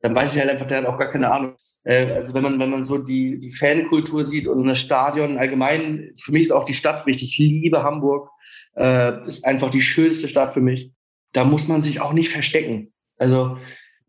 dann 0.00 0.14
weiß 0.14 0.34
ich 0.34 0.40
halt 0.40 0.50
einfach, 0.50 0.66
der 0.66 0.78
hat 0.78 0.86
auch 0.86 0.98
gar 0.98 1.10
keine 1.10 1.30
Ahnung. 1.30 1.54
Äh, 1.84 2.12
also 2.12 2.34
wenn 2.34 2.42
man, 2.42 2.58
wenn 2.58 2.70
man 2.70 2.84
so 2.84 2.98
die, 2.98 3.38
die 3.38 3.52
Fankultur 3.52 4.24
sieht 4.24 4.46
und 4.46 4.66
das 4.66 4.78
Stadion 4.78 5.38
allgemein, 5.38 6.12
für 6.20 6.32
mich 6.32 6.42
ist 6.42 6.52
auch 6.52 6.64
die 6.64 6.74
Stadt 6.74 7.06
wichtig. 7.06 7.28
Ich 7.30 7.38
liebe 7.38 7.82
Hamburg, 7.82 8.30
äh, 8.76 9.26
ist 9.26 9.44
einfach 9.44 9.70
die 9.70 9.80
schönste 9.80 10.28
Stadt 10.28 10.54
für 10.54 10.60
mich. 10.60 10.92
Da 11.32 11.44
muss 11.44 11.68
man 11.68 11.82
sich 11.82 12.00
auch 12.00 12.12
nicht 12.12 12.30
verstecken. 12.30 12.92
Also 13.18 13.58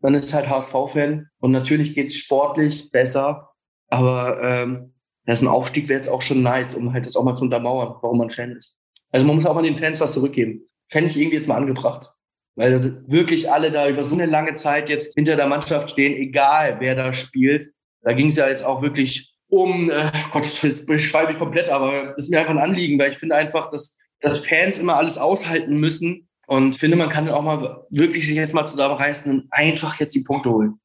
man 0.00 0.14
ist 0.14 0.32
halt 0.32 0.48
HSV-Fan 0.48 1.28
und 1.40 1.50
natürlich 1.50 1.94
geht's 1.94 2.16
sportlich 2.16 2.90
besser, 2.90 3.50
aber 3.88 4.40
ähm, 4.42 4.94
das 5.24 5.42
ein 5.42 5.48
Aufstieg 5.48 5.88
wäre 5.88 5.98
jetzt 5.98 6.08
auch 6.08 6.22
schon 6.22 6.42
nice, 6.42 6.74
um 6.74 6.92
halt 6.92 7.06
das 7.06 7.16
auch 7.16 7.24
mal 7.24 7.34
zu 7.34 7.42
untermauern, 7.42 7.96
warum 8.00 8.18
man 8.18 8.30
Fan 8.30 8.52
ist. 8.52 8.78
Also 9.10 9.26
man 9.26 9.36
muss 9.36 9.46
auch 9.46 9.54
mal 9.54 9.62
den 9.62 9.76
Fans 9.76 10.00
was 10.00 10.12
zurückgeben. 10.12 10.62
Fände 10.88 11.10
ich 11.10 11.16
irgendwie 11.16 11.36
jetzt 11.36 11.48
mal 11.48 11.56
angebracht 11.56 12.10
weil 12.58 13.04
wirklich 13.06 13.52
alle 13.52 13.70
da 13.70 13.88
über 13.88 14.02
so 14.02 14.16
eine 14.16 14.26
lange 14.26 14.54
Zeit 14.54 14.88
jetzt 14.88 15.14
hinter 15.14 15.36
der 15.36 15.46
Mannschaft 15.46 15.90
stehen, 15.90 16.16
egal 16.16 16.78
wer 16.80 16.96
da 16.96 17.12
spielt. 17.12 17.64
Da 18.02 18.12
ging 18.12 18.26
es 18.26 18.36
ja 18.36 18.48
jetzt 18.48 18.64
auch 18.64 18.82
wirklich 18.82 19.32
um, 19.48 19.90
äh, 19.90 20.10
Gott, 20.32 20.44
das 20.44 20.84
beschreibe 20.84 21.32
ich 21.32 21.38
komplett, 21.38 21.68
aber 21.68 22.06
das 22.08 22.24
ist 22.24 22.30
mir 22.30 22.40
einfach 22.40 22.52
ein 22.52 22.58
Anliegen, 22.58 22.98
weil 22.98 23.12
ich 23.12 23.18
finde 23.18 23.36
einfach, 23.36 23.70
dass, 23.70 23.96
dass 24.20 24.38
Fans 24.38 24.80
immer 24.80 24.96
alles 24.96 25.18
aushalten 25.18 25.76
müssen 25.76 26.28
und 26.48 26.74
finde, 26.74 26.96
man 26.96 27.10
kann 27.10 27.30
auch 27.30 27.42
mal 27.42 27.84
wirklich 27.90 28.26
sich 28.26 28.36
jetzt 28.36 28.54
mal 28.54 28.66
zusammenreißen 28.66 29.32
und 29.32 29.46
einfach 29.52 30.00
jetzt 30.00 30.16
die 30.16 30.24
Punkte 30.24 30.50
holen. 30.50 30.80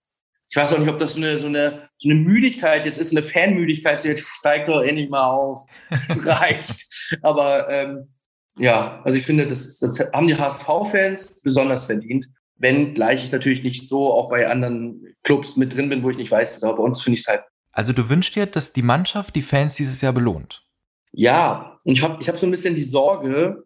Ich 0.50 0.56
weiß 0.56 0.74
auch 0.74 0.78
nicht, 0.78 0.90
ob 0.90 1.00
das 1.00 1.14
so 1.14 1.18
eine, 1.18 1.40
so 1.40 1.48
eine, 1.48 1.90
so 1.98 2.08
eine 2.08 2.20
Müdigkeit 2.20 2.86
jetzt 2.86 3.00
ist, 3.00 3.12
eine 3.12 3.24
Fanmüdigkeit, 3.24 4.06
jetzt 4.06 4.28
steigt 4.28 4.68
doch 4.68 4.84
endlich 4.84 5.10
mal 5.10 5.26
auf. 5.26 5.66
Es 6.08 6.24
reicht. 6.24 6.86
Aber 7.24 7.68
ähm, 7.70 8.13
ja, 8.58 9.02
also 9.04 9.18
ich 9.18 9.26
finde, 9.26 9.48
das, 9.48 9.80
das 9.80 10.00
haben 10.14 10.28
die 10.28 10.38
HSV-Fans 10.38 11.42
besonders 11.44 11.86
verdient. 11.86 12.28
Wenn 12.56 12.94
gleich 12.94 13.26
ich 13.26 13.32
natürlich 13.32 13.64
nicht 13.64 13.88
so 13.88 14.14
auch 14.14 14.30
bei 14.30 14.48
anderen 14.48 15.16
Clubs 15.24 15.58
mit 15.58 15.76
drin 15.76 15.90
bin, 15.90 16.04
wo 16.04 16.10
ich 16.10 16.18
nicht 16.18 16.32
weiß, 16.32 16.64
aber 16.64 16.78
bei 16.78 16.84
uns 16.84 17.02
finde 17.02 17.16
ich 17.16 17.22
es 17.22 17.28
halt. 17.28 17.44
Also 17.72 17.92
du 17.92 18.10
wünschst 18.10 18.36
dir, 18.36 18.46
dass 18.46 18.74
die 18.74 18.84
Mannschaft 18.84 19.36
die 19.36 19.42
Fans 19.42 19.76
dieses 19.76 20.02
Jahr 20.02 20.14
belohnt? 20.14 20.64
Ja, 21.12 21.80
und 21.84 21.94
ich 21.94 22.04
habe 22.04 22.22
ich 22.22 22.30
hab 22.30 22.38
so 22.38 22.48
ein 22.48 22.52
bisschen 22.52 22.76
die 22.76 22.84
Sorge, 22.84 23.64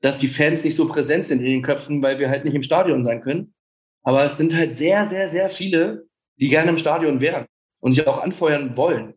dass 0.00 0.18
die 0.18 0.28
Fans 0.28 0.64
nicht 0.64 0.76
so 0.76 0.88
präsent 0.88 1.26
sind 1.26 1.40
in 1.40 1.46
den 1.46 1.62
Köpfen, 1.62 2.02
weil 2.02 2.18
wir 2.18 2.30
halt 2.30 2.44
nicht 2.44 2.54
im 2.54 2.62
Stadion 2.62 3.04
sein 3.04 3.20
können. 3.20 3.54
Aber 4.02 4.24
es 4.24 4.38
sind 4.38 4.54
halt 4.54 4.72
sehr, 4.72 5.04
sehr, 5.04 5.28
sehr 5.28 5.50
viele, 5.50 6.06
die 6.36 6.48
gerne 6.48 6.70
im 6.70 6.78
Stadion 6.78 7.20
wären 7.20 7.46
und 7.80 7.92
sich 7.92 8.06
auch 8.06 8.22
anfeuern 8.22 8.76
wollen. 8.76 9.14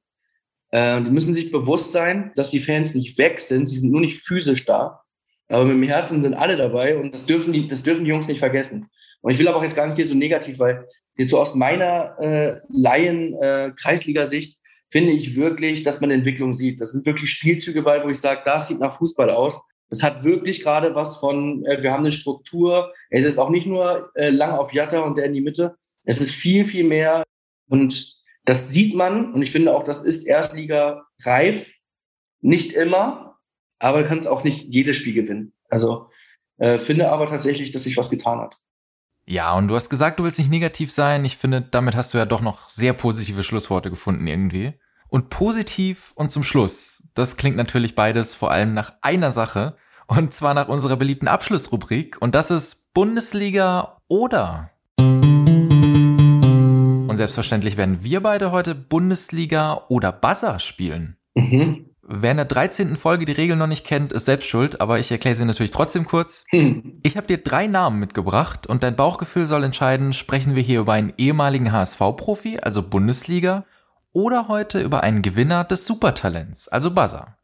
Äh, 0.72 1.02
die 1.02 1.12
müssen 1.12 1.34
sich 1.34 1.52
bewusst 1.52 1.94
sein, 1.94 2.32
dass 2.36 2.52
die 2.52 2.60
Fans 2.60 2.94
nicht 2.94 3.18
weg 3.18 3.40
sind, 3.40 3.68
sie 3.68 3.80
sind 3.80 3.92
nur 3.92 4.02
nicht 4.02 4.22
physisch 4.22 4.66
da. 4.66 5.03
Aber 5.50 5.66
mit 5.66 5.76
dem 5.76 5.84
Herzen 5.84 6.22
sind 6.22 6.34
alle 6.34 6.56
dabei 6.56 6.98
und 6.98 7.14
das 7.14 7.26
dürfen 7.26 7.54
die, 7.54 7.68
das 7.68 7.84
dürfen 7.84 8.06
die 8.06 8.10
Jungs 8.10 8.28
nicht 8.28 8.40
vergessen. 8.40 8.90
Und 9.22 9.32
ich 9.32 9.40
will 9.40 9.48
aber 9.48 9.58
auch 9.58 9.64
jetzt 9.64 9.76
gar 9.76 9.88
nicht 9.88 9.96
hier 9.96 10.06
so 10.06 10.16
negativ, 10.16 10.60
weil 10.60 10.86
jetzt 11.16 11.32
so 11.32 11.40
aus 11.40 11.56
meiner 11.56 12.18
äh, 12.20 12.60
Laien-Kreisliga-Sicht 12.70 14.54
äh, 14.54 14.58
finde 14.90 15.14
ich 15.14 15.36
wirklich, 15.36 15.84
dass 15.84 16.02
man 16.02 16.12
Entwicklung 16.12 16.54
sieht. 16.54 16.80
Das 16.80 16.92
sind 16.92 17.06
wirklich 17.06 17.32
Spielzüge 17.32 17.82
bei, 17.82 18.04
wo 18.04 18.10
ich 18.10 18.20
sage, 18.20 18.42
das 18.46 18.68
sieht 18.68 18.80
nach 18.80 18.98
Fußball 18.98 19.30
aus. 19.30 19.60
Das 19.90 20.04
hat 20.04 20.24
wirklich 20.24 20.62
gerade 20.62 20.94
was 20.94 21.18
von, 21.18 21.66
äh, 21.66 21.82
wir 21.82 21.92
haben 21.92 22.04
eine 22.04 22.12
Struktur. 22.12 22.94
Es 23.10 23.26
ist 23.26 23.38
auch 23.38 23.50
nicht 23.50 23.66
nur 23.66 24.12
äh, 24.16 24.30
lang 24.30 24.52
auf 24.52 24.74
Jatta 24.74 25.00
und 25.00 25.18
der 25.18 25.26
in 25.26 25.34
die 25.34 25.42
Mitte. 25.42 25.76
Es 26.04 26.20
ist 26.20 26.32
viel, 26.32 26.66
viel 26.66 26.84
mehr. 26.84 27.24
Und 27.70 28.14
das 28.46 28.70
sieht 28.70 28.94
man. 28.94 29.34
Und 29.34 29.42
ich 29.42 29.52
finde 29.52 29.74
auch, 29.74 29.84
das 29.84 30.04
ist 30.04 30.28
Erstliga 30.28 31.06
reif. 31.24 31.72
Nicht 32.42 32.74
immer, 32.74 33.33
aber 33.84 34.02
du 34.02 34.08
kannst 34.08 34.28
auch 34.30 34.46
nicht 34.46 34.65
jedes 34.69 34.98
Spiel 34.98 35.13
gewinnen. 35.13 35.52
Also 35.69 36.10
äh, 36.58 36.80
finde 36.80 37.12
aber 37.12 37.28
tatsächlich, 37.28 37.72
dass 37.72 37.84
sich 37.84 37.98
was 37.98 38.10
getan 38.10 38.39
hat. 38.39 38.58
Ja, 39.26 39.54
und 39.56 39.67
du 39.67 39.76
hast 39.76 39.89
gesagt, 39.89 40.19
du 40.19 40.24
willst 40.24 40.39
nicht 40.39 40.50
negativ 40.50 40.89
sein. 40.89 41.26
Ich 41.26 41.36
finde, 41.36 41.62
damit 41.62 41.93
hast 41.93 42.13
du 42.13 42.17
ja 42.17 42.26
doch 42.26 42.39
noch 42.39 42.69
sehr 42.69 42.93
positive 42.93 43.43
Schlussworte 43.43 43.89
gefunden 43.89 44.26
irgendwie. 44.26 44.80
Und 45.10 45.30
positiv 45.30 46.13
und 46.15 46.32
zum 46.32 46.43
Schluss, 46.43 47.04
das 47.13 47.36
klingt 47.36 47.58
natürlich 47.58 47.93
beides 47.93 48.36
vor 48.36 48.52
allem 48.52 48.74
nach 48.74 48.93
einer 49.02 49.34
Sache. 49.34 49.76
Und 50.08 50.34
zwar 50.34 50.54
nach 50.54 50.69
unserer 50.69 50.96
beliebten 50.96 51.28
Abschlussrubrik. 51.28 52.22
Und 52.22 52.36
das 52.36 52.52
ist 52.52 52.93
Bundesliga 52.93 53.98
oder. 54.08 54.69
Und 54.98 57.17
selbstverständlich 57.17 57.76
werden 57.76 58.02
wir 58.02 58.24
beide 58.24 58.52
heute 58.52 58.76
Bundesliga 58.76 59.84
oder 59.89 60.13
Buzzer 60.13 60.60
spielen. 60.60 61.17
Mhm. 61.36 61.93
Wer 62.06 62.32
in 62.32 62.38
der 62.38 62.46
13. 62.46 62.98
Folge 62.98 63.24
die 63.24 63.32
Regel 63.32 63.56
noch 63.56 63.68
nicht 63.68 63.86
kennt, 63.86 64.12
ist 64.12 64.26
selbst 64.26 64.48
schuld, 64.48 64.82
aber 64.82 65.00
ich 65.00 65.10
erkläre 65.10 65.36
sie 65.36 65.46
natürlich 65.46 65.72
trotzdem 65.72 66.06
kurz. 66.06 66.44
Hm. 66.50 67.00
Ich 67.02 67.16
habe 67.16 67.28
dir 67.28 67.38
drei 67.38 67.68
Namen 67.68 68.00
mitgebracht 68.00 68.68
und 68.68 68.84
dein 68.84 68.98
Bauchgefühl 68.98 69.46
soll 69.46 69.63
entscheiden, 69.63 70.12
sprechen 70.12 70.54
wir 70.54 70.62
hier 70.62 70.82
über 70.82 70.94
einen 70.94 71.13
ehemaligen 71.18 71.72
HSV-Profi, 71.72 72.60
also 72.60 72.84
Bundesliga, 72.84 73.63
oder 74.12 74.50
heute 74.50 74.82
über 74.82 75.02
einen 75.02 75.22
Gewinner 75.22 75.63
des 75.63 75.86
Supertalents, 75.86 76.68
also 76.68 76.92
Buzzer. 76.92 77.38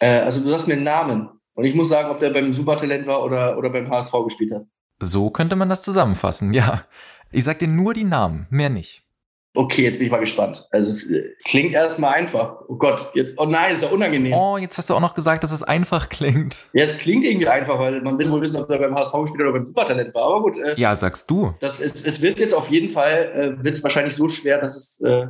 Äh, 0.00 0.18
also 0.20 0.42
du 0.42 0.52
hast 0.52 0.66
mir 0.66 0.74
einen 0.74 0.82
Namen 0.82 1.28
und 1.54 1.64
ich 1.64 1.76
muss 1.76 1.88
sagen, 1.88 2.10
ob 2.10 2.18
der 2.18 2.30
beim 2.30 2.52
Supertalent 2.52 3.06
war 3.06 3.22
oder, 3.22 3.58
oder 3.58 3.70
beim 3.70 3.88
HSV 3.88 4.12
gespielt 4.24 4.52
hat. 4.52 4.62
So 4.98 5.30
könnte 5.30 5.54
man 5.54 5.68
das 5.68 5.82
zusammenfassen, 5.82 6.52
ja. 6.52 6.82
Ich 7.30 7.44
sag 7.44 7.60
dir 7.60 7.68
nur 7.68 7.94
die 7.94 8.04
Namen, 8.04 8.48
mehr 8.50 8.70
nicht. 8.70 9.04
Okay, 9.52 9.82
jetzt 9.82 9.98
bin 9.98 10.06
ich 10.06 10.12
mal 10.12 10.20
gespannt. 10.20 10.68
Also 10.70 10.90
es 10.90 11.10
äh, 11.10 11.34
klingt 11.44 11.74
erstmal 11.74 12.14
einfach. 12.14 12.60
Oh 12.68 12.76
Gott, 12.76 13.10
jetzt, 13.14 13.36
oh 13.36 13.46
nein, 13.46 13.74
ist 13.74 13.82
ja 13.82 13.88
unangenehm. 13.88 14.32
Oh, 14.32 14.56
jetzt 14.56 14.78
hast 14.78 14.88
du 14.90 14.94
auch 14.94 15.00
noch 15.00 15.14
gesagt, 15.14 15.42
dass 15.42 15.50
es 15.50 15.64
einfach 15.64 16.08
klingt. 16.08 16.68
Ja, 16.72 16.84
es 16.84 16.96
klingt 16.98 17.24
irgendwie 17.24 17.48
einfach, 17.48 17.78
weil 17.80 18.00
man 18.00 18.16
will 18.18 18.30
wohl 18.30 18.40
wissen, 18.40 18.58
ob 18.58 18.70
er 18.70 18.78
beim 18.78 18.94
HSV 18.94 19.12
gespielt 19.22 19.42
oder 19.42 19.52
beim 19.52 19.64
Supertalent 19.64 20.14
war. 20.14 20.22
Aber 20.22 20.42
gut. 20.42 20.56
Äh, 20.56 20.74
ja, 20.78 20.94
sagst 20.94 21.28
du. 21.30 21.54
Das 21.58 21.80
ist, 21.80 22.06
es 22.06 22.20
wird 22.20 22.38
jetzt 22.38 22.54
auf 22.54 22.70
jeden 22.70 22.90
Fall, 22.90 23.56
äh, 23.60 23.64
wird 23.64 23.74
es 23.74 23.82
wahrscheinlich 23.82 24.14
so 24.14 24.28
schwer, 24.28 24.60
dass 24.60 24.76
es, 24.76 25.00
äh, 25.00 25.26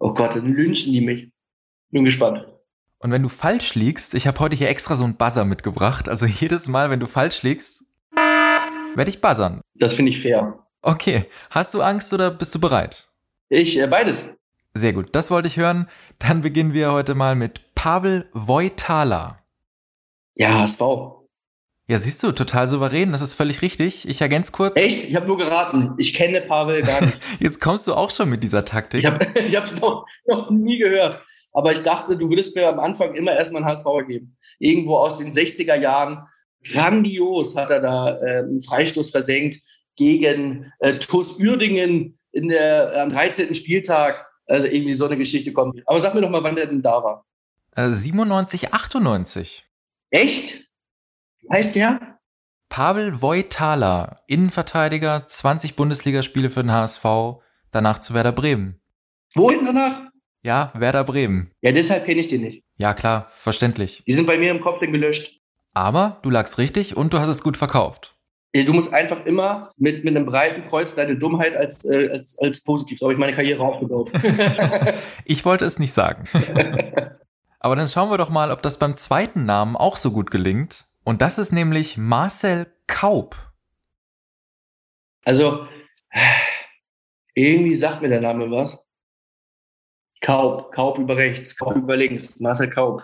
oh 0.00 0.12
Gott, 0.12 0.34
dann 0.34 0.52
lynchen 0.52 0.92
die 0.92 1.00
mich. 1.00 1.30
Bin 1.90 2.04
gespannt. 2.04 2.44
Und 2.98 3.12
wenn 3.12 3.22
du 3.22 3.28
falsch 3.28 3.76
liegst, 3.76 4.14
ich 4.14 4.26
habe 4.26 4.40
heute 4.40 4.56
hier 4.56 4.68
extra 4.68 4.96
so 4.96 5.04
einen 5.04 5.16
Buzzer 5.16 5.44
mitgebracht. 5.44 6.08
Also 6.08 6.26
jedes 6.26 6.66
Mal, 6.66 6.90
wenn 6.90 6.98
du 6.98 7.06
falsch 7.06 7.44
liegst, 7.44 7.84
werde 8.96 9.08
ich 9.08 9.20
buzzern. 9.20 9.60
Das 9.74 9.92
finde 9.92 10.10
ich 10.10 10.20
fair. 10.20 10.66
Okay, 10.82 11.26
hast 11.50 11.74
du 11.74 11.82
Angst 11.82 12.12
oder 12.12 12.32
bist 12.32 12.52
du 12.54 12.60
bereit? 12.60 13.08
Ich, 13.48 13.78
äh, 13.78 13.86
beides. 13.86 14.30
Sehr 14.74 14.92
gut, 14.92 15.08
das 15.12 15.30
wollte 15.30 15.48
ich 15.48 15.56
hören. 15.56 15.88
Dann 16.18 16.42
beginnen 16.42 16.74
wir 16.74 16.92
heute 16.92 17.14
mal 17.14 17.34
mit 17.34 17.74
Pavel 17.74 18.28
Wojtala. 18.32 19.38
Ja, 20.34 20.60
HSV. 20.60 20.80
Ja, 21.88 21.98
siehst 21.98 22.22
du, 22.24 22.32
total 22.32 22.66
souverän, 22.66 23.12
das 23.12 23.22
ist 23.22 23.34
völlig 23.34 23.62
richtig. 23.62 24.08
Ich 24.08 24.20
ergänze 24.20 24.50
kurz. 24.50 24.76
Echt? 24.76 25.04
Ich 25.04 25.14
habe 25.14 25.26
nur 25.26 25.38
geraten. 25.38 25.94
Ich 25.98 26.14
kenne 26.14 26.40
Pavel 26.40 26.82
gar 26.82 27.00
nicht. 27.00 27.16
Jetzt 27.40 27.60
kommst 27.60 27.86
du 27.86 27.94
auch 27.94 28.10
schon 28.10 28.28
mit 28.28 28.42
dieser 28.42 28.64
Taktik. 28.64 29.04
Ich 29.04 29.06
habe 29.06 29.66
es 29.66 29.76
noch, 29.80 30.04
noch 30.26 30.50
nie 30.50 30.78
gehört. 30.78 31.22
Aber 31.52 31.70
ich 31.72 31.82
dachte, 31.82 32.16
du 32.16 32.28
würdest 32.28 32.56
mir 32.56 32.68
am 32.68 32.80
Anfang 32.80 33.14
immer 33.14 33.34
erstmal 33.34 33.62
einen 33.62 33.70
HSV 33.70 33.86
geben. 34.08 34.36
Irgendwo 34.58 34.96
aus 34.96 35.18
den 35.18 35.32
60er 35.32 35.76
Jahren. 35.76 36.26
Grandios 36.64 37.56
hat 37.56 37.70
er 37.70 37.80
da 37.80 38.18
äh, 38.18 38.38
einen 38.40 38.62
Freistoß 38.62 39.10
versenkt 39.10 39.60
gegen 39.94 40.72
äh, 40.80 40.98
TuS 40.98 41.38
Uerdingen 41.38 42.15
in 42.36 42.48
der, 42.48 43.02
am 43.02 43.10
13. 43.10 43.54
Spieltag. 43.54 44.26
Also 44.46 44.68
irgendwie 44.68 44.94
so 44.94 45.06
eine 45.06 45.16
Geschichte 45.16 45.52
kommt. 45.52 45.82
Aber 45.86 45.98
sag 45.98 46.14
mir 46.14 46.20
doch 46.20 46.30
mal, 46.30 46.44
wann 46.44 46.54
der 46.54 46.66
denn 46.66 46.82
da 46.82 47.02
war. 47.02 47.26
Äh, 47.74 47.88
97, 47.90 48.72
98. 48.72 49.66
Echt? 50.10 50.68
Heißt 51.50 51.74
der? 51.74 52.18
Pavel 52.68 53.20
Wojtala, 53.22 54.20
Innenverteidiger, 54.28 55.26
20 55.26 55.74
Bundesligaspiele 55.76 56.50
für 56.50 56.62
den 56.62 56.72
HSV, 56.72 57.04
danach 57.70 58.00
zu 58.00 58.14
Werder 58.14 58.32
Bremen. 58.32 58.80
Wohin 59.34 59.64
danach? 59.64 60.02
Ja, 60.42 60.70
Werder 60.74 61.04
Bremen. 61.04 61.50
Ja, 61.60 61.72
deshalb 61.72 62.04
kenne 62.04 62.20
ich 62.20 62.28
den 62.28 62.42
nicht. 62.42 62.64
Ja, 62.76 62.94
klar, 62.94 63.26
verständlich. 63.30 64.04
Die 64.06 64.12
sind 64.12 64.26
bei 64.26 64.38
mir 64.38 64.50
im 64.50 64.60
Kopf 64.60 64.80
dann 64.80 64.92
gelöscht. 64.92 65.40
Aber 65.74 66.20
du 66.22 66.30
lagst 66.30 66.58
richtig 66.58 66.96
und 66.96 67.12
du 67.12 67.18
hast 67.18 67.28
es 67.28 67.42
gut 67.42 67.56
verkauft. 67.56 68.15
Du 68.64 68.72
musst 68.72 68.92
einfach 68.92 69.24
immer 69.26 69.70
mit, 69.76 70.04
mit 70.04 70.16
einem 70.16 70.26
breiten 70.26 70.64
Kreuz 70.64 70.94
deine 70.94 71.16
Dummheit 71.16 71.56
als, 71.56 71.84
äh, 71.84 72.08
als, 72.10 72.38
als 72.38 72.62
positiv. 72.62 72.98
So 72.98 73.06
habe 73.06 73.12
ich 73.12 73.18
meine 73.18 73.34
Karriere 73.34 73.62
aufgebaut. 73.62 74.10
ich 75.24 75.44
wollte 75.44 75.64
es 75.64 75.78
nicht 75.78 75.92
sagen. 75.92 76.24
Aber 77.58 77.74
dann 77.74 77.88
schauen 77.88 78.10
wir 78.10 78.18
doch 78.18 78.30
mal, 78.30 78.52
ob 78.52 78.62
das 78.62 78.78
beim 78.78 78.96
zweiten 78.96 79.44
Namen 79.44 79.76
auch 79.76 79.96
so 79.96 80.12
gut 80.12 80.30
gelingt. 80.30 80.86
Und 81.02 81.22
das 81.22 81.38
ist 81.38 81.52
nämlich 81.52 81.96
Marcel 81.96 82.72
Kaub. 82.86 83.36
Also, 85.24 85.66
irgendwie 87.34 87.74
sagt 87.74 88.02
mir 88.02 88.08
der 88.08 88.20
Name 88.20 88.50
was. 88.50 88.78
Kaub, 90.20 90.72
Kaub 90.72 90.98
über 90.98 91.16
rechts, 91.16 91.56
Kaub 91.56 91.76
über 91.76 91.96
links, 91.96 92.38
Marcel 92.40 92.70
Kaub. 92.70 93.02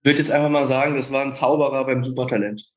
Ich 0.00 0.08
würde 0.08 0.18
jetzt 0.18 0.32
einfach 0.32 0.50
mal 0.50 0.66
sagen, 0.66 0.96
das 0.96 1.12
war 1.12 1.22
ein 1.22 1.32
Zauberer 1.32 1.84
beim 1.84 2.02
Supertalent. 2.02 2.71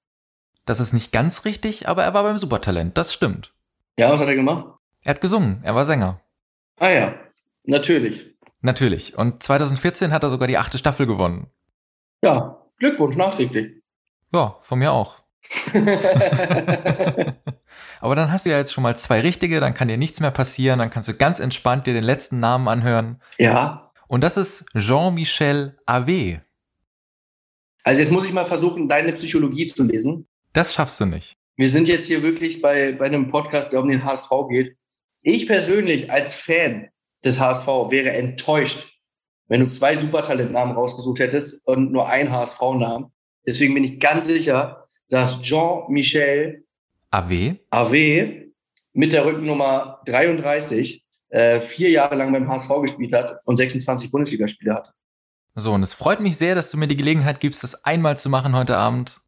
Das 0.66 0.80
ist 0.80 0.94
nicht 0.94 1.12
ganz 1.12 1.46
richtig, 1.46 1.88
aber 1.88 2.04
er 2.04 2.14
war 2.14 2.24
beim 2.24 2.38
Supertalent, 2.38 2.98
das 2.98 3.14
stimmt. 3.14 3.54
Ja, 3.98 4.12
was 4.12 4.20
hat 4.20 4.28
er 4.28 4.36
gemacht? 4.36 4.66
Er 5.04 5.12
hat 5.12 5.22
gesungen, 5.22 5.60
er 5.64 5.76
war 5.76 5.86
Sänger. 5.86 6.22
Ah 6.80 6.90
ja, 6.90 7.16
natürlich. 7.64 8.36
Natürlich. 8.62 9.18
Und 9.18 9.44
2014 9.44 10.12
hat 10.12 10.24
er 10.24 10.30
sogar 10.30 10.48
die 10.48 10.58
achte 10.58 10.78
Staffel 10.78 11.06
gewonnen. 11.06 11.48
Ja, 12.24 12.62
Glückwunsch 12.80 13.16
nachträglich. 13.16 13.84
Ja, 14.34 14.58
von 14.62 14.80
mir 14.80 14.92
auch. 14.92 15.18
Aber 18.06 18.16
dann 18.16 18.32
hast 18.32 18.46
du 18.46 18.52
ja 18.52 18.58
jetzt 18.58 18.74
schon 18.74 18.84
mal 18.84 18.98
zwei 18.98 19.22
richtige, 19.22 19.60
dann 19.60 19.74
kann 19.74 19.88
dir 19.88 19.98
nichts 19.98 20.20
mehr 20.20 20.32
passieren, 20.32 20.80
dann 20.80 20.90
kannst 20.90 21.10
du 21.10 21.14
ganz 21.14 21.40
entspannt 21.40 21.88
dir 21.88 21.94
den 21.94 22.04
letzten 22.04 22.40
Namen 22.40 22.68
anhören. 22.68 23.22
Ja. 23.38 23.92
Und 24.08 24.24
das 24.24 24.38
ist 24.38 24.66
Jean-Michel 24.78 25.78
Ave. 25.86 26.42
Also 27.84 28.02
jetzt 28.02 28.12
muss 28.12 28.26
ich 28.26 28.34
mal 28.34 28.46
versuchen, 28.46 28.88
deine 28.90 29.14
Psychologie 29.14 29.68
zu 29.68 29.84
lesen. 29.84 30.28
Das 30.56 30.74
schaffst 30.74 31.02
du 31.02 31.06
nicht. 31.06 31.36
Wir 31.58 31.70
sind 31.70 31.90
jetzt 31.90 32.08
hier 32.08 32.24
wirklich 32.24 32.62
bei, 32.62 32.94
bei 32.94 33.08
einem 33.08 33.28
Podcast, 33.28 33.74
der 33.74 33.82
um 33.82 33.90
den 33.90 34.06
HSV 34.06 34.30
geht. 34.50 34.78
Ich 35.22 35.48
persönlich 35.48 36.10
als 36.10 36.34
Fan 36.34 36.88
des 37.26 37.42
HSV 37.42 37.68
wäre 37.90 38.12
enttäuscht, 38.12 39.02
wenn 39.50 39.60
du 39.60 39.68
zwei 39.68 39.98
Supertalentnamen 39.98 40.74
rausgesucht 40.74 41.20
hättest 41.20 41.68
und 41.68 41.92
nur 41.92 42.08
einen 42.08 42.32
HSV-Namen. 42.32 43.12
Deswegen 43.46 43.74
bin 43.74 43.84
ich 43.84 44.00
ganz 44.00 44.28
sicher, 44.28 44.86
dass 45.10 45.42
Jean-Michel 45.42 46.64
AW? 47.12 47.56
AW 47.72 48.42
mit 48.94 49.12
der 49.12 49.26
Rückennummer 49.26 50.00
33 50.06 51.04
äh, 51.32 51.60
vier 51.60 51.90
Jahre 51.90 52.16
lang 52.16 52.32
beim 52.32 52.48
HSV 52.48 52.70
gespielt 52.82 53.12
hat 53.12 53.40
und 53.46 53.58
26 53.58 54.10
Bundesligaspiele 54.10 54.74
hat. 54.74 54.94
So, 55.56 55.74
und 55.74 55.84
es 55.84 55.94
freut 55.94 56.22
mich 56.22 56.38
sehr, 56.38 56.56
dass 56.56 56.72
du 56.72 56.78
mir 56.78 56.88
die 56.88 56.96
Gelegenheit 56.96 57.42
gibst, 57.42 57.62
das 57.62 57.84
einmal 57.84 58.18
zu 58.18 58.30
machen 58.30 58.56
heute 58.56 58.78
Abend. 58.78 59.20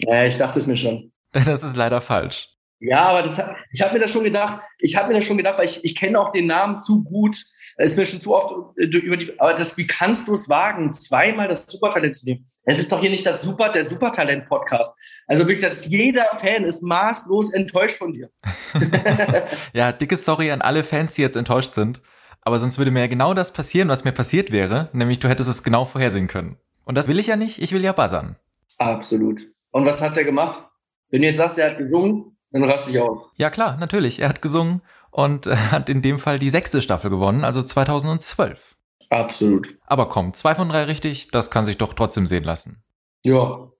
Ja, 0.00 0.24
ich 0.24 0.36
dachte 0.36 0.58
es 0.58 0.66
mir 0.66 0.76
schon. 0.76 1.12
Das 1.44 1.62
ist 1.62 1.76
leider 1.76 2.00
falsch. 2.00 2.56
Ja, 2.78 3.06
aber 3.06 3.22
das, 3.22 3.40
ich 3.72 3.80
habe 3.80 3.94
mir 3.94 4.00
das 4.00 4.12
schon 4.12 4.24
gedacht. 4.24 4.60
Ich 4.78 4.96
habe 4.96 5.08
mir 5.08 5.14
das 5.14 5.24
schon 5.24 5.38
gedacht, 5.38 5.58
weil 5.58 5.64
ich, 5.64 5.82
ich 5.84 5.94
kenne 5.96 6.20
auch 6.20 6.30
den 6.30 6.46
Namen 6.46 6.78
zu 6.78 7.04
gut. 7.04 7.36
Es 7.78 7.92
ist 7.92 7.96
mir 7.96 8.06
schon 8.06 8.20
zu 8.20 8.34
oft 8.34 8.78
äh, 8.78 8.84
über 8.84 9.16
die. 9.16 9.38
Aber 9.40 9.54
das, 9.54 9.78
wie 9.78 9.86
kannst 9.86 10.28
du 10.28 10.34
es 10.34 10.48
wagen, 10.48 10.92
zweimal 10.92 11.48
das 11.48 11.64
Supertalent 11.66 12.16
zu 12.16 12.26
nehmen? 12.26 12.46
Es 12.64 12.78
ist 12.78 12.92
doch 12.92 13.00
hier 13.00 13.10
nicht 13.10 13.24
das 13.24 13.42
Super, 13.42 13.70
der 13.70 13.86
Supertalent-Podcast. 13.86 14.94
Also 15.26 15.46
wirklich, 15.46 15.62
dass 15.62 15.86
jeder 15.86 16.26
Fan 16.38 16.64
ist 16.64 16.82
maßlos 16.82 17.52
enttäuscht 17.54 17.96
von 17.96 18.12
dir. 18.12 18.30
ja, 19.72 19.92
dicke 19.92 20.16
Sorry 20.16 20.50
an 20.50 20.60
alle 20.60 20.84
Fans, 20.84 21.14
die 21.14 21.22
jetzt 21.22 21.36
enttäuscht 21.36 21.72
sind. 21.72 22.02
Aber 22.42 22.58
sonst 22.58 22.76
würde 22.78 22.90
mir 22.90 23.00
ja 23.00 23.06
genau 23.06 23.32
das 23.32 23.52
passieren, 23.52 23.88
was 23.88 24.04
mir 24.04 24.12
passiert 24.12 24.52
wäre. 24.52 24.90
Nämlich, 24.92 25.18
du 25.18 25.28
hättest 25.28 25.48
es 25.48 25.64
genau 25.64 25.86
vorhersehen 25.86 26.28
können. 26.28 26.58
Und 26.84 26.94
das 26.94 27.08
will 27.08 27.18
ich 27.18 27.26
ja 27.26 27.36
nicht. 27.36 27.60
Ich 27.60 27.72
will 27.72 27.82
ja 27.82 27.92
buzzern. 27.92 28.36
Absolut. 28.78 29.40
Und 29.76 29.84
was 29.84 30.00
hat 30.00 30.16
er 30.16 30.24
gemacht? 30.24 30.62
Wenn 31.10 31.20
du 31.20 31.26
jetzt 31.26 31.36
sagst, 31.36 31.58
er 31.58 31.72
hat 31.72 31.76
gesungen, 31.76 32.38
dann 32.50 32.64
raste 32.64 32.90
ich 32.90 32.98
auf. 32.98 33.26
Ja, 33.36 33.50
klar, 33.50 33.76
natürlich. 33.76 34.20
Er 34.20 34.30
hat 34.30 34.40
gesungen 34.40 34.80
und 35.10 35.44
hat 35.70 35.90
in 35.90 36.00
dem 36.00 36.18
Fall 36.18 36.38
die 36.38 36.48
sechste 36.48 36.80
Staffel 36.80 37.10
gewonnen, 37.10 37.44
also 37.44 37.62
2012. 37.62 38.74
Absolut. 39.10 39.76
Aber 39.84 40.08
komm, 40.08 40.32
zwei 40.32 40.54
von 40.54 40.70
drei 40.70 40.84
richtig, 40.84 41.30
das 41.30 41.50
kann 41.50 41.66
sich 41.66 41.76
doch 41.76 41.92
trotzdem 41.92 42.26
sehen 42.26 42.44
lassen. 42.44 42.82
Ja. 43.22 43.70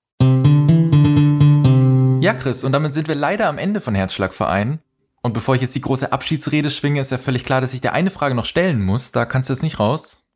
Ja, 2.21 2.35
Chris, 2.35 2.63
und 2.63 2.73
damit 2.73 2.93
sind 2.93 3.09
wir 3.09 3.15
leider 3.15 3.49
am 3.49 3.57
Ende 3.57 3.81
von 3.81 3.95
Herzschlagverein. 3.95 4.83
Und 5.23 5.33
bevor 5.33 5.55
ich 5.55 5.63
jetzt 5.63 5.77
die 5.77 5.81
große 5.81 6.13
Abschiedsrede 6.13 6.69
schwinge, 6.69 7.01
ist 7.01 7.11
ja 7.11 7.17
völlig 7.17 7.43
klar, 7.43 7.63
dass 7.63 7.73
ich 7.73 7.81
dir 7.81 7.95
eine 7.95 8.11
Frage 8.11 8.35
noch 8.35 8.45
stellen 8.45 8.85
muss. 8.85 9.13
Da 9.13 9.25
kannst 9.25 9.49
du 9.49 9.55
jetzt 9.55 9.63
nicht 9.63 9.81
raus. 9.81 10.27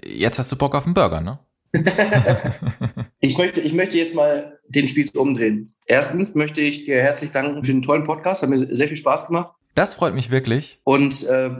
Jetzt 0.00 0.38
hast 0.38 0.52
du 0.52 0.56
Bock 0.56 0.76
auf 0.76 0.84
einen 0.84 0.94
Burger, 0.94 1.20
ne? 1.20 1.40
ich, 3.20 3.36
möchte, 3.36 3.60
ich 3.60 3.72
möchte 3.72 3.98
jetzt 3.98 4.14
mal 4.14 4.58
den 4.68 4.88
Spieß 4.88 5.10
umdrehen. 5.10 5.74
Erstens 5.86 6.34
möchte 6.34 6.60
ich 6.60 6.84
dir 6.84 7.00
herzlich 7.00 7.30
danken 7.30 7.62
für 7.62 7.72
den 7.72 7.82
tollen 7.82 8.04
Podcast. 8.04 8.42
Hat 8.42 8.50
mir 8.50 8.74
sehr 8.74 8.88
viel 8.88 8.96
Spaß 8.96 9.26
gemacht. 9.26 9.54
Das 9.74 9.94
freut 9.94 10.14
mich 10.14 10.30
wirklich. 10.30 10.80
Und 10.82 11.24
äh, 11.26 11.50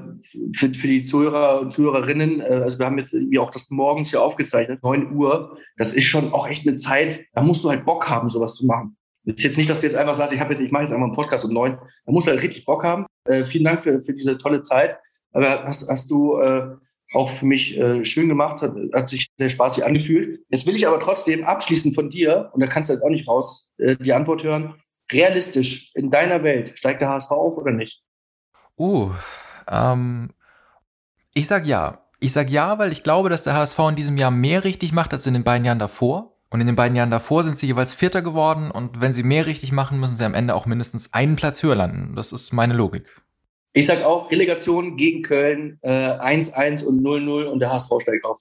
für, 0.53 0.75
für 0.75 0.89
die 0.89 1.05
Zuhörer 1.05 1.61
und 1.61 1.71
Zuhörerinnen, 1.71 2.41
äh, 2.41 2.61
also 2.65 2.79
wir 2.79 2.87
haben 2.87 2.99
jetzt 2.99 3.15
irgendwie 3.15 3.39
auch 3.39 3.51
das 3.51 3.71
morgens 3.71 4.11
hier 4.11 4.23
aufgezeichnet, 4.23 4.83
9 4.83 5.15
Uhr. 5.15 5.57
Das 5.77 5.93
ist 5.93 6.05
schon 6.05 6.33
auch 6.33 6.49
echt 6.49 6.67
eine 6.67 6.75
Zeit, 6.75 7.21
da 7.33 7.43
musst 7.43 7.63
du 7.63 7.71
halt 7.71 7.85
Bock 7.85 8.09
haben, 8.09 8.29
sowas 8.29 8.57
zu 8.57 8.67
machen. 8.67 8.97
Das 9.25 9.37
ist 9.37 9.45
jetzt 9.45 9.57
nicht, 9.57 9.71
dass 9.71 9.83
du 9.83 9.87
jetzt 9.87 9.95
einfach 9.95 10.15
sagst, 10.15 10.33
ich 10.33 10.41
habe 10.41 10.53
jetzt, 10.53 10.61
ich 10.61 10.73
mache 10.73 10.83
jetzt 10.83 10.93
einmal 10.93 11.09
einen 11.09 11.17
Podcast 11.17 11.45
um 11.45 11.53
neun. 11.53 11.79
Da 12.07 12.13
musst 12.13 12.27
du 12.27 12.33
halt 12.33 12.43
richtig 12.43 12.65
Bock 12.65 12.83
haben. 12.83 13.07
Äh, 13.25 13.45
vielen 13.45 13.65
Dank 13.65 13.81
für, 13.81 14.01
für 14.01 14.15
diese 14.15 14.37
tolle 14.37 14.63
Zeit. 14.63 14.99
Aber 15.33 15.65
hast, 15.65 15.89
hast 15.89 16.11
du 16.11 16.39
äh, 16.39 16.75
auch 17.13 17.29
für 17.31 17.47
mich 17.47 17.77
äh, 17.77 18.05
schön 18.05 18.29
gemacht, 18.29 18.61
hat, 18.61 18.75
hat 18.93 19.09
sich 19.09 19.29
sehr 19.39 19.49
spaßig 19.49 19.85
angefühlt. 19.85 20.41
Jetzt 20.49 20.67
will 20.67 20.77
ich 20.77 20.87
aber 20.87 21.01
trotzdem 21.01 21.45
abschließend 21.45 21.95
von 21.95 22.11
dir, 22.11 22.51
und 22.53 22.61
da 22.61 22.67
kannst 22.67 22.91
du 22.91 22.95
jetzt 22.95 23.03
auch 23.03 23.11
nicht 23.11 23.29
raus, 23.29 23.71
äh, 23.79 23.97
die 23.97 24.13
Antwort 24.13 24.45
hören. 24.45 24.75
Realistisch, 25.11 25.91
in 25.95 26.11
deiner 26.11 26.43
Welt, 26.43 26.77
steigt 26.77 27.01
der 27.01 27.09
HSV 27.09 27.31
auf 27.31 27.57
oder 27.57 27.73
nicht? 27.73 28.03
Uh, 28.79 29.11
ähm, 29.71 30.31
ich 31.33 31.47
sag 31.47 31.67
ja. 31.67 32.05
Ich 32.21 32.33
sag 32.33 32.51
ja, 32.51 32.79
weil 32.79 32.93
ich 32.93 33.05
glaube, 33.05 33.31
dass 33.31 33.45
der 33.45 33.55
HSV 33.55 33.79
in 33.91 33.95
diesem 33.95 34.17
Jahr 34.17 34.31
mehr 34.31 34.65
richtig 34.65 34.93
macht 34.93 35.15
als 35.15 35.27
in 35.27 35.35
den 35.35 35.45
beiden 35.45 35.65
Jahren 35.65 35.79
davor. 35.79 36.35
Und 36.51 36.61
in 36.61 36.67
den 36.67 36.77
beiden 36.77 36.97
Jahren 36.97 37.11
davor 37.11 37.43
sind 37.43 37.59
sie 37.59 37.67
jeweils 37.67 37.93
Vierter 37.93 38.23
geworden 38.23 38.71
und 38.71 39.03
wenn 39.03 39.13
sie 39.13 39.23
mehr 39.23 39.45
richtig 39.45 39.71
machen, 39.71 40.01
müssen 40.01 40.17
sie 40.17 40.25
am 40.25 40.33
Ende 40.33 40.55
auch 40.55 40.65
mindestens 40.65 41.13
einen 41.13 41.37
Platz 41.37 41.63
höher 41.63 41.77
landen. 41.77 42.17
Das 42.17 42.33
ist 42.33 42.53
meine 42.53 42.73
Logik. 42.73 43.21
Ich 43.73 43.87
sag 43.87 44.03
auch 44.03 44.31
Relegation 44.31 44.97
gegen 44.97 45.23
Köln 45.23 45.79
1-1 45.83 46.83
äh, 46.83 46.87
und 46.87 47.01
0-0 47.03 47.45
und 47.45 47.61
der 47.61 47.73
HSV 47.73 47.93
steigt 48.01 48.25
auf. 48.25 48.41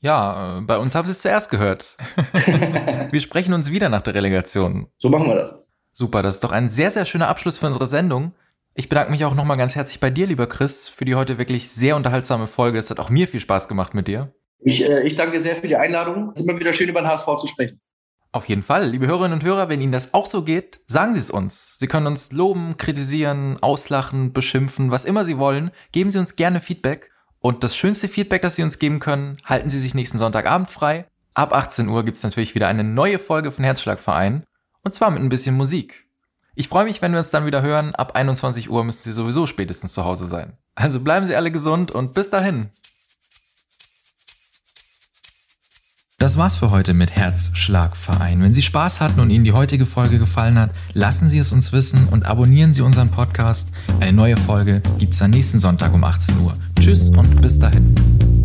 Ja, 0.00 0.58
äh, 0.58 0.60
bei 0.62 0.78
uns 0.78 0.94
haben 0.94 1.06
sie 1.06 1.12
es 1.12 1.22
zuerst 1.22 1.50
gehört. 1.50 1.96
wir 3.10 3.20
sprechen 3.20 3.54
uns 3.54 3.70
wieder 3.70 3.88
nach 3.88 4.02
der 4.02 4.14
Relegation. 4.14 4.88
So 4.98 5.08
machen 5.08 5.28
wir 5.28 5.36
das. 5.36 5.54
Super, 5.92 6.22
das 6.22 6.34
ist 6.36 6.44
doch 6.44 6.52
ein 6.52 6.70
sehr, 6.70 6.90
sehr 6.90 7.04
schöner 7.04 7.28
Abschluss 7.28 7.58
für 7.58 7.66
unsere 7.66 7.86
Sendung. 7.86 8.32
Ich 8.74 8.88
bedanke 8.88 9.10
mich 9.10 9.24
auch 9.24 9.34
nochmal 9.34 9.58
ganz 9.58 9.76
herzlich 9.76 10.00
bei 10.00 10.10
dir, 10.10 10.26
lieber 10.26 10.46
Chris, 10.48 10.88
für 10.88 11.04
die 11.04 11.14
heute 11.14 11.38
wirklich 11.38 11.70
sehr 11.70 11.94
unterhaltsame 11.94 12.46
Folge. 12.46 12.78
Es 12.78 12.90
hat 12.90 12.98
auch 12.98 13.10
mir 13.10 13.28
viel 13.28 13.40
Spaß 13.40 13.68
gemacht 13.68 13.94
mit 13.94 14.08
dir. 14.08 14.34
Ich, 14.60 14.82
äh, 14.82 15.06
ich 15.06 15.16
danke 15.16 15.32
dir 15.32 15.40
sehr 15.40 15.56
für 15.56 15.68
die 15.68 15.76
Einladung. 15.76 16.30
Es 16.32 16.40
ist 16.40 16.48
immer 16.48 16.58
wieder 16.58 16.72
schön, 16.72 16.88
über 16.88 17.00
den 17.00 17.08
HSV 17.08 17.26
zu 17.38 17.46
sprechen. 17.46 17.80
Auf 18.34 18.48
jeden 18.48 18.62
Fall. 18.62 18.88
Liebe 18.88 19.06
Hörerinnen 19.06 19.34
und 19.34 19.44
Hörer, 19.44 19.68
wenn 19.68 19.82
Ihnen 19.82 19.92
das 19.92 20.14
auch 20.14 20.24
so 20.24 20.42
geht, 20.42 20.80
sagen 20.86 21.12
Sie 21.12 21.20
es 21.20 21.30
uns. 21.30 21.78
Sie 21.78 21.86
können 21.86 22.06
uns 22.06 22.32
loben, 22.32 22.78
kritisieren, 22.78 23.62
auslachen, 23.62 24.32
beschimpfen, 24.32 24.90
was 24.90 25.04
immer 25.04 25.26
Sie 25.26 25.36
wollen. 25.36 25.70
Geben 25.92 26.10
Sie 26.10 26.18
uns 26.18 26.34
gerne 26.34 26.60
Feedback. 26.60 27.10
Und 27.40 27.62
das 27.62 27.76
schönste 27.76 28.08
Feedback, 28.08 28.40
das 28.40 28.56
Sie 28.56 28.62
uns 28.62 28.78
geben 28.78 29.00
können, 29.00 29.36
halten 29.44 29.68
Sie 29.68 29.78
sich 29.78 29.94
nächsten 29.94 30.18
Sonntagabend 30.18 30.70
frei. 30.70 31.04
Ab 31.34 31.54
18 31.54 31.88
Uhr 31.88 32.06
gibt's 32.06 32.22
natürlich 32.22 32.54
wieder 32.54 32.68
eine 32.68 32.84
neue 32.84 33.18
Folge 33.18 33.52
von 33.52 33.64
Herzschlagverein. 33.64 34.44
Und 34.82 34.94
zwar 34.94 35.10
mit 35.10 35.22
ein 35.22 35.28
bisschen 35.28 35.54
Musik. 35.54 36.08
Ich 36.54 36.68
freue 36.68 36.84
mich, 36.84 37.02
wenn 37.02 37.12
wir 37.12 37.18
uns 37.18 37.30
dann 37.30 37.44
wieder 37.44 37.60
hören. 37.60 37.94
Ab 37.94 38.16
21 38.16 38.70
Uhr 38.70 38.82
müssen 38.82 39.02
Sie 39.02 39.12
sowieso 39.12 39.46
spätestens 39.46 39.92
zu 39.92 40.06
Hause 40.06 40.24
sein. 40.24 40.56
Also 40.74 41.00
bleiben 41.00 41.26
Sie 41.26 41.36
alle 41.36 41.50
gesund 41.50 41.90
und 41.90 42.14
bis 42.14 42.30
dahin. 42.30 42.70
Das 46.22 46.36
war's 46.36 46.56
für 46.56 46.70
heute 46.70 46.94
mit 46.94 47.10
Herzschlagverein. 47.10 48.40
Wenn 48.40 48.54
Sie 48.54 48.62
Spaß 48.62 49.00
hatten 49.00 49.18
und 49.18 49.30
Ihnen 49.30 49.42
die 49.44 49.50
heutige 49.50 49.86
Folge 49.86 50.20
gefallen 50.20 50.56
hat, 50.56 50.70
lassen 50.92 51.28
Sie 51.28 51.38
es 51.38 51.50
uns 51.50 51.72
wissen 51.72 52.06
und 52.12 52.26
abonnieren 52.26 52.72
Sie 52.72 52.82
unseren 52.82 53.08
Podcast. 53.08 53.70
Eine 53.98 54.12
neue 54.12 54.36
Folge 54.36 54.82
gibt's 55.00 55.18
dann 55.18 55.32
nächsten 55.32 55.58
Sonntag 55.58 55.92
um 55.92 56.04
18 56.04 56.38
Uhr. 56.38 56.56
Tschüss 56.78 57.08
und 57.08 57.40
bis 57.40 57.58
dahin. 57.58 58.41